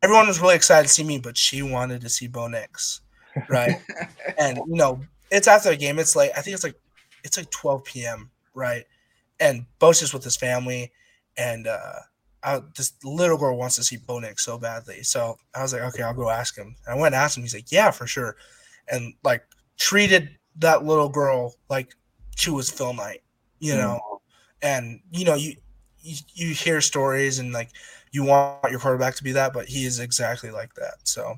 everyone 0.01 0.27
was 0.27 0.39
really 0.39 0.55
excited 0.55 0.87
to 0.87 0.93
see 0.93 1.03
me, 1.03 1.17
but 1.17 1.37
she 1.37 1.61
wanted 1.61 2.01
to 2.01 2.09
see 2.09 2.27
Bo 2.27 2.47
Nix, 2.47 3.01
right? 3.49 3.75
and 4.37 4.57
you 4.57 4.75
know, 4.75 5.01
it's 5.31 5.47
after 5.47 5.69
the 5.69 5.77
game. 5.77 5.99
It's 5.99 6.15
like 6.15 6.31
I 6.37 6.41
think 6.41 6.53
it's 6.53 6.63
like 6.63 6.79
it's 7.23 7.37
like 7.37 7.49
12 7.49 7.83
p.m. 7.83 8.29
right? 8.53 8.85
And 9.39 9.65
Bo's 9.79 9.99
just 9.99 10.13
with 10.13 10.23
his 10.23 10.37
family, 10.37 10.91
and 11.37 11.67
uh, 11.67 11.99
I, 12.45 12.61
this 12.75 12.93
little 13.03 13.37
girl 13.37 13.57
wants 13.57 13.75
to 13.77 13.83
see 13.83 13.97
Bo 13.97 14.19
Nix 14.19 14.45
so 14.45 14.57
badly. 14.57 15.03
So 15.03 15.37
I 15.53 15.61
was 15.61 15.73
like, 15.73 15.81
okay, 15.81 16.03
I'll 16.03 16.13
go 16.13 16.29
ask 16.29 16.55
him. 16.55 16.75
And 16.85 16.95
I 16.95 17.01
went 17.01 17.15
and 17.15 17.21
asked 17.21 17.37
him. 17.37 17.43
He's 17.43 17.55
like, 17.55 17.71
yeah, 17.71 17.91
for 17.91 18.07
sure, 18.07 18.35
and 18.87 19.13
like 19.23 19.43
treated 19.77 20.29
that 20.57 20.85
little 20.85 21.09
girl 21.09 21.55
like 21.69 21.95
she 22.35 22.51
was 22.51 22.69
Phil 22.69 22.93
Knight, 22.93 23.23
you 23.59 23.73
mm. 23.73 23.77
know. 23.77 24.21
And 24.61 25.01
you 25.11 25.25
know, 25.25 25.35
you, 25.35 25.55
you 26.01 26.15
you 26.33 26.53
hear 26.53 26.81
stories 26.81 27.39
and 27.39 27.51
like 27.51 27.69
you 28.11 28.23
want 28.23 28.71
your 28.71 28.79
quarterback 28.79 29.15
to 29.15 29.23
be 29.23 29.33
that, 29.33 29.51
but 29.51 29.67
he 29.67 29.85
is 29.85 29.99
exactly 29.99 30.51
like 30.51 30.73
that. 30.75 30.95
So 31.03 31.35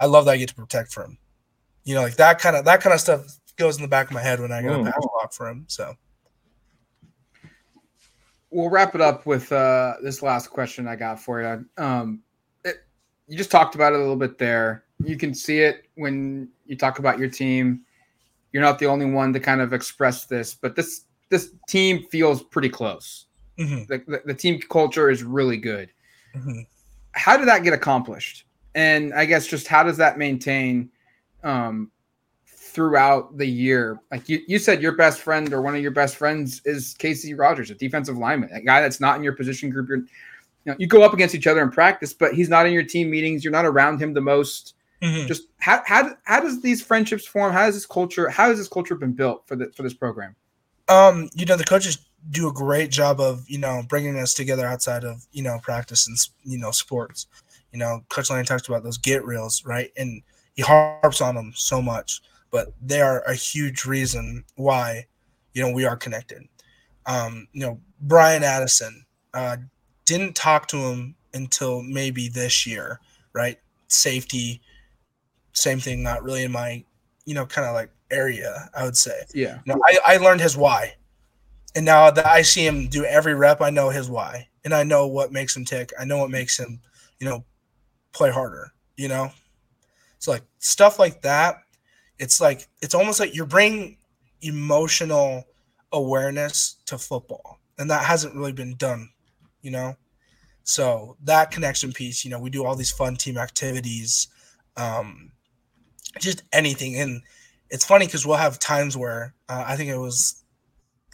I 0.00 0.06
love 0.06 0.24
that 0.24 0.32
I 0.32 0.36
get 0.38 0.48
to 0.48 0.54
protect 0.54 0.92
for 0.92 1.04
him 1.04 1.18
you 1.88 1.94
know, 1.94 2.02
like 2.02 2.16
that 2.16 2.38
kind 2.38 2.54
of 2.54 2.66
that 2.66 2.82
kind 2.82 2.92
of 2.92 3.00
stuff 3.00 3.38
goes 3.56 3.76
in 3.76 3.82
the 3.82 3.88
back 3.88 4.08
of 4.08 4.12
my 4.12 4.20
head 4.20 4.40
when 4.40 4.52
I 4.52 4.60
got 4.60 4.78
a 4.78 4.84
pass 4.84 5.06
block 5.14 5.32
for 5.32 5.48
him. 5.48 5.64
So 5.68 5.94
we'll 8.50 8.70
wrap 8.70 8.94
it 8.94 9.00
up 9.00 9.26
with 9.26 9.50
uh, 9.52 9.94
this 10.02 10.22
last 10.22 10.48
question 10.48 10.88
I 10.88 10.96
got 10.96 11.20
for 11.20 11.40
you. 11.40 11.82
Um, 11.82 12.22
it, 12.64 12.76
you 13.26 13.36
just 13.36 13.50
talked 13.50 13.74
about 13.74 13.92
it 13.92 13.96
a 13.96 13.98
little 13.98 14.16
bit 14.16 14.38
there. 14.38 14.84
You 15.04 15.16
can 15.16 15.34
see 15.34 15.60
it 15.60 15.86
when 15.94 16.48
you 16.66 16.76
talk 16.76 16.98
about 16.98 17.18
your 17.18 17.28
team. 17.28 17.82
You're 18.52 18.62
not 18.62 18.78
the 18.78 18.86
only 18.86 19.06
one 19.06 19.32
to 19.32 19.40
kind 19.40 19.60
of 19.60 19.72
express 19.72 20.24
this, 20.24 20.54
but 20.54 20.74
this 20.74 21.04
this 21.28 21.52
team 21.68 22.04
feels 22.10 22.42
pretty 22.42 22.70
close. 22.70 23.26
Mm-hmm. 23.58 23.84
The, 23.88 23.98
the, 24.06 24.22
the, 24.26 24.34
team 24.34 24.60
culture 24.60 25.10
is 25.10 25.22
really 25.22 25.58
good. 25.58 25.90
Mm-hmm. 26.34 26.60
How 27.12 27.36
did 27.36 27.48
that 27.48 27.64
get 27.64 27.74
accomplished? 27.74 28.46
And 28.74 29.12
I 29.12 29.26
guess 29.26 29.46
just 29.46 29.66
how 29.66 29.82
does 29.82 29.96
that 29.98 30.16
maintain 30.16 30.90
um, 31.42 31.90
throughout 32.78 33.36
the 33.36 33.44
year. 33.44 33.98
Like 34.12 34.28
you, 34.28 34.40
you 34.46 34.60
said, 34.60 34.80
your 34.80 34.92
best 34.92 35.20
friend 35.20 35.52
or 35.52 35.60
one 35.60 35.74
of 35.74 35.82
your 35.82 35.90
best 35.90 36.14
friends 36.14 36.62
is 36.64 36.94
Casey 36.96 37.34
Rogers, 37.34 37.72
a 37.72 37.74
defensive 37.74 38.16
lineman, 38.16 38.50
a 38.52 38.60
guy 38.60 38.80
that's 38.80 39.00
not 39.00 39.16
in 39.16 39.24
your 39.24 39.32
position 39.32 39.68
group. 39.68 39.88
You're, 39.88 39.98
you 39.98 40.06
know, 40.64 40.76
you 40.78 40.86
go 40.86 41.02
up 41.02 41.12
against 41.12 41.34
each 41.34 41.48
other 41.48 41.60
in 41.60 41.72
practice, 41.72 42.12
but 42.12 42.34
he's 42.34 42.48
not 42.48 42.66
in 42.66 42.72
your 42.72 42.84
team 42.84 43.10
meetings. 43.10 43.42
You're 43.42 43.50
not 43.50 43.64
around 43.64 44.00
him 44.00 44.14
the 44.14 44.20
most. 44.20 44.74
Mm-hmm. 45.02 45.26
Just 45.26 45.48
how, 45.58 45.82
how 45.86 46.12
how 46.22 46.38
does 46.38 46.62
these 46.62 46.80
friendships 46.80 47.26
form? 47.26 47.52
How 47.52 47.66
does 47.66 47.74
this 47.74 47.84
culture? 47.84 48.28
How 48.28 48.46
has 48.46 48.58
this 48.58 48.68
culture 48.68 48.94
been 48.94 49.12
built 49.12 49.42
for 49.48 49.56
the 49.56 49.72
for 49.74 49.82
this 49.82 49.94
program? 49.94 50.36
Um, 50.88 51.28
you 51.34 51.46
know, 51.46 51.56
the 51.56 51.64
coaches 51.64 51.98
do 52.30 52.48
a 52.48 52.52
great 52.52 52.92
job 52.92 53.18
of 53.18 53.44
you 53.50 53.58
know 53.58 53.82
bringing 53.88 54.16
us 54.16 54.34
together 54.34 54.68
outside 54.68 55.02
of 55.02 55.26
you 55.32 55.42
know 55.42 55.58
practice 55.64 56.06
and 56.06 56.16
you 56.44 56.58
know 56.58 56.70
sports. 56.70 57.26
You 57.72 57.80
know, 57.80 58.04
Coach 58.08 58.30
Lane 58.30 58.44
talks 58.44 58.68
about 58.68 58.84
those 58.84 58.98
get 58.98 59.24
reels, 59.24 59.64
right? 59.64 59.90
And 59.96 60.22
he 60.54 60.62
harps 60.62 61.20
on 61.20 61.34
them 61.34 61.52
so 61.56 61.82
much, 61.82 62.20
but 62.50 62.72
they 62.80 63.00
are 63.00 63.22
a 63.22 63.34
huge 63.34 63.84
reason 63.84 64.44
why 64.56 65.06
you 65.54 65.62
know 65.62 65.72
we 65.72 65.84
are 65.84 65.96
connected. 65.96 66.46
Um, 67.06 67.48
you 67.52 67.60
know, 67.60 67.80
Bryan 68.00 68.42
Addison 68.42 69.04
uh, 69.34 69.56
didn't 70.04 70.36
talk 70.36 70.68
to 70.68 70.76
him 70.76 71.14
until 71.34 71.82
maybe 71.82 72.28
this 72.28 72.66
year, 72.66 73.00
right? 73.32 73.58
Safety, 73.88 74.60
same 75.52 75.80
thing. 75.80 76.02
Not 76.02 76.22
really 76.22 76.44
in 76.44 76.52
my, 76.52 76.84
you 77.24 77.34
know, 77.34 77.46
kind 77.46 77.66
of 77.66 77.74
like 77.74 77.90
area. 78.10 78.70
I 78.74 78.84
would 78.84 78.96
say. 78.96 79.22
Yeah. 79.34 79.58
You 79.64 79.74
know, 79.74 79.80
I, 79.86 80.14
I 80.14 80.16
learned 80.18 80.40
his 80.40 80.56
why, 80.56 80.94
and 81.74 81.84
now 81.84 82.10
that 82.10 82.26
I 82.26 82.42
see 82.42 82.66
him 82.66 82.88
do 82.88 83.04
every 83.04 83.34
rep, 83.34 83.60
I 83.60 83.70
know 83.70 83.90
his 83.90 84.08
why, 84.08 84.48
and 84.64 84.74
I 84.74 84.82
know 84.82 85.06
what 85.06 85.32
makes 85.32 85.56
him 85.56 85.64
tick. 85.64 85.92
I 85.98 86.04
know 86.04 86.18
what 86.18 86.30
makes 86.30 86.58
him, 86.58 86.80
you 87.20 87.28
know, 87.28 87.44
play 88.12 88.30
harder. 88.30 88.72
You 88.96 89.08
know, 89.08 89.30
so 90.18 90.32
like 90.32 90.42
stuff 90.58 90.98
like 90.98 91.22
that, 91.22 91.62
it's 92.18 92.40
like 92.40 92.68
it's 92.82 92.94
almost 92.94 93.20
like 93.20 93.34
you're 93.34 93.46
bringing 93.46 93.96
emotional 94.42 95.44
awareness 95.92 96.76
to 96.86 96.98
football, 96.98 97.58
and 97.78 97.90
that 97.90 98.04
hasn't 98.04 98.34
really 98.34 98.52
been 98.52 98.76
done, 98.76 99.08
you 99.62 99.70
know. 99.70 99.96
So 100.64 101.16
that 101.24 101.50
connection 101.50 101.92
piece, 101.92 102.24
you 102.24 102.30
know, 102.30 102.38
we 102.38 102.50
do 102.50 102.64
all 102.64 102.76
these 102.76 102.90
fun 102.90 103.16
team 103.16 103.38
activities, 103.38 104.28
um, 104.76 105.32
just 106.18 106.42
anything, 106.52 106.96
and 106.96 107.22
it's 107.70 107.84
funny 107.84 108.06
because 108.06 108.26
we'll 108.26 108.36
have 108.36 108.58
times 108.58 108.96
where 108.96 109.34
uh, 109.48 109.64
I 109.66 109.76
think 109.76 109.90
it 109.90 109.98
was 109.98 110.44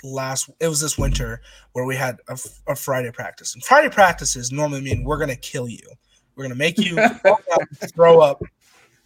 last 0.03 0.51
it 0.61 0.69
was 0.69 0.81
this 0.81 0.99
winter 0.99 1.41
where 1.73 1.85
we 1.85 1.97
had 1.97 2.19
a, 2.29 2.39
a, 2.67 2.77
Friday 2.77 3.11
practice. 3.11 3.55
And 3.55 3.65
Friday 3.65 3.89
practices 3.89 4.53
normally 4.53 4.83
mean 4.83 5.05
we're 5.05 5.19
gonna 5.19 5.37
kill 5.37 5.69
you. 5.69 5.89
We're 6.37 6.45
gonna 6.45 6.55
make 6.55 6.79
you 6.79 6.97
throw 7.95 8.21
up 8.21 8.43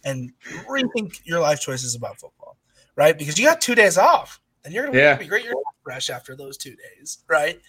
and 0.03 0.31
rethink 0.67 1.21
your 1.23 1.39
life 1.39 1.59
choices 1.59 1.95
about 1.95 2.19
football, 2.19 2.57
right? 2.95 3.17
Because 3.17 3.37
you 3.37 3.45
got 3.45 3.61
two 3.61 3.75
days 3.75 3.97
off, 3.97 4.39
and 4.63 4.73
you're 4.73 4.85
gonna 4.85 4.97
yeah. 4.97 5.15
be 5.15 5.27
great. 5.27 5.43
You're 5.43 5.55
fresh 5.83 6.09
after 6.09 6.35
those 6.35 6.57
two 6.57 6.75
days, 6.75 7.19
right? 7.27 7.59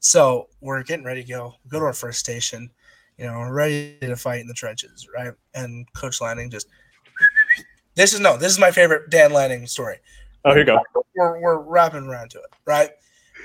So 0.00 0.48
we're 0.60 0.82
getting 0.82 1.04
ready 1.04 1.22
to 1.22 1.28
go. 1.28 1.54
go 1.68 1.80
to 1.80 1.86
our 1.86 1.92
first 1.92 2.20
station. 2.20 2.70
You 3.18 3.26
know, 3.26 3.38
we're 3.38 3.52
ready 3.52 3.96
to 4.02 4.16
fight 4.16 4.40
in 4.40 4.46
the 4.46 4.54
trenches, 4.54 5.08
right? 5.14 5.32
And 5.54 5.90
Coach 5.94 6.20
Lanning 6.20 6.50
just 6.50 6.68
this 7.94 8.12
is 8.12 8.20
no, 8.20 8.36
this 8.36 8.52
is 8.52 8.58
my 8.58 8.70
favorite 8.70 9.10
Dan 9.10 9.32
Lanning 9.32 9.66
story. 9.66 9.96
Oh, 10.44 10.50
here 10.50 10.60
you 10.60 10.64
go. 10.66 10.78
We're, 11.16 11.40
we're 11.40 11.58
wrapping 11.58 12.06
around 12.06 12.30
to 12.32 12.38
it, 12.38 12.50
right? 12.66 12.90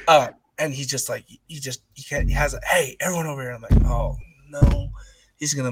Uh, 0.07 0.29
and 0.59 0.73
he's 0.73 0.87
just 0.87 1.09
like 1.09 1.25
he 1.25 1.59
just 1.59 1.81
he 1.93 2.03
can't 2.03 2.27
he 2.27 2.33
has 2.33 2.53
a 2.53 2.59
hey 2.65 2.97
everyone 2.99 3.27
over 3.27 3.41
here. 3.41 3.51
I'm 3.51 3.61
like 3.61 3.85
oh 3.85 4.17
no, 4.49 4.89
he's 5.37 5.53
gonna 5.53 5.71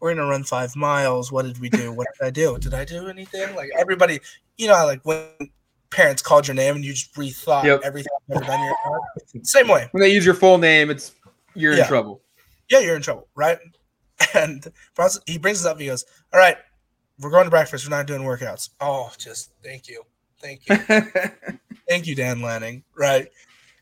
we're 0.00 0.14
gonna 0.14 0.28
run 0.28 0.44
five 0.44 0.74
miles. 0.74 1.30
What 1.30 1.44
did 1.44 1.58
we 1.58 1.68
do? 1.68 1.92
What 1.92 2.08
did 2.18 2.26
I 2.26 2.30
do? 2.30 2.58
Did 2.58 2.74
I 2.74 2.84
do 2.84 3.08
anything? 3.08 3.54
Like 3.54 3.70
everybody, 3.78 4.20
you 4.56 4.66
know, 4.66 4.84
like 4.86 5.04
when 5.04 5.26
parents 5.90 6.22
called 6.22 6.48
your 6.48 6.54
name 6.54 6.76
and 6.76 6.84
you 6.84 6.92
just 6.92 7.14
rethought 7.14 7.64
yep. 7.64 7.80
everything 7.84 8.12
done 8.28 8.64
your 8.64 9.44
Same 9.44 9.68
way. 9.68 9.88
When 9.90 10.00
they 10.00 10.12
use 10.12 10.24
your 10.24 10.34
full 10.34 10.58
name, 10.58 10.90
it's 10.90 11.12
you're 11.54 11.74
yeah. 11.74 11.82
in 11.82 11.88
trouble. 11.88 12.20
Yeah, 12.70 12.80
you're 12.80 12.96
in 12.96 13.02
trouble, 13.02 13.28
right? 13.34 13.58
And 14.34 14.70
he 15.26 15.38
brings 15.38 15.64
it 15.64 15.68
up. 15.68 15.80
He 15.80 15.86
goes, 15.86 16.04
"All 16.34 16.38
right, 16.38 16.58
we're 17.20 17.30
going 17.30 17.44
to 17.44 17.50
breakfast. 17.50 17.86
We're 17.86 17.96
not 17.96 18.06
doing 18.06 18.20
workouts." 18.20 18.68
Oh, 18.78 19.10
just 19.16 19.52
thank 19.64 19.88
you, 19.88 20.02
thank 20.42 20.68
you, 20.68 20.76
thank 21.88 22.06
you, 22.06 22.14
Dan 22.14 22.42
Lanning. 22.42 22.84
Right, 22.94 23.28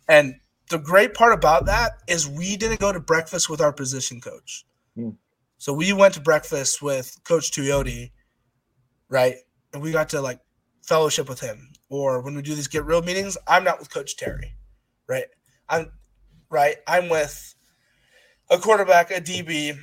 and 0.07 0.39
the 0.71 0.79
great 0.79 1.13
part 1.13 1.33
about 1.33 1.67
that 1.67 1.95
is 2.07 2.29
we 2.29 2.57
didn't 2.57 2.79
go 2.79 2.93
to 2.93 3.01
breakfast 3.01 3.51
with 3.51 3.61
our 3.61 3.73
position 3.73 4.21
coach. 4.21 4.65
Hmm. 4.95 5.11
So 5.59 5.73
we 5.73 5.93
went 5.93 6.15
to 6.15 6.21
breakfast 6.21 6.81
with 6.81 7.19
Coach 7.25 7.51
Tuioti, 7.51 8.13
right? 9.09 9.35
And 9.73 9.83
we 9.83 9.91
got 9.91 10.09
to 10.11 10.21
like 10.21 10.41
fellowship 10.85 11.29
with 11.29 11.41
him. 11.41 11.73
Or 11.91 12.21
when 12.23 12.35
we 12.35 12.43
do 12.43 12.55
these 12.55 12.69
get 12.69 12.85
real 12.85 13.03
meetings, 13.03 13.37
I'm 13.47 13.65
not 13.65 13.79
with 13.79 13.93
Coach 13.93 14.17
Terry, 14.17 14.55
right? 15.09 15.27
I'm 15.69 15.91
right. 16.49 16.77
I'm 16.87 17.09
with 17.09 17.55
a 18.51 18.59
quarterback, 18.59 19.11
a 19.11 19.21
DB, 19.21 19.77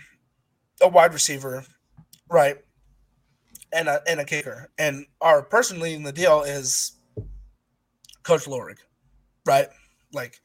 a 0.82 0.88
wide 0.88 1.14
receiver, 1.14 1.66
right? 2.30 2.58
And 3.74 3.90
a 3.90 4.02
and 4.08 4.20
a 4.20 4.26
kicker. 4.26 4.70
And 4.78 5.06
our 5.20 5.42
person 5.42 5.80
leading 5.80 6.04
the 6.04 6.14
deal 6.14 6.44
is 6.44 6.94
Coach 8.24 8.46
Lorig, 8.46 8.78
right? 9.46 9.68
Like 10.14 10.40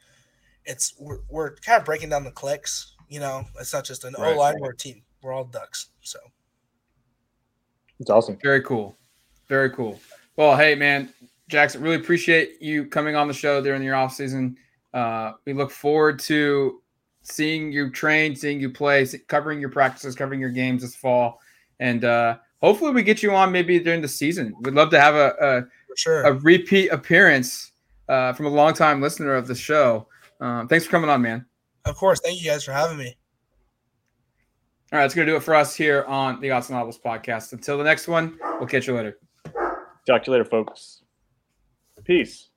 it's 0.64 0.95
we're, 0.99 1.20
we're 1.28 1.55
kind 1.57 1.78
of 1.78 1.85
breaking 1.85 2.09
down 2.09 2.24
the 2.24 2.31
clicks. 2.33 2.97
You 3.09 3.20
know, 3.20 3.45
it's 3.61 3.72
not 3.72 3.85
just 3.85 4.05
an 4.05 4.14
Right. 4.18 4.35
O 4.35 4.39
line. 4.39 4.57
We're 4.59 4.70
a 4.70 4.76
team. 4.76 5.03
We're 5.23 5.33
all 5.33 5.45
ducks. 5.45 5.89
So 6.01 6.18
It's 7.99 8.11
awesome. 8.11 8.39
Very 8.43 8.62
cool. 8.62 8.97
Very 9.49 9.71
cool. 9.71 10.01
Well, 10.37 10.57
hey 10.57 10.75
man, 10.75 11.12
Jackson, 11.49 11.83
really 11.83 11.97
appreciate 11.97 12.61
you 12.62 12.87
coming 12.87 13.16
on 13.16 13.29
the 13.29 13.35
show 13.35 13.61
during 13.62 13.83
your 13.83 13.95
off 13.95 14.14
season. 14.14 14.57
Uh, 14.95 15.33
we 15.45 15.53
look 15.53 15.71
forward 15.71 16.18
to 16.21 16.81
seeing 17.23 17.71
you 17.71 17.91
train, 17.91 18.35
seeing 18.35 18.61
you 18.61 18.71
play, 18.71 19.05
see- 19.05 19.18
covering 19.18 19.61
your 19.61 19.68
practices, 19.68 20.14
covering 20.14 20.41
your 20.41 20.51
games 20.51 20.83
this 20.83 20.97
fall, 20.97 21.41
and 21.79 22.05
uh, 22.05 22.37
hopefully 22.62 22.93
we 22.93 23.03
get 23.03 23.23
you 23.23 23.35
on 23.35 23.53
maybe 23.53 23.79
during 23.79 24.01
the 24.01 24.09
season. 24.09 24.55
We'd 24.61 24.75
love 24.75 24.91
to 24.91 25.01
have 25.01 25.14
a 25.14 25.35
a, 25.41 25.97
sure. 25.97 26.23
a 26.23 26.33
repeat 26.33 26.89
appearance 26.89 27.73
uh, 28.09 28.33
from 28.33 28.47
a 28.47 28.51
longtime 28.51 29.01
listener 29.01 29.35
of 29.35 29.47
the 29.47 29.55
show. 29.55 30.09
Um, 30.41 30.66
thanks 30.68 30.87
for 30.87 30.91
coming 30.91 31.11
on, 31.11 31.21
man. 31.23 31.45
of 31.85 31.97
course, 31.97 32.21
thank 32.21 32.41
you 32.43 32.51
guys 32.51 32.64
for 32.64 32.73
having 32.73 32.97
me. 32.97 33.16
All 34.93 34.99
right, 34.99 35.05
that's 35.05 35.14
gonna 35.14 35.26
do 35.26 35.36
it 35.36 35.43
for 35.45 35.55
us 35.55 35.76
here 35.76 36.05
on 36.09 36.41
the 36.41 36.49
Autzen 36.49 36.70
Audibles 36.72 37.01
podcast. 37.01 37.53
Until 37.53 37.78
the 37.78 37.84
next 37.84 38.09
one, 38.09 38.36
we'll 38.59 38.66
catch 38.66 38.88
you 38.88 38.95
later. 38.97 39.18
Talk 40.05 40.24
to 40.24 40.26
you 40.26 40.32
later, 40.32 40.45
folks. 40.45 41.03
Peace. 42.03 42.49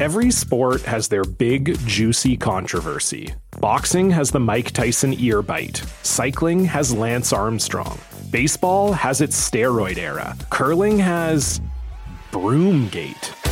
Every 0.00 0.30
sport 0.30 0.82
has 0.82 1.08
their 1.08 1.24
big, 1.24 1.78
juicy 1.86 2.36
controversy. 2.36 3.34
Boxing 3.60 4.10
has 4.10 4.32
the 4.32 4.40
Mike 4.40 4.72
Tyson 4.72 5.14
ear 5.18 5.40
bite. 5.40 5.76
Cycling 6.02 6.64
has 6.64 6.92
Lance 6.92 7.32
Armstrong. 7.32 7.98
Baseball 8.30 8.92
has 8.92 9.20
its 9.20 9.50
steroid 9.50 9.98
era. 9.98 10.36
Curling 10.50 10.98
has. 10.98 11.60
Broomgate. 12.32 13.51